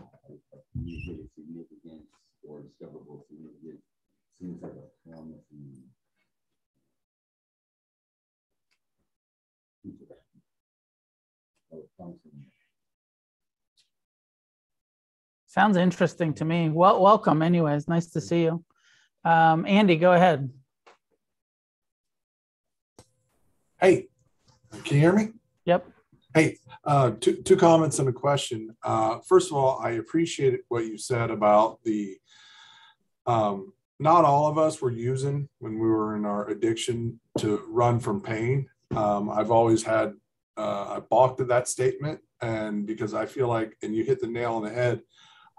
of 0.53 0.59
significance 1.35 2.07
or 2.47 2.61
discoverable 2.61 3.25
significance 3.29 3.83
seems 4.39 4.61
like 4.61 4.73
a 4.73 5.09
promising 5.09 5.83
Sounds 15.47 15.77
interesting 15.77 16.33
to 16.35 16.45
me. 16.45 16.69
Well, 16.69 17.01
welcome, 17.01 17.41
anyways. 17.41 17.87
Nice 17.87 18.07
to 18.11 18.21
see 18.21 18.43
you. 18.43 18.63
Um, 19.23 19.65
Andy, 19.67 19.97
go 19.97 20.13
ahead. 20.13 20.49
Hey, 23.79 24.07
can 24.83 24.95
you 24.95 25.01
hear 25.01 25.13
me? 25.13 25.29
Yep. 25.65 25.85
Hey, 26.33 26.57
uh, 26.83 27.11
two, 27.19 27.35
two 27.43 27.55
comments 27.55 27.99
and 27.99 28.09
a 28.09 28.13
question. 28.13 28.75
Uh, 28.83 29.19
first 29.27 29.51
of 29.51 29.57
all, 29.57 29.79
I 29.79 29.91
appreciate 29.91 30.61
what 30.69 30.85
you 30.85 30.97
said 30.97 31.29
about 31.29 31.83
the 31.83 32.17
um, 33.27 33.73
not 33.99 34.25
all 34.25 34.47
of 34.47 34.57
us 34.57 34.81
were 34.81 34.91
using 34.91 35.47
when 35.59 35.73
we 35.79 35.87
were 35.87 36.15
in 36.15 36.25
our 36.25 36.49
addiction 36.49 37.19
to 37.37 37.63
run 37.69 37.99
from 37.99 38.21
pain. 38.21 38.67
Um, 38.95 39.29
I've 39.29 39.51
always 39.51 39.83
had 39.83 40.13
uh, 40.57 40.97
I 40.97 40.99
balked 40.99 41.41
at 41.41 41.47
that 41.47 41.67
statement, 41.67 42.19
and 42.41 42.85
because 42.85 43.13
I 43.13 43.25
feel 43.25 43.47
like, 43.47 43.75
and 43.81 43.95
you 43.95 44.03
hit 44.03 44.21
the 44.21 44.27
nail 44.27 44.55
on 44.55 44.63
the 44.63 44.69
head, 44.69 45.01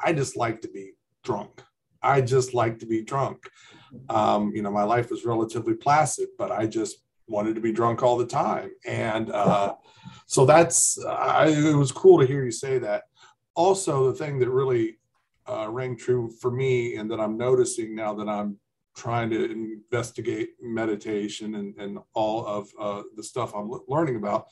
I 0.02 0.12
just 0.12 0.36
like 0.36 0.60
to 0.62 0.68
be 0.68 0.92
drunk. 1.22 1.62
I 2.02 2.20
just 2.20 2.54
like 2.54 2.78
to 2.80 2.86
be 2.86 3.02
drunk. 3.02 3.48
Um, 4.08 4.52
you 4.54 4.62
know, 4.62 4.70
my 4.70 4.84
life 4.84 5.10
was 5.10 5.24
relatively 5.24 5.74
placid, 5.74 6.28
but 6.38 6.52
I 6.52 6.66
just 6.66 6.96
wanted 7.26 7.54
to 7.54 7.60
be 7.60 7.72
drunk 7.72 8.02
all 8.02 8.18
the 8.18 8.26
time, 8.26 8.70
and 8.86 9.30
uh, 9.30 9.74
so 10.26 10.44
that's. 10.44 11.02
I, 11.04 11.46
it 11.48 11.74
was 11.74 11.92
cool 11.92 12.20
to 12.20 12.26
hear 12.26 12.44
you 12.44 12.50
say 12.50 12.78
that. 12.78 13.04
Also, 13.54 14.10
the 14.10 14.18
thing 14.18 14.38
that 14.40 14.50
really 14.50 14.98
uh, 15.46 15.68
rang 15.70 15.96
true 15.96 16.30
for 16.40 16.50
me, 16.50 16.96
and 16.96 17.10
that 17.10 17.20
I'm 17.20 17.36
noticing 17.36 17.94
now 17.94 18.14
that 18.14 18.28
I'm 18.28 18.58
trying 18.94 19.30
to 19.30 19.50
investigate 19.50 20.50
meditation 20.62 21.56
and, 21.56 21.76
and 21.78 21.98
all 22.14 22.46
of 22.46 22.68
uh, 22.78 23.02
the 23.16 23.22
stuff 23.22 23.54
I'm 23.54 23.70
learning 23.88 24.16
about 24.16 24.46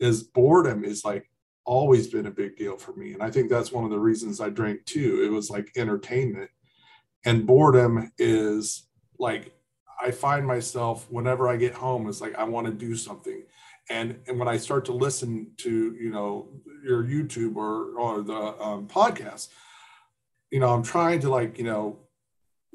is 0.00 0.22
boredom 0.22 0.84
is 0.84 1.04
like 1.04 1.28
always 1.64 2.06
been 2.06 2.26
a 2.26 2.30
big 2.30 2.56
deal 2.56 2.76
for 2.78 2.92
me. 2.94 3.12
And 3.12 3.22
I 3.22 3.30
think 3.30 3.50
that's 3.50 3.72
one 3.72 3.84
of 3.84 3.90
the 3.90 3.98
reasons 3.98 4.40
I 4.40 4.48
drank 4.48 4.84
too. 4.86 5.22
It 5.24 5.30
was 5.30 5.50
like 5.50 5.70
entertainment. 5.76 6.50
And 7.24 7.46
boredom 7.46 8.10
is 8.18 8.88
like, 9.18 9.52
I 10.00 10.12
find 10.12 10.46
myself 10.46 11.06
whenever 11.10 11.48
I 11.48 11.56
get 11.56 11.74
home, 11.74 12.08
it's 12.08 12.20
like 12.20 12.36
I 12.36 12.44
want 12.44 12.66
to 12.66 12.72
do 12.72 12.94
something. 12.94 13.42
And, 13.90 14.18
and 14.26 14.38
when 14.38 14.48
I 14.48 14.56
start 14.56 14.84
to 14.86 14.92
listen 14.92 15.50
to 15.58 15.96
you 15.98 16.10
know 16.10 16.48
your 16.84 17.02
YouTube 17.02 17.56
or 17.56 17.98
or 17.98 18.22
the 18.22 18.62
um, 18.62 18.86
podcast, 18.86 19.48
you 20.50 20.60
know 20.60 20.68
I'm 20.68 20.82
trying 20.82 21.20
to 21.20 21.30
like 21.30 21.58
you 21.58 21.64
know 21.64 21.98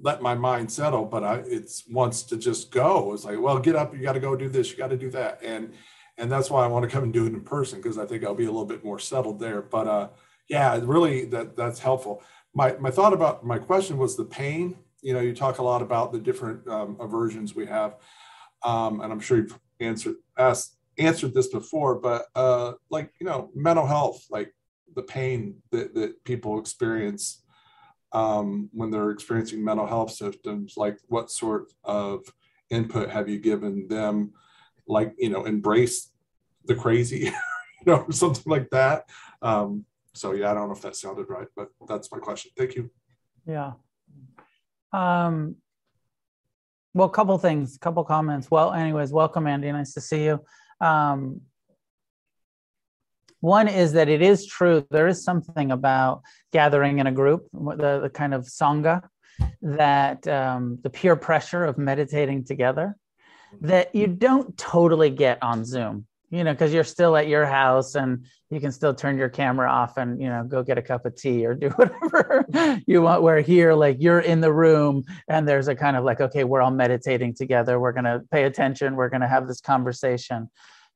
let 0.04 0.22
my 0.22 0.36
mind 0.36 0.70
settle, 0.72 1.06
but 1.06 1.24
I 1.24 1.36
it's 1.46 1.88
wants 1.90 2.24
to 2.24 2.38
just 2.38 2.72
go. 2.72 3.14
It's 3.14 3.24
like, 3.24 3.40
well, 3.40 3.58
get 3.58 3.76
up, 3.76 3.96
you 3.96 4.02
got 4.02 4.14
to 4.14 4.20
go 4.20 4.36
do 4.36 4.50
this, 4.50 4.70
you 4.70 4.78
got 4.78 4.90
to 4.90 4.98
do 4.98 5.10
that, 5.12 5.42
and 5.42 5.74
and 6.18 6.32
that's 6.32 6.50
why 6.50 6.64
I 6.64 6.68
want 6.68 6.84
to 6.84 6.90
come 6.90 7.04
and 7.04 7.14
do 7.14 7.26
it 7.26 7.34
in 7.34 7.42
person 7.42 7.82
because 7.82 7.98
I 7.98 8.06
think 8.06 8.24
I'll 8.24 8.36
be 8.36 8.44
a 8.44 8.52
little 8.52 8.66
bit 8.66 8.84
more 8.84 9.00
settled 9.00 9.40
there. 9.40 9.62
But 9.62 9.88
uh, 9.88 10.10
yeah, 10.50 10.78
really 10.84 11.26
that 11.26 11.56
that's 11.56 11.80
helpful. 11.80 12.22
My 12.54 12.76
my 12.80 12.92
thought 12.92 13.14
about 13.14 13.46
my 13.46 13.58
question 13.58 13.98
was 13.98 14.16
the 14.16 14.26
pain. 14.26 14.78
You 15.02 15.14
know, 15.14 15.22
you 15.22 15.34
talk 15.34 15.60
a 15.60 15.64
lot 15.64 15.82
about 15.82 16.12
the 16.12 16.20
different 16.20 16.68
um, 16.68 16.98
aversions 17.00 17.56
we 17.56 17.66
have, 17.66 17.96
um, 18.64 19.02
and 19.02 19.12
I'm 19.12 19.22
sure 19.22 19.38
you've 19.38 19.60
answered 19.80 20.16
asked 20.38 20.78
answered 21.00 21.34
this 21.34 21.48
before, 21.48 21.96
but 21.96 22.26
uh, 22.36 22.74
like 22.90 23.12
you 23.20 23.26
know, 23.26 23.50
mental 23.56 23.88
health, 23.88 24.26
like 24.30 24.54
the 24.96 25.04
pain 25.04 25.56
that 25.72 25.96
that 25.96 26.24
people 26.26 26.60
experience 26.60 27.43
um, 28.14 28.70
when 28.72 28.92
they're 28.92 29.12
experiencing 29.12 29.64
mental 29.64 29.88
health 29.88 30.12
symptoms 30.12 30.76
like 30.78 30.98
what 31.08 31.32
sort 31.32 31.74
of 31.84 32.22
input 32.70 33.10
have 33.10 33.28
you 33.28 33.40
given 33.40 33.88
them? 33.88 34.34
Like 34.88 35.14
you 35.18 35.30
know 35.30 35.46
embrace 35.46 36.12
the 36.66 36.76
crazy 36.76 37.18
you 37.26 37.32
know 37.86 38.06
something 38.10 38.50
like 38.50 38.70
that. 38.72 39.10
Um, 39.42 39.86
so 40.14 40.32
yeah 40.34 40.52
i 40.52 40.54
don't 40.54 40.68
know 40.68 40.76
if 40.76 40.82
that 40.82 40.96
sounded 40.96 41.28
right 41.30 41.48
but 41.56 41.70
that's 41.88 42.12
my 42.12 42.20
question. 42.20 42.52
Thank 42.58 42.76
you. 42.76 42.90
Yeah. 43.46 43.74
Um, 44.92 45.56
well 46.94 47.08
a 47.08 47.12
couple 47.12 47.38
things 47.38 47.78
couple 47.78 48.04
comments. 48.04 48.50
Well 48.50 48.74
anyways 48.74 49.12
welcome 49.12 49.48
andy. 49.48 49.72
Nice 49.72 49.94
to 49.94 50.02
see 50.02 50.26
you. 50.26 50.40
Um, 50.80 51.42
one 53.44 53.68
is 53.68 53.92
that 53.92 54.08
it 54.08 54.22
is 54.22 54.46
true, 54.46 54.88
there 54.90 55.06
is 55.06 55.22
something 55.22 55.70
about 55.74 56.22
gathering 56.54 57.00
in 57.00 57.08
a 57.08 57.12
group, 57.12 57.50
the, 57.52 58.00
the 58.04 58.10
kind 58.10 58.34
of 58.34 58.46
Sangha, 58.46 59.02
that 59.62 60.26
um, 60.30 60.80
the 60.82 60.90
peer 60.90 61.18
pressure 61.18 61.66
of 61.66 61.78
meditating 61.78 62.46
together 62.46 62.96
that 63.60 63.94
you 63.94 64.08
don't 64.08 64.58
totally 64.58 65.10
get 65.10 65.44
on 65.44 65.66
Zoom, 65.66 66.08
you 66.30 66.46
know, 66.46 66.54
because 66.54 66.74
you're 66.74 66.86
still 66.86 67.18
at 67.18 67.28
your 67.28 67.46
house 67.46 67.96
and 67.96 68.26
you 68.50 68.62
can 68.62 68.72
still 68.72 68.94
turn 68.94 69.18
your 69.18 69.28
camera 69.28 69.70
off 69.70 69.98
and, 69.98 70.22
you 70.22 70.30
know, 70.30 70.46
go 70.46 70.64
get 70.64 70.78
a 70.78 70.82
cup 70.82 71.06
of 71.06 71.14
tea 71.18 71.46
or 71.46 71.54
do 71.54 71.68
whatever 71.76 72.46
you 72.88 73.02
want. 73.02 73.24
Where 73.24 73.42
here, 73.42 73.74
like 73.74 73.98
you're 74.00 74.22
in 74.22 74.40
the 74.40 74.54
room 74.54 75.04
and 75.28 75.46
there's 75.46 75.68
a 75.68 75.76
kind 75.76 75.98
of 75.98 76.06
like, 76.06 76.22
okay, 76.22 76.46
we're 76.46 76.62
all 76.62 76.72
meditating 76.72 77.36
together. 77.36 77.78
We're 77.78 77.92
going 77.92 78.06
to 78.06 78.22
pay 78.32 78.46
attention. 78.46 78.96
We're 78.96 79.10
going 79.10 79.20
to 79.20 79.28
have 79.28 79.50
this 79.50 79.60
conversation. 79.60 80.50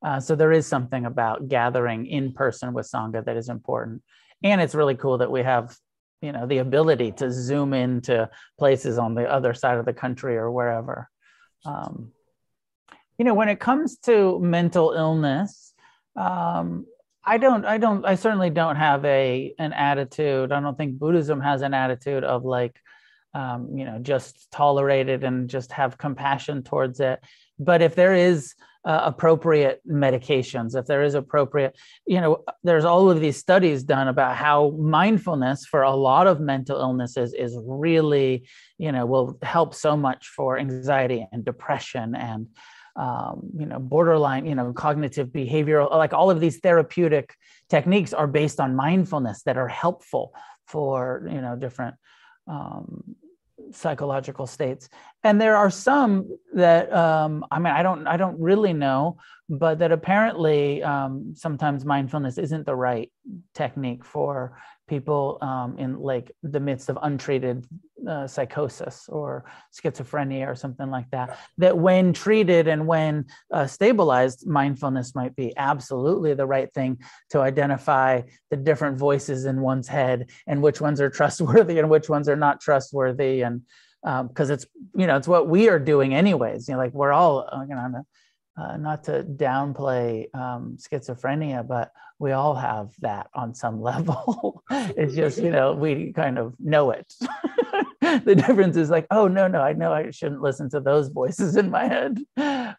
Uh, 0.04 0.20
so 0.20 0.34
there 0.34 0.52
is 0.52 0.66
something 0.66 1.04
about 1.04 1.48
gathering 1.48 2.06
in 2.06 2.32
person 2.32 2.72
with 2.72 2.90
Sangha 2.90 3.24
that 3.24 3.36
is 3.36 3.48
important. 3.48 4.02
And 4.42 4.60
it's 4.60 4.74
really 4.74 4.94
cool 4.94 5.18
that 5.18 5.30
we 5.30 5.42
have, 5.42 5.76
you 6.22 6.32
know, 6.32 6.46
the 6.46 6.58
ability 6.58 7.12
to 7.12 7.30
zoom 7.32 7.74
into 7.74 8.30
places 8.58 8.98
on 8.98 9.14
the 9.14 9.28
other 9.30 9.54
side 9.54 9.78
of 9.78 9.84
the 9.84 9.92
country 9.92 10.36
or 10.36 10.50
wherever. 10.50 11.08
Um, 11.64 12.12
you 13.18 13.24
know, 13.24 13.34
when 13.34 13.48
it 13.48 13.58
comes 13.58 13.98
to 13.98 14.38
mental 14.38 14.92
illness, 14.92 15.74
um, 16.14 16.86
I 17.24 17.36
don't, 17.36 17.64
I 17.64 17.78
don't, 17.78 18.06
I 18.06 18.14
certainly 18.14 18.50
don't 18.50 18.76
have 18.76 19.04
a 19.04 19.52
an 19.58 19.72
attitude. 19.72 20.52
I 20.52 20.60
don't 20.60 20.78
think 20.78 20.98
Buddhism 20.98 21.40
has 21.40 21.62
an 21.62 21.74
attitude 21.74 22.24
of 22.24 22.44
like, 22.44 22.80
um, 23.34 23.76
you 23.76 23.84
know, 23.84 23.98
just 23.98 24.50
tolerate 24.50 25.08
it 25.08 25.24
and 25.24 25.50
just 25.50 25.72
have 25.72 25.98
compassion 25.98 26.62
towards 26.62 27.00
it. 27.00 27.20
But 27.58 27.82
if 27.82 27.94
there 27.94 28.14
is 28.14 28.54
uh, 28.84 29.02
appropriate 29.04 29.82
medications, 29.86 30.74
if 30.76 30.86
there 30.86 31.02
is 31.02 31.14
appropriate, 31.14 31.76
you 32.06 32.20
know, 32.20 32.44
there's 32.62 32.84
all 32.84 33.10
of 33.10 33.20
these 33.20 33.36
studies 33.36 33.82
done 33.82 34.08
about 34.08 34.36
how 34.36 34.70
mindfulness 34.78 35.66
for 35.66 35.82
a 35.82 35.94
lot 35.94 36.26
of 36.26 36.40
mental 36.40 36.80
illnesses 36.80 37.34
is 37.34 37.58
really, 37.66 38.48
you 38.78 38.92
know, 38.92 39.04
will 39.04 39.38
help 39.42 39.74
so 39.74 39.96
much 39.96 40.28
for 40.28 40.58
anxiety 40.58 41.26
and 41.32 41.44
depression 41.44 42.14
and, 42.14 42.46
um, 42.96 43.50
you 43.58 43.66
know, 43.66 43.78
borderline, 43.78 44.46
you 44.46 44.54
know, 44.54 44.72
cognitive 44.72 45.28
behavioral, 45.28 45.90
like 45.90 46.12
all 46.14 46.30
of 46.30 46.40
these 46.40 46.58
therapeutic 46.58 47.34
techniques 47.68 48.12
are 48.12 48.26
based 48.26 48.60
on 48.60 48.74
mindfulness 48.74 49.42
that 49.42 49.58
are 49.58 49.68
helpful 49.68 50.32
for, 50.66 51.26
you 51.30 51.40
know, 51.40 51.56
different 51.56 51.96
um, 52.46 53.16
psychological 53.72 54.46
states. 54.46 54.88
And 55.24 55.40
there 55.40 55.56
are 55.56 55.70
some 55.70 56.28
that 56.54 56.92
um, 56.92 57.44
i 57.50 57.58
mean 57.58 57.72
i 57.72 57.82
don't 57.82 58.06
i 58.06 58.16
don't 58.16 58.38
really 58.40 58.72
know 58.72 59.16
but 59.48 59.78
that 59.78 59.92
apparently 59.92 60.82
um, 60.82 61.32
sometimes 61.34 61.84
mindfulness 61.84 62.38
isn't 62.38 62.66
the 62.66 62.74
right 62.74 63.10
technique 63.54 64.04
for 64.04 64.58
people 64.88 65.38
um, 65.42 65.78
in 65.78 66.00
like 66.00 66.32
the 66.42 66.60
midst 66.60 66.88
of 66.88 66.98
untreated 67.02 67.66
uh, 68.08 68.26
psychosis 68.26 69.08
or 69.08 69.44
schizophrenia 69.72 70.46
or 70.46 70.54
something 70.54 70.90
like 70.90 71.10
that 71.10 71.38
that 71.58 71.76
when 71.76 72.12
treated 72.12 72.66
and 72.66 72.86
when 72.86 73.26
uh, 73.52 73.66
stabilized 73.66 74.46
mindfulness 74.46 75.14
might 75.14 75.34
be 75.36 75.54
absolutely 75.56 76.32
the 76.34 76.46
right 76.46 76.72
thing 76.72 76.98
to 77.28 77.40
identify 77.40 78.20
the 78.50 78.56
different 78.56 78.96
voices 78.96 79.44
in 79.44 79.60
one's 79.60 79.88
head 79.88 80.30
and 80.46 80.62
which 80.62 80.80
ones 80.80 81.00
are 81.00 81.10
trustworthy 81.18 81.78
and 81.78 81.90
which 81.90 82.08
ones 82.08 82.28
are 82.28 82.36
not 82.36 82.60
trustworthy. 82.60 83.42
And 83.42 83.62
because 84.02 84.50
um, 84.50 84.54
it's 84.54 84.66
you 84.94 85.06
know 85.06 85.16
it's 85.16 85.28
what 85.28 85.48
we 85.48 85.68
are 85.68 85.78
doing 85.78 86.14
anyways. 86.14 86.68
You 86.68 86.74
know 86.74 86.80
like 86.80 86.94
we're 86.94 87.12
all 87.12 87.48
uh, 87.50 87.62
you 87.68 87.74
know 87.74 88.04
uh, 88.56 88.76
not 88.76 89.04
to 89.04 89.24
downplay 89.24 90.32
um, 90.34 90.76
schizophrenia 90.80 91.66
but 91.66 91.90
we 92.18 92.32
all 92.32 92.54
have 92.54 92.92
that 93.00 93.28
on 93.34 93.54
some 93.54 93.80
level. 93.90 94.62
It's 94.70 95.14
just 95.14 95.38
you 95.38 95.50
know 95.50 95.74
we 95.74 96.12
kind 96.12 96.38
of 96.38 96.54
know 96.58 96.90
it. 96.90 97.12
The 98.00 98.34
difference 98.34 98.76
is 98.76 98.88
like 98.88 99.06
oh 99.10 99.28
no 99.28 99.48
no 99.48 99.60
i 99.60 99.74
know 99.74 99.92
i 99.92 100.10
shouldn't 100.10 100.40
listen 100.40 100.70
to 100.70 100.80
those 100.80 101.08
voices 101.08 101.56
in 101.56 101.70
my 101.70 101.86
head 101.86 102.18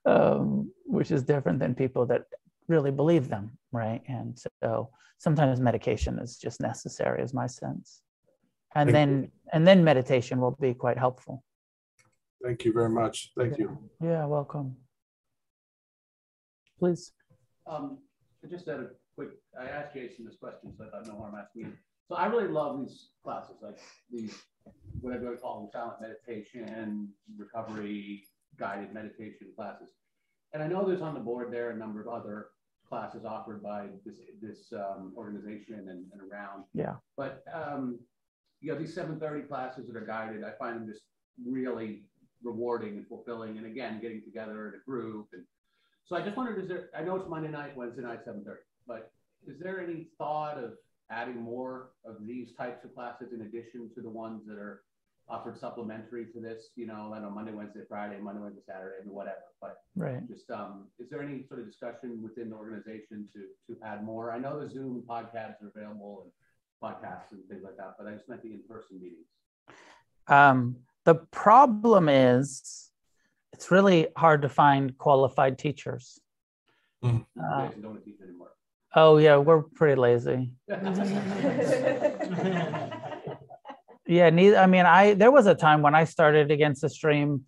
um, 0.06 0.72
which 0.86 1.12
is 1.12 1.22
different 1.24 1.60
than 1.60 1.76
people 1.76 2.08
that 2.08 2.24
really 2.68 2.90
believe 2.90 3.30
them 3.30 3.60
right? 3.72 4.02
And 4.08 4.38
so 4.64 4.90
sometimes 5.18 5.60
medication 5.60 6.20
is 6.20 6.38
just 6.38 6.62
necessary 6.62 7.22
is 7.22 7.34
my 7.34 7.48
sense. 7.48 8.02
And 8.76 8.88
Thank 8.88 8.94
then 8.94 9.22
you. 9.22 9.32
and 9.54 9.68
then 9.68 9.84
meditation 9.84 10.40
will 10.40 10.58
be 10.60 10.74
quite 10.74 10.98
helpful. 10.98 11.44
Thank 12.44 12.66
you 12.66 12.74
very 12.74 12.90
much. 12.90 13.32
Thank 13.38 13.58
you. 13.58 13.78
Yeah 14.02 14.26
welcome. 14.26 14.76
Please. 16.80 17.12
Um, 17.68 18.00
I 18.44 18.48
just 18.48 18.68
had 18.68 18.80
a 18.80 18.90
quick, 19.20 19.32
I 19.60 19.66
asked 19.66 19.94
Jason 19.94 20.24
this 20.24 20.38
question, 20.38 20.72
so 20.78 20.86
I 20.86 20.90
thought 20.90 21.06
no 21.06 21.18
harm 21.20 21.36
asking 21.36 21.64
you. 21.64 21.74
So 22.08 22.16
I 22.16 22.28
really 22.28 22.48
love 22.48 22.80
these 22.80 23.10
classes, 23.22 23.58
like 23.62 23.78
these, 24.10 24.34
whatever 25.02 25.34
I 25.34 25.36
call 25.36 25.60
them, 25.60 25.70
silent 25.74 26.00
meditation, 26.00 27.10
recovery, 27.38 28.24
guided 28.58 28.94
meditation 28.94 29.48
classes. 29.58 29.90
And 30.54 30.64
I 30.64 30.68
know 30.68 30.88
there's 30.88 31.02
on 31.02 31.16
the 31.16 31.20
board 31.20 31.52
there 31.52 31.72
a 31.72 31.76
number 31.76 32.00
of 32.00 32.08
other 32.08 32.48
classes 32.88 33.26
offered 33.26 33.62
by 33.62 33.88
this, 34.06 34.16
this 34.42 34.72
um, 34.72 35.14
organization 35.18 35.90
and, 35.90 36.06
and 36.14 36.32
around. 36.32 36.64
Yeah. 36.74 36.96
But, 37.18 37.44
um, 37.54 38.00
you 38.62 38.72
know, 38.72 38.80
these 38.80 38.96
seven 38.96 39.20
thirty 39.20 39.46
classes 39.46 39.86
that 39.88 39.98
are 39.98 40.06
guided, 40.06 40.46
I 40.46 40.52
find 40.58 40.78
them 40.78 40.88
just 40.88 41.04
really 41.46 42.04
rewarding 42.42 42.94
and 42.98 43.06
fulfilling. 43.06 43.58
And 43.58 43.66
again, 43.68 44.00
getting 44.02 44.22
together 44.24 44.70
in 44.70 44.76
a 44.76 44.84
group. 44.90 45.28
And 45.34 45.44
so 46.06 46.16
I 46.16 46.22
just 46.22 46.38
wondered, 46.38 46.64
is 46.64 46.70
there, 46.70 46.90
I 46.98 47.04
know 47.04 47.18
it's 47.18 47.30
Monday 47.30 47.50
night, 47.50 47.76
Wednesday 47.76 48.02
night, 48.02 48.20
seven 48.26 48.44
thirty, 48.44 48.62
but 48.90 49.12
is 49.48 49.58
there 49.60 49.80
any 49.80 50.08
thought 50.18 50.58
of 50.58 50.74
adding 51.12 51.40
more 51.42 51.92
of 52.04 52.16
these 52.26 52.50
types 52.58 52.84
of 52.84 52.94
classes 52.94 53.32
in 53.34 53.42
addition 53.42 53.90
to 53.96 54.02
the 54.02 54.10
ones 54.10 54.42
that 54.48 54.58
are 54.58 54.82
offered 55.30 55.60
supplementary 55.60 56.26
to 56.26 56.40
this, 56.40 56.70
you 56.76 56.88
know, 56.88 57.14
I 57.16 57.20
know 57.20 57.30
Monday, 57.30 57.52
Wednesday, 57.52 57.82
Friday, 57.88 58.18
Monday, 58.20 58.42
Wednesday, 58.42 58.64
Saturday, 58.68 58.96
and 59.04 59.12
whatever, 59.12 59.46
but 59.62 59.78
right 59.96 60.28
just, 60.28 60.50
um, 60.50 60.88
is 61.00 61.08
there 61.10 61.22
any 61.22 61.46
sort 61.48 61.60
of 61.60 61.68
discussion 61.68 62.20
within 62.22 62.50
the 62.50 62.56
organization 62.56 63.28
to, 63.34 63.42
to 63.68 63.80
add 63.86 64.04
more? 64.04 64.34
I 64.34 64.40
know 64.40 64.60
the 64.60 64.70
Zoom 64.70 65.04
podcasts 65.08 65.62
are 65.62 65.72
available 65.76 66.24
and 66.24 66.32
podcasts 66.84 67.32
and 67.32 67.48
things 67.48 67.62
like 67.64 67.78
that, 67.78 67.94
but 68.00 68.08
I 68.08 68.14
just 68.14 68.28
meant 68.28 68.42
the 68.42 68.54
in-person 68.54 69.00
meetings. 69.00 69.28
um, 70.28 70.78
the 71.06 71.16
problem 71.32 72.10
is 72.10 72.92
it's 73.54 73.72
really 73.72 74.08
hard 74.18 74.42
to 74.42 74.50
find 74.50 74.98
qualified 74.98 75.60
teachers 75.60 76.20
Mm. 77.04 77.26
Uh, 77.42 77.70
don't 77.82 78.04
teach 78.04 78.20
anymore. 78.22 78.52
Oh 78.96 79.18
yeah 79.18 79.38
we're 79.38 79.62
pretty 79.62 79.96
lazy. 79.96 80.52
Yeah 84.10 84.32
neither 84.32 84.58
i 84.58 84.66
mean 84.66 84.88
i 84.88 85.14
there 85.14 85.30
was 85.30 85.46
a 85.46 85.54
time 85.54 85.84
when 85.84 85.94
i 85.94 86.04
started 86.04 86.50
against 86.50 86.82
the 86.82 86.90
stream 86.90 87.46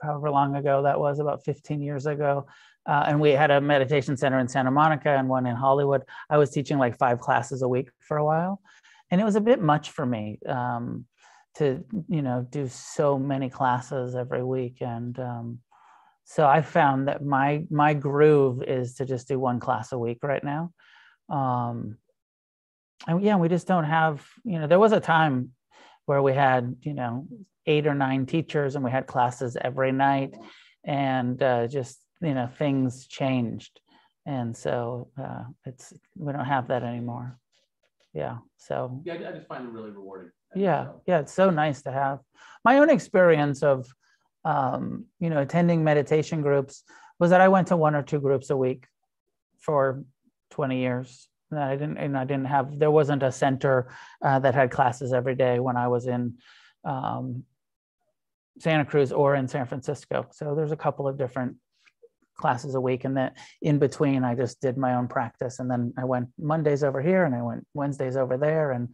however 0.00 0.30
long 0.30 0.54
ago 0.54 0.84
that 0.84 1.00
was 1.00 1.18
about 1.18 1.44
15 1.44 1.82
years 1.82 2.06
ago 2.06 2.46
uh, 2.86 3.04
and 3.08 3.20
we 3.20 3.30
had 3.30 3.50
a 3.50 3.60
meditation 3.60 4.16
center 4.16 4.38
in 4.38 4.46
santa 4.46 4.70
monica 4.70 5.10
and 5.10 5.28
one 5.28 5.46
in 5.46 5.56
hollywood. 5.56 6.02
I 6.30 6.38
was 6.38 6.50
teaching 6.50 6.78
like 6.78 6.96
five 6.96 7.18
classes 7.18 7.62
a 7.62 7.68
week 7.68 7.90
for 7.98 8.18
a 8.18 8.24
while 8.24 8.60
and 9.10 9.20
it 9.20 9.24
was 9.24 9.34
a 9.34 9.40
bit 9.40 9.60
much 9.60 9.90
for 9.90 10.06
me 10.06 10.38
um, 10.46 11.06
to 11.56 11.84
you 12.08 12.22
know 12.22 12.46
do 12.48 12.68
so 12.68 13.18
many 13.18 13.50
classes 13.50 14.14
every 14.14 14.44
week 14.44 14.76
and 14.80 15.18
um, 15.18 15.58
so 16.34 16.46
i 16.46 16.62
found 16.62 17.08
that 17.08 17.24
my 17.24 17.64
my 17.70 17.92
groove 17.92 18.62
is 18.62 18.94
to 18.94 19.04
just 19.04 19.28
do 19.28 19.38
one 19.38 19.60
class 19.60 19.92
a 19.92 19.98
week 19.98 20.18
right 20.22 20.44
now. 20.44 20.72
Um, 21.28 21.98
and 23.06 23.22
yeah 23.22 23.36
we 23.36 23.48
just 23.48 23.66
don't 23.66 23.84
have 23.84 24.24
you 24.44 24.58
know 24.58 24.66
there 24.66 24.78
was 24.78 24.92
a 24.92 25.00
time 25.00 25.50
where 26.06 26.22
we 26.22 26.32
had 26.32 26.76
you 26.82 26.94
know 26.94 27.26
eight 27.66 27.86
or 27.86 27.94
nine 27.94 28.26
teachers 28.26 28.74
and 28.74 28.84
we 28.84 28.90
had 28.90 29.06
classes 29.06 29.56
every 29.60 29.92
night 29.92 30.34
and 30.84 31.42
uh, 31.42 31.66
just 31.66 31.98
you 32.20 32.34
know 32.34 32.48
things 32.58 33.06
changed. 33.06 33.80
And 34.24 34.56
so 34.56 35.08
uh, 35.20 35.44
it's 35.66 35.92
we 36.16 36.32
don't 36.32 36.44
have 36.44 36.68
that 36.68 36.82
anymore. 36.82 37.38
Yeah 38.14 38.38
so. 38.56 39.00
Yeah, 39.04 39.14
I 39.14 39.32
just 39.32 39.48
find 39.48 39.66
it 39.66 39.72
really 39.72 39.90
rewarding. 39.90 40.30
yeah 40.54 40.88
yeah 41.06 41.18
it's 41.20 41.32
so 41.32 41.50
nice 41.50 41.82
to 41.82 41.92
have. 41.92 42.20
My 42.64 42.78
own 42.78 42.90
experience 42.90 43.62
of 43.62 43.92
um, 44.44 45.06
you 45.20 45.30
know 45.30 45.40
attending 45.40 45.84
meditation 45.84 46.42
groups 46.42 46.84
was 47.18 47.30
that 47.30 47.40
i 47.40 47.48
went 47.48 47.68
to 47.68 47.76
one 47.76 47.94
or 47.94 48.02
two 48.02 48.20
groups 48.20 48.50
a 48.50 48.56
week 48.56 48.86
for 49.62 50.04
20 50.50 50.78
years. 50.78 51.28
And 51.50 51.60
i 51.60 51.76
didn't 51.76 51.98
and 51.98 52.16
i 52.16 52.24
didn't 52.24 52.46
have 52.46 52.78
there 52.78 52.90
wasn't 52.90 53.22
a 53.22 53.30
center 53.30 53.88
uh, 54.22 54.38
that 54.38 54.54
had 54.54 54.70
classes 54.70 55.12
every 55.12 55.34
day 55.34 55.60
when 55.60 55.76
i 55.76 55.86
was 55.86 56.06
in 56.06 56.34
um, 56.84 57.44
santa 58.58 58.84
cruz 58.84 59.12
or 59.12 59.34
in 59.34 59.48
san 59.48 59.66
francisco. 59.66 60.26
So 60.32 60.54
there's 60.54 60.72
a 60.72 60.76
couple 60.76 61.06
of 61.06 61.18
different 61.18 61.56
classes 62.36 62.74
a 62.74 62.80
week 62.80 63.04
and 63.04 63.14
then 63.14 63.32
in 63.60 63.78
between 63.78 64.24
i 64.24 64.34
just 64.34 64.62
did 64.62 64.78
my 64.78 64.94
own 64.94 65.08
practice. 65.08 65.58
And 65.58 65.70
then 65.70 65.92
i 65.98 66.04
went 66.04 66.28
mondays 66.38 66.82
over 66.82 67.02
here 67.02 67.24
and 67.24 67.34
i 67.34 67.42
went 67.42 67.66
wednesdays 67.74 68.16
over 68.16 68.38
there. 68.38 68.72
And 68.72 68.88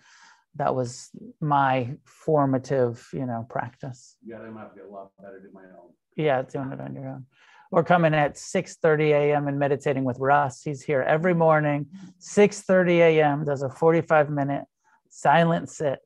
that 0.58 0.74
was 0.74 1.10
my 1.40 1.94
formative 2.04 3.08
you 3.12 3.26
know 3.26 3.46
practice. 3.48 4.16
Yeah, 4.24 4.38
I 4.38 4.50
might 4.50 4.74
get 4.74 4.84
a 4.84 4.90
lot 4.90 5.10
better 5.20 5.40
than 5.42 5.52
my 5.52 5.62
own. 5.62 5.90
yeah 6.16 6.42
doing 6.42 6.72
it 6.72 6.80
on 6.80 6.94
your 6.94 7.08
own. 7.08 7.26
Or 7.70 7.84
coming 7.84 8.14
at 8.14 8.38
6 8.38 8.76
30 8.76 9.12
a.m 9.12 9.48
and 9.48 9.58
meditating 9.58 10.04
with 10.04 10.18
russ. 10.18 10.62
He's 10.62 10.82
here 10.82 11.02
every 11.02 11.34
morning. 11.34 11.86
6 12.18 12.62
30 12.62 13.00
a.m 13.00 13.44
does 13.44 13.62
a 13.62 13.70
45 13.70 14.30
minute 14.30 14.64
silent 15.10 15.70
sit. 15.70 16.00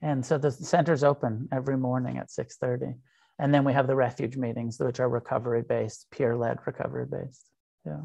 And 0.00 0.26
so 0.26 0.36
the 0.36 0.50
center's 0.50 1.04
open 1.04 1.48
every 1.52 1.76
morning 1.76 2.18
at 2.18 2.30
6 2.30 2.56
30 2.56 2.94
and 3.38 3.52
then 3.52 3.64
we 3.64 3.72
have 3.72 3.86
the 3.86 3.96
refuge 3.96 4.36
meetings 4.36 4.78
which 4.78 5.00
are 5.00 5.08
recovery 5.08 5.62
based 5.62 6.06
peer 6.10 6.36
led 6.36 6.58
recovery 6.66 7.06
based 7.06 7.46
yeah. 7.84 8.00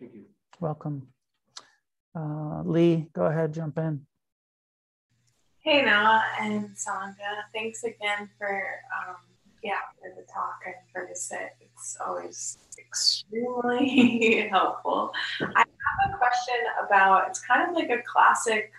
Thank 0.00 0.14
you. 0.14 0.24
welcome. 0.60 1.08
Uh, 2.14 2.62
lee 2.64 3.08
go 3.14 3.26
ahead 3.26 3.52
jump 3.52 3.78
in 3.78 4.06
Hey 5.64 5.80
Noah 5.84 6.24
and 6.40 6.70
Sandra, 6.74 7.44
thanks 7.54 7.84
again 7.84 8.28
for 8.36 8.64
um, 8.98 9.14
yeah 9.62 9.78
for 10.00 10.10
the 10.16 10.26
talk 10.26 10.58
and 10.66 10.74
for 10.92 11.06
the 11.08 11.14
sit. 11.14 11.54
It's 11.60 11.96
always 12.04 12.58
extremely 12.76 14.48
helpful. 14.50 15.12
I 15.40 15.44
have 15.60 16.14
a 16.14 16.16
question 16.18 16.56
about 16.84 17.28
it's 17.28 17.38
kind 17.38 17.70
of 17.70 17.76
like 17.76 17.90
a 17.90 18.02
classic 18.02 18.72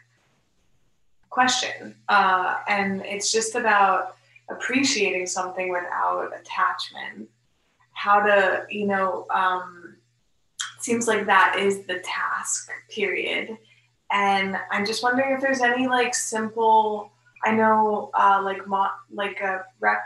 question, 1.30 1.96
uh, 2.10 2.58
and 2.68 3.02
it's 3.06 3.32
just 3.32 3.56
about 3.56 4.18
appreciating 4.50 5.26
something 5.26 5.72
without 5.72 6.32
attachment. 6.38 7.30
How 7.94 8.20
to 8.20 8.66
you 8.70 8.88
know 8.88 9.26
um, 9.30 9.96
seems 10.80 11.08
like 11.08 11.28
that 11.28 11.56
is 11.58 11.86
the 11.86 12.00
task 12.00 12.70
period 12.90 13.58
and 14.14 14.56
I'm 14.72 14.86
just 14.86 15.02
wondering 15.02 15.34
if 15.34 15.42
there's 15.42 15.62
any 15.62 15.88
like 15.88 16.14
simple. 16.14 17.12
I 17.44 17.52
know 17.52 18.12
uh, 18.14 18.42
like 18.44 18.66
mo- 18.68 18.92
like 19.12 19.42
a 19.42 19.66
rep, 19.80 20.04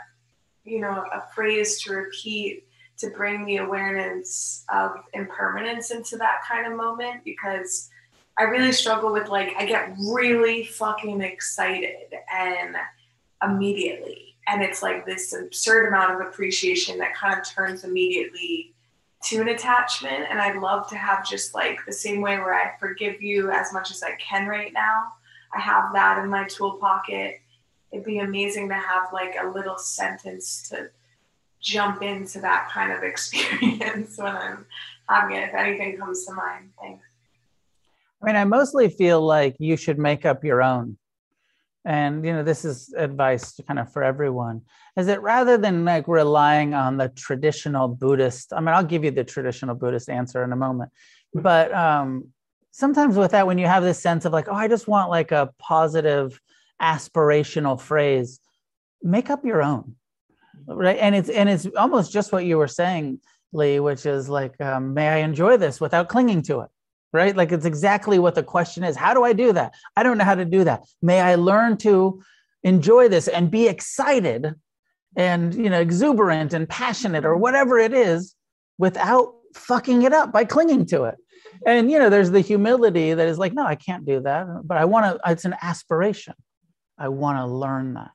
you 0.64 0.80
know, 0.80 1.04
a 1.12 1.22
phrase 1.34 1.80
to 1.82 1.92
repeat 1.92 2.64
to 2.96 3.10
bring 3.10 3.44
the 3.44 3.58
awareness 3.58 4.64
of 4.72 4.92
impermanence 5.12 5.92
into 5.92 6.16
that 6.16 6.40
kind 6.48 6.66
of 6.66 6.76
moment 6.76 7.22
because 7.24 7.90
I 8.38 8.44
really 8.44 8.72
struggle 8.72 9.12
with 9.12 9.28
like 9.28 9.54
I 9.58 9.66
get 9.66 9.94
really 9.98 10.64
fucking 10.64 11.20
excited 11.20 12.14
and 12.32 12.76
immediately 13.42 14.36
and 14.48 14.62
it's 14.62 14.82
like 14.82 15.06
this 15.06 15.32
absurd 15.32 15.88
amount 15.88 16.20
of 16.20 16.26
appreciation 16.26 16.98
that 16.98 17.14
kind 17.14 17.38
of 17.38 17.48
turns 17.48 17.84
immediately 17.84 18.74
to 19.20 19.40
an 19.40 19.48
attachment 19.48 20.26
and 20.30 20.40
i'd 20.40 20.56
love 20.56 20.88
to 20.88 20.96
have 20.96 21.26
just 21.26 21.54
like 21.54 21.78
the 21.86 21.92
same 21.92 22.20
way 22.20 22.36
where 22.38 22.54
i 22.54 22.70
forgive 22.78 23.20
you 23.20 23.50
as 23.50 23.72
much 23.72 23.90
as 23.90 24.02
i 24.02 24.12
can 24.16 24.46
right 24.46 24.72
now. 24.72 25.12
I 25.54 25.60
have 25.60 25.92
that 25.94 26.18
in 26.22 26.28
my 26.28 26.44
tool 26.44 26.72
pocket. 26.72 27.40
It'd 27.90 28.04
be 28.04 28.18
amazing 28.18 28.68
to 28.68 28.74
have 28.74 29.12
like 29.12 29.34
a 29.40 29.48
little 29.48 29.78
sentence 29.78 30.68
to 30.68 30.90
jump 31.60 32.02
into 32.02 32.40
that 32.40 32.68
kind 32.70 32.92
of 32.92 33.02
experience 33.02 34.18
when 34.18 34.36
i'm 34.36 34.66
having 35.08 35.36
it 35.36 35.48
if 35.48 35.54
anything 35.54 35.96
comes 35.96 36.26
to 36.26 36.32
mind. 36.34 36.70
Thanks. 36.80 37.04
I 38.22 38.26
mean, 38.26 38.36
I 38.36 38.44
mostly 38.44 38.88
feel 38.88 39.22
like 39.22 39.56
you 39.58 39.76
should 39.76 39.98
make 39.98 40.26
up 40.26 40.44
your 40.44 40.62
own. 40.62 40.98
And, 41.84 42.24
you 42.24 42.32
know, 42.32 42.42
this 42.42 42.64
is 42.64 42.92
advice 42.96 43.54
to 43.54 43.62
kind 43.62 43.78
of 43.78 43.92
for 43.92 44.02
everyone 44.02 44.62
is 44.96 45.06
that 45.06 45.22
rather 45.22 45.56
than 45.56 45.84
like 45.84 46.08
relying 46.08 46.74
on 46.74 46.96
the 46.96 47.08
traditional 47.10 47.88
Buddhist, 47.88 48.52
I 48.52 48.60
mean, 48.60 48.74
I'll 48.74 48.84
give 48.84 49.04
you 49.04 49.12
the 49.12 49.24
traditional 49.24 49.74
Buddhist 49.74 50.10
answer 50.10 50.42
in 50.42 50.52
a 50.52 50.56
moment. 50.56 50.90
But 51.32 51.72
um, 51.72 52.28
sometimes 52.72 53.16
with 53.16 53.30
that, 53.30 53.46
when 53.46 53.58
you 53.58 53.66
have 53.66 53.84
this 53.84 54.00
sense 54.00 54.24
of 54.24 54.32
like, 54.32 54.48
oh, 54.48 54.54
I 54.54 54.68
just 54.68 54.88
want 54.88 55.08
like 55.08 55.30
a 55.30 55.50
positive 55.58 56.40
aspirational 56.82 57.80
phrase, 57.80 58.40
make 59.02 59.30
up 59.30 59.44
your 59.44 59.62
own. 59.62 59.94
Right. 60.66 60.98
And 60.98 61.14
it's, 61.14 61.28
and 61.28 61.48
it's 61.48 61.66
almost 61.76 62.12
just 62.12 62.32
what 62.32 62.44
you 62.44 62.58
were 62.58 62.68
saying, 62.68 63.20
Lee, 63.52 63.80
which 63.80 64.04
is 64.04 64.28
like, 64.28 64.60
um, 64.60 64.94
may 64.94 65.08
I 65.08 65.16
enjoy 65.18 65.56
this 65.56 65.80
without 65.80 66.08
clinging 66.08 66.42
to 66.42 66.60
it? 66.60 66.70
Right? 67.12 67.36
Like 67.36 67.52
it's 67.52 67.64
exactly 67.64 68.18
what 68.18 68.34
the 68.34 68.42
question 68.42 68.84
is. 68.84 68.96
How 68.96 69.14
do 69.14 69.24
I 69.24 69.32
do 69.32 69.52
that? 69.52 69.74
I 69.96 70.02
don't 70.02 70.18
know 70.18 70.24
how 70.24 70.34
to 70.34 70.44
do 70.44 70.64
that. 70.64 70.84
May 71.02 71.20
I 71.20 71.36
learn 71.36 71.76
to 71.78 72.22
enjoy 72.62 73.08
this 73.08 73.28
and 73.28 73.50
be 73.50 73.68
excited 73.68 74.54
and 75.16 75.54
you 75.54 75.70
know 75.70 75.80
exuberant 75.80 76.52
and 76.52 76.68
passionate 76.68 77.24
or 77.24 77.36
whatever 77.36 77.78
it 77.78 77.92
is 77.92 78.34
without 78.78 79.34
fucking 79.54 80.02
it 80.02 80.12
up 80.12 80.32
by 80.32 80.44
clinging 80.44 80.86
to 80.86 81.04
it. 81.04 81.16
And 81.66 81.90
you 81.90 81.98
know 81.98 82.10
there's 82.10 82.30
the 82.30 82.40
humility 82.40 83.14
that 83.14 83.26
is 83.26 83.38
like 83.38 83.54
no, 83.54 83.64
I 83.64 83.74
can't 83.74 84.04
do 84.04 84.20
that, 84.20 84.46
but 84.64 84.76
I 84.76 84.84
want 84.84 85.06
to 85.06 85.30
it's 85.30 85.44
an 85.44 85.56
aspiration. 85.62 86.34
I 86.98 87.08
want 87.08 87.38
to 87.38 87.46
learn 87.46 87.94
that. 87.94 88.10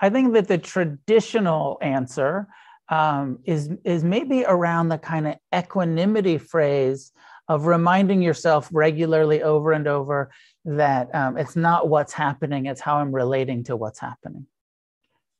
I 0.00 0.10
think 0.10 0.34
that 0.34 0.48
the 0.48 0.58
traditional 0.58 1.78
answer 1.80 2.48
um, 2.88 3.40
is 3.44 3.70
is 3.84 4.04
maybe 4.04 4.44
around 4.44 4.88
the 4.88 4.98
kind 4.98 5.28
of 5.28 5.36
equanimity 5.54 6.38
phrase 6.38 7.12
of 7.48 7.66
reminding 7.66 8.20
yourself 8.22 8.68
regularly 8.72 9.42
over 9.42 9.72
and 9.72 9.86
over 9.86 10.30
that 10.64 11.14
um, 11.14 11.38
it's 11.38 11.56
not 11.56 11.88
what's 11.88 12.12
happening, 12.12 12.66
it's 12.66 12.80
how 12.80 12.96
I'm 12.96 13.14
relating 13.14 13.64
to 13.64 13.76
what's 13.76 13.98
happening. 13.98 14.46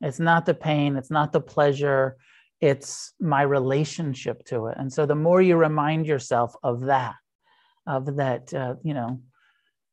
It's 0.00 0.20
not 0.20 0.46
the 0.46 0.54
pain, 0.54 0.96
it's 0.96 1.10
not 1.10 1.32
the 1.32 1.40
pleasure, 1.40 2.16
it's 2.60 3.12
my 3.20 3.42
relationship 3.42 4.44
to 4.46 4.66
it. 4.66 4.76
And 4.78 4.92
so 4.92 5.06
the 5.06 5.14
more 5.14 5.42
you 5.42 5.56
remind 5.56 6.06
yourself 6.06 6.54
of 6.62 6.82
that, 6.82 7.16
of 7.86 8.16
that, 8.16 8.54
uh, 8.54 8.74
you 8.82 8.94
know, 8.94 9.20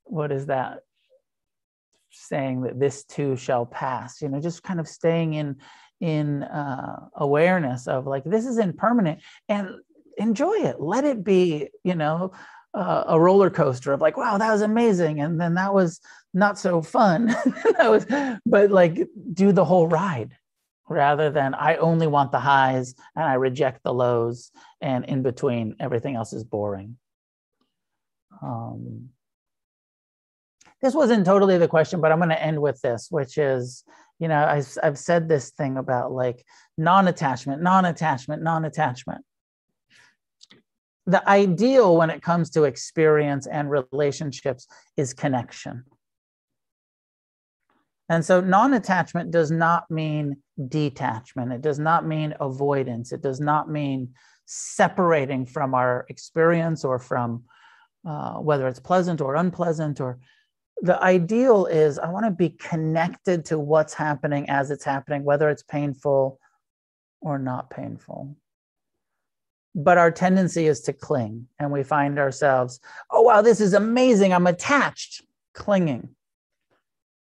what 0.04 0.32
is 0.32 0.46
that 0.46 0.80
saying 2.12 2.62
that 2.62 2.80
this 2.80 3.04
too 3.04 3.36
shall 3.36 3.66
pass, 3.66 4.22
you 4.22 4.30
know, 4.30 4.40
just 4.40 4.64
kind 4.64 4.80
of 4.80 4.88
staying 4.88 5.34
in 5.34 5.58
in 6.02 6.44
uh, 6.44 7.08
awareness 7.16 7.88
of 7.88 8.06
like 8.06 8.24
this 8.26 8.46
is 8.46 8.58
impermanent 8.58 9.22
and 9.48 9.70
enjoy 10.18 10.54
it. 10.54 10.80
Let 10.80 11.06
it 11.06 11.24
be 11.24 11.70
you 11.84 11.96
know 11.96 12.32
uh, 12.74 13.06
a 13.08 13.20
roller 13.20 13.50
coaster 13.50 13.94
of 13.94 14.02
like 14.02 14.18
wow 14.18 14.38
that 14.38 14.52
was 14.52 14.62
amazing 14.62 15.22
and 15.22 15.40
then 15.40 15.54
that 15.56 15.74
was 15.74 16.02
not 16.34 16.60
so 16.60 16.82
fun. 16.82 17.28
That 17.78 17.90
was 17.90 18.06
but 18.46 18.72
like 18.72 19.08
do 19.34 19.52
the 19.52 19.66
whole 19.66 19.88
ride 19.88 20.36
rather 20.88 21.30
than 21.30 21.56
i 21.56 21.76
only 21.78 22.08
want 22.08 22.32
the 22.32 22.40
highs 22.40 22.94
and 23.16 23.26
i 23.26 23.34
reject 23.34 23.82
the 23.84 23.94
lows 23.94 24.52
and 24.82 25.04
in 25.06 25.24
between 25.24 25.76
everything 25.80 26.16
else 26.16 26.32
is 26.32 26.44
boring. 26.44 26.98
Um, 28.42 29.10
this 30.82 30.94
wasn't 30.94 31.26
totally 31.26 31.58
the 31.58 31.68
question 31.68 32.02
but 32.02 32.12
i'm 32.12 32.20
going 32.20 32.30
to 32.30 32.42
end 32.42 32.62
with 32.62 32.80
this 32.82 33.08
which 33.10 33.38
is 33.38 33.84
you 34.20 34.28
know 34.28 34.46
I've, 34.46 34.68
I've 34.84 34.98
said 34.98 35.28
this 35.28 35.50
thing 35.52 35.78
about 35.78 36.12
like 36.12 36.46
non-attachment 36.78 37.62
non-attachment 37.62 38.44
non-attachment 38.44 39.26
the 41.06 41.28
ideal 41.30 41.96
when 41.98 42.10
it 42.10 42.22
comes 42.22 42.50
to 42.52 42.64
experience 42.64 43.48
and 43.48 43.70
relationships 43.70 44.68
is 44.98 45.14
connection. 45.14 45.84
And 48.10 48.24
so 48.24 48.42
non 48.42 48.74
attachment 48.74 49.32
does 49.32 49.52
not 49.52 49.90
mean 49.90 50.38
detachment. 50.68 51.52
It 51.52 51.62
does 51.62 51.80
not 51.80 52.06
mean 52.06 52.34
avoidance. 52.40 53.12
It 53.12 53.22
does 53.22 53.40
not 53.40 53.70
mean 53.70 54.14
separating 54.46 55.46
from 55.46 55.74
our 55.74 56.06
experience 56.10 56.86
or 56.86 57.00
from 57.00 57.44
uh, 58.08 58.36
whether 58.36 58.68
it's 58.68 58.80
pleasant 58.80 59.22
or 59.22 59.36
unpleasant 59.36 60.00
or 60.00 60.20
the 60.82 61.02
ideal 61.02 61.66
is 61.66 61.98
I 61.98 62.10
want 62.10 62.26
to 62.26 62.32
be 62.32 62.50
connected 62.50 63.46
to 63.46 63.58
what's 63.58 63.94
happening 63.94 64.50
as 64.50 64.72
it's 64.72 64.84
happening, 64.84 65.24
whether 65.24 65.50
it's 65.50 65.64
painful 65.64 66.40
or 67.22 67.40
not 67.40 67.70
painful. 67.70 68.36
But 69.76 69.98
our 69.98 70.10
tendency 70.10 70.68
is 70.68 70.80
to 70.82 70.94
cling, 70.94 71.48
and 71.60 71.70
we 71.70 71.84
find 71.84 72.18
ourselves, 72.18 72.80
oh, 73.12 73.22
wow, 73.22 73.42
this 73.42 73.60
is 73.60 73.74
amazing. 73.74 74.34
I'm 74.34 74.48
attached, 74.48 75.22
clinging. 75.54 76.16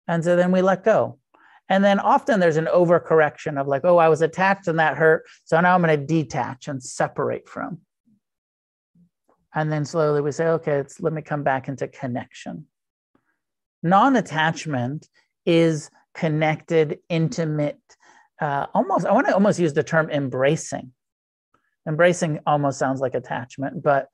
And 0.08 0.24
so 0.24 0.36
then 0.36 0.52
we 0.52 0.64
let 0.64 0.84
go. 0.84 1.20
And 1.70 1.84
then 1.84 2.00
often 2.00 2.40
there's 2.40 2.58
an 2.58 2.66
overcorrection 2.66 3.62
of 3.62 3.68
like, 3.68 3.86
oh, 3.86 3.98
I 3.98 4.10
was 4.10 4.24
attached 4.24 4.68
and 4.68 4.80
that 4.80 4.98
hurt. 4.98 5.26
So 5.46 5.62
now 5.62 5.76
I'm 5.76 5.84
going 5.84 6.00
to 6.00 6.04
detach 6.04 6.68
and 6.68 6.84
separate 6.84 7.48
from. 7.48 7.82
And 9.54 9.72
then 9.72 9.86
slowly 9.86 10.22
we 10.22 10.32
say, 10.32 10.48
okay, 10.48 10.84
let 11.00 11.14
me 11.14 11.22
come 11.22 11.44
back 11.44 11.68
into 11.68 11.88
connection. 11.88 12.66
Non 13.84 14.16
attachment 14.16 15.08
is 15.46 15.92
connected, 16.16 17.00
intimate, 17.08 17.80
uh, 18.42 18.66
almost, 18.74 19.06
I 19.06 19.12
want 19.12 19.28
to 19.28 19.34
almost 19.34 19.60
use 19.60 19.74
the 19.74 19.84
term 19.84 20.10
embracing. 20.10 20.92
Embracing 21.90 22.40
almost 22.46 22.78
sounds 22.78 23.02
like 23.02 23.16
attachment, 23.16 23.82
but 23.82 24.08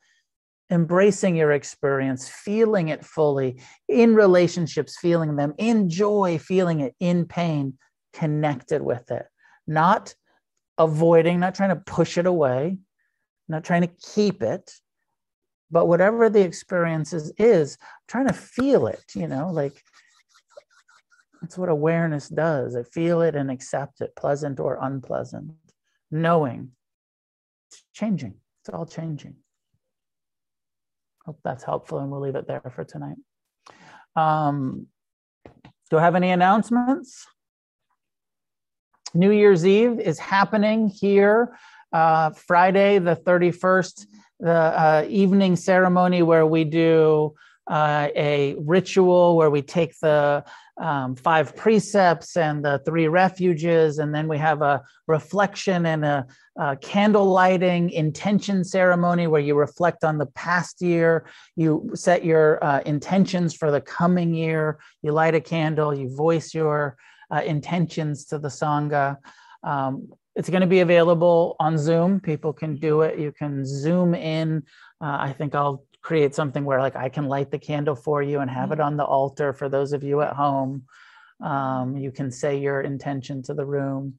embracing 0.72 1.36
your 1.36 1.52
experience, 1.52 2.28
feeling 2.28 2.88
it 2.88 3.06
fully 3.06 3.60
in 3.90 4.16
relationships, 4.16 4.98
feeling 4.98 5.36
them 5.36 5.54
in 5.58 5.90
joy, 5.90 6.40
feeling 6.40 6.80
it 6.80 6.96
in 7.00 7.26
pain, 7.26 7.78
connected 8.14 8.82
with 8.82 9.12
it, 9.12 9.26
not 9.68 10.16
avoiding, 10.78 11.40
not 11.40 11.54
trying 11.54 11.70
to 11.70 11.76
push 11.76 12.18
it 12.18 12.26
away, 12.26 12.78
not 13.50 13.64
trying 13.66 13.82
to 13.82 13.92
keep 14.16 14.42
it, 14.42 14.72
but 15.70 15.88
whatever 15.88 16.30
the 16.30 16.42
experience 16.42 17.12
is, 17.12 17.34
is 17.38 17.78
trying 18.08 18.28
to 18.28 18.34
feel 18.34 18.88
it, 18.88 19.04
you 19.16 19.28
know, 19.28 19.52
like 19.52 19.74
that's 21.42 21.58
what 21.58 21.70
awareness 21.70 22.30
does. 22.30 22.76
I 22.76 22.84
feel 22.84 23.22
it 23.22 23.36
and 23.36 23.52
accept 23.52 24.02
it, 24.02 24.16
pleasant 24.16 24.60
or 24.60 24.80
unpleasant, 24.82 25.52
knowing 26.10 26.72
changing. 27.96 28.36
It's 28.62 28.70
all 28.70 28.86
changing. 28.86 29.36
Hope 31.26 31.40
that's 31.44 31.64
helpful, 31.64 31.98
and 31.98 32.12
we'll 32.12 32.22
leave 32.22 32.36
it 32.36 32.48
there 32.48 32.62
for 32.76 32.84
tonight. 32.84 33.18
Um, 34.16 34.88
do 35.90 35.98
I 35.98 36.02
have 36.02 36.16
any 36.16 36.30
announcements? 36.30 37.26
New 39.16 39.32
Year's 39.32 39.66
Eve 39.66 40.00
is 40.00 40.20
happening 40.20 40.88
here 40.90 41.58
uh, 41.94 42.32
Friday, 42.32 43.00
the 43.00 43.16
31st, 43.16 44.06
the 44.42 44.52
uh, 44.52 45.06
evening 45.08 45.56
ceremony 45.56 46.22
where 46.22 46.46
we 46.46 46.66
do 46.66 47.34
uh, 47.68 48.10
a 48.16 48.56
ritual 48.60 49.36
where 49.36 49.50
we 49.50 49.62
take 49.62 49.98
the 50.00 50.44
um, 50.78 51.16
five 51.16 51.56
precepts 51.56 52.36
and 52.36 52.64
the 52.64 52.82
three 52.86 53.08
refuges, 53.08 54.00
and 54.00 54.14
then 54.14 54.28
we 54.28 54.38
have 54.38 54.62
a 54.62 54.84
reflection 55.08 55.86
and 55.86 56.04
a, 56.04 56.28
a, 56.58 56.76
candle 56.76 57.26
lighting 57.26 57.90
intention 57.92 58.64
ceremony 58.64 59.26
where 59.28 59.42
you 59.42 59.56
reflect 59.56 60.04
on 60.04 60.18
the 60.18 60.26
past 60.26 60.82
year, 60.82 61.26
you 61.56 61.90
set 61.96 62.26
your 62.26 62.62
uh, 62.64 62.82
intentions 62.82 63.54
for 63.54 63.72
the 63.72 63.82
coming 63.82 64.34
year, 64.34 64.78
you 65.02 65.14
light 65.14 65.34
a 65.34 65.42
candle, 65.42 65.98
you 65.98 66.14
voice 66.14 66.54
your 66.54 66.98
uh, 67.32 67.42
intentions 67.46 68.26
to 68.26 68.38
the 68.38 68.50
Sangha. 68.50 69.18
Um, 69.64 70.10
it's 70.36 70.50
going 70.50 70.62
to 70.62 70.68
be 70.68 70.82
available 70.82 71.56
on 71.60 71.78
Zoom. 71.78 72.20
People 72.20 72.52
can 72.52 72.76
do 72.76 73.02
it. 73.02 73.18
You 73.18 73.32
can 73.32 73.66
zoom 73.66 74.14
in. 74.14 74.64
Uh, 75.02 75.18
I 75.22 75.34
think 75.34 75.56
I'll 75.56 75.86
create 76.06 76.36
something 76.36 76.64
where 76.64 76.80
like 76.80 76.96
I 76.96 77.10
can 77.10 77.26
light 77.26 77.50
the 77.50 77.58
candle 77.58 77.96
for 77.96 78.22
you 78.22 78.40
and 78.40 78.50
have 78.50 78.72
it 78.72 78.76
mm-hmm. 78.76 78.86
on 78.86 78.98
the 78.98 79.04
altar 79.04 79.54
for 79.54 79.68
those 79.70 79.92
of 79.92 80.04
you 80.04 80.22
at 80.22 80.34
home. 80.34 80.84
Um, 81.44 81.98
you 81.98 82.12
can 82.12 82.30
say 82.30 82.60
your 82.60 82.82
intention 82.82 83.42
to 83.44 83.56
the 83.56 83.66
room. 83.66 84.14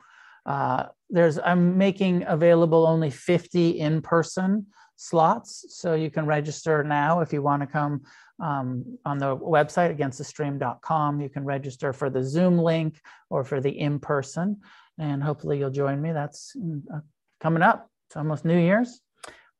Uh, 0.44 0.86
there's 1.10 1.38
I'm 1.38 1.78
making 1.78 2.24
available 2.26 2.86
only 2.86 3.10
50 3.10 3.78
in-person 3.78 4.66
slots, 4.96 5.64
so 5.68 5.94
you 5.94 6.10
can 6.10 6.26
register 6.26 6.82
now 6.82 7.20
if 7.20 7.32
you 7.32 7.40
want 7.40 7.62
to 7.62 7.68
come 7.68 8.02
um, 8.42 8.98
on 9.04 9.18
the 9.18 9.36
website 9.36 9.96
againstthestream.com. 9.96 11.20
You 11.20 11.28
can 11.28 11.44
register 11.44 11.92
for 11.92 12.10
the 12.10 12.24
Zoom 12.24 12.58
link 12.58 13.00
or 13.30 13.44
for 13.44 13.60
the 13.60 13.78
in-person, 13.78 14.60
and 14.98 15.22
hopefully 15.22 15.58
you'll 15.58 15.70
join 15.70 16.02
me. 16.02 16.10
That's 16.10 16.56
uh, 16.92 16.98
coming 17.40 17.62
up. 17.62 17.88
It's 18.08 18.16
almost 18.16 18.44
New 18.44 18.58
Year's, 18.58 19.00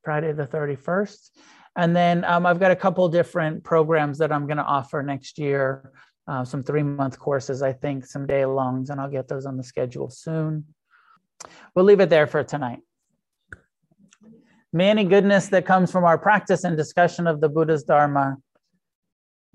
Friday 0.03 0.33
the 0.33 0.45
31st. 0.45 1.29
And 1.77 1.95
then 1.95 2.25
um, 2.25 2.45
I've 2.47 2.59
got 2.59 2.71
a 2.71 2.75
couple 2.75 3.07
different 3.07 3.63
programs 3.63 4.17
that 4.17 4.31
I'm 4.31 4.47
going 4.47 4.57
to 4.57 4.63
offer 4.63 5.03
next 5.03 5.37
year. 5.37 5.91
Uh, 6.27 6.43
some 6.43 6.61
three 6.61 6.83
month 6.83 7.17
courses, 7.17 7.61
I 7.61 7.71
think, 7.71 8.05
some 8.05 8.25
day 8.25 8.45
longs, 8.45 8.89
and 8.89 8.99
I'll 8.99 9.09
get 9.09 9.29
those 9.29 9.45
on 9.45 9.55
the 9.55 9.63
schedule 9.63 10.09
soon. 10.09 10.65
We'll 11.73 11.85
leave 11.85 12.01
it 12.01 12.09
there 12.09 12.27
for 12.27 12.43
tonight. 12.43 12.79
May 14.73 14.89
any 14.89 15.05
goodness 15.05 15.47
that 15.49 15.65
comes 15.65 15.91
from 15.91 16.03
our 16.03 16.17
practice 16.17 16.65
and 16.65 16.75
discussion 16.75 17.27
of 17.27 17.39
the 17.39 17.47
Buddha's 17.47 17.83
Dharma 17.83 18.37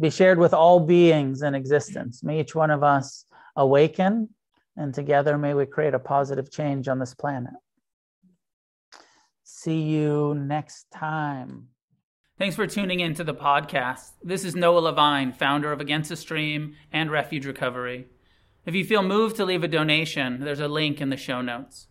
be 0.01 0.09
shared 0.09 0.39
with 0.39 0.55
all 0.55 0.81
beings 0.81 1.43
in 1.43 1.55
existence. 1.55 2.23
May 2.23 2.41
each 2.41 2.55
one 2.55 2.71
of 2.71 2.83
us 2.83 3.27
awaken, 3.55 4.31
and 4.77 4.95
together 4.95 5.37
may 5.37 5.53
we 5.53 5.67
create 5.67 5.93
a 5.93 5.99
positive 5.99 6.51
change 6.51 6.89
on 6.89 6.99
this 6.99 7.15
planet. 7.15 7.53
See 9.45 9.83
you 9.83 10.35
next 10.35 10.87
time. 10.91 11.69
Thanks 12.43 12.57
for 12.57 12.67
tuning 12.67 12.99
in 12.99 13.15
to 13.15 13.23
the 13.23 13.33
podcast. 13.33 14.15
This 14.21 14.45
is 14.45 14.57
Noah 14.57 14.81
Levine, 14.81 15.33
founder 15.33 15.71
of 15.71 15.81
Against 15.81 16.09
the 16.09 16.17
Stream 16.17 16.75
and 16.93 17.09
Refuge 17.09 17.47
Recovery. 17.47 18.09
If 18.67 18.75
you 18.75 18.85
feel 18.85 19.05
moved 19.05 19.37
to 19.37 19.45
leave 19.45 19.63
a 19.63 19.69
donation, 19.69 20.41
there's 20.41 20.59
a 20.59 20.67
link 20.67 21.01
in 21.01 21.09
the 21.11 21.17
show 21.17 21.41
notes. 21.41 21.87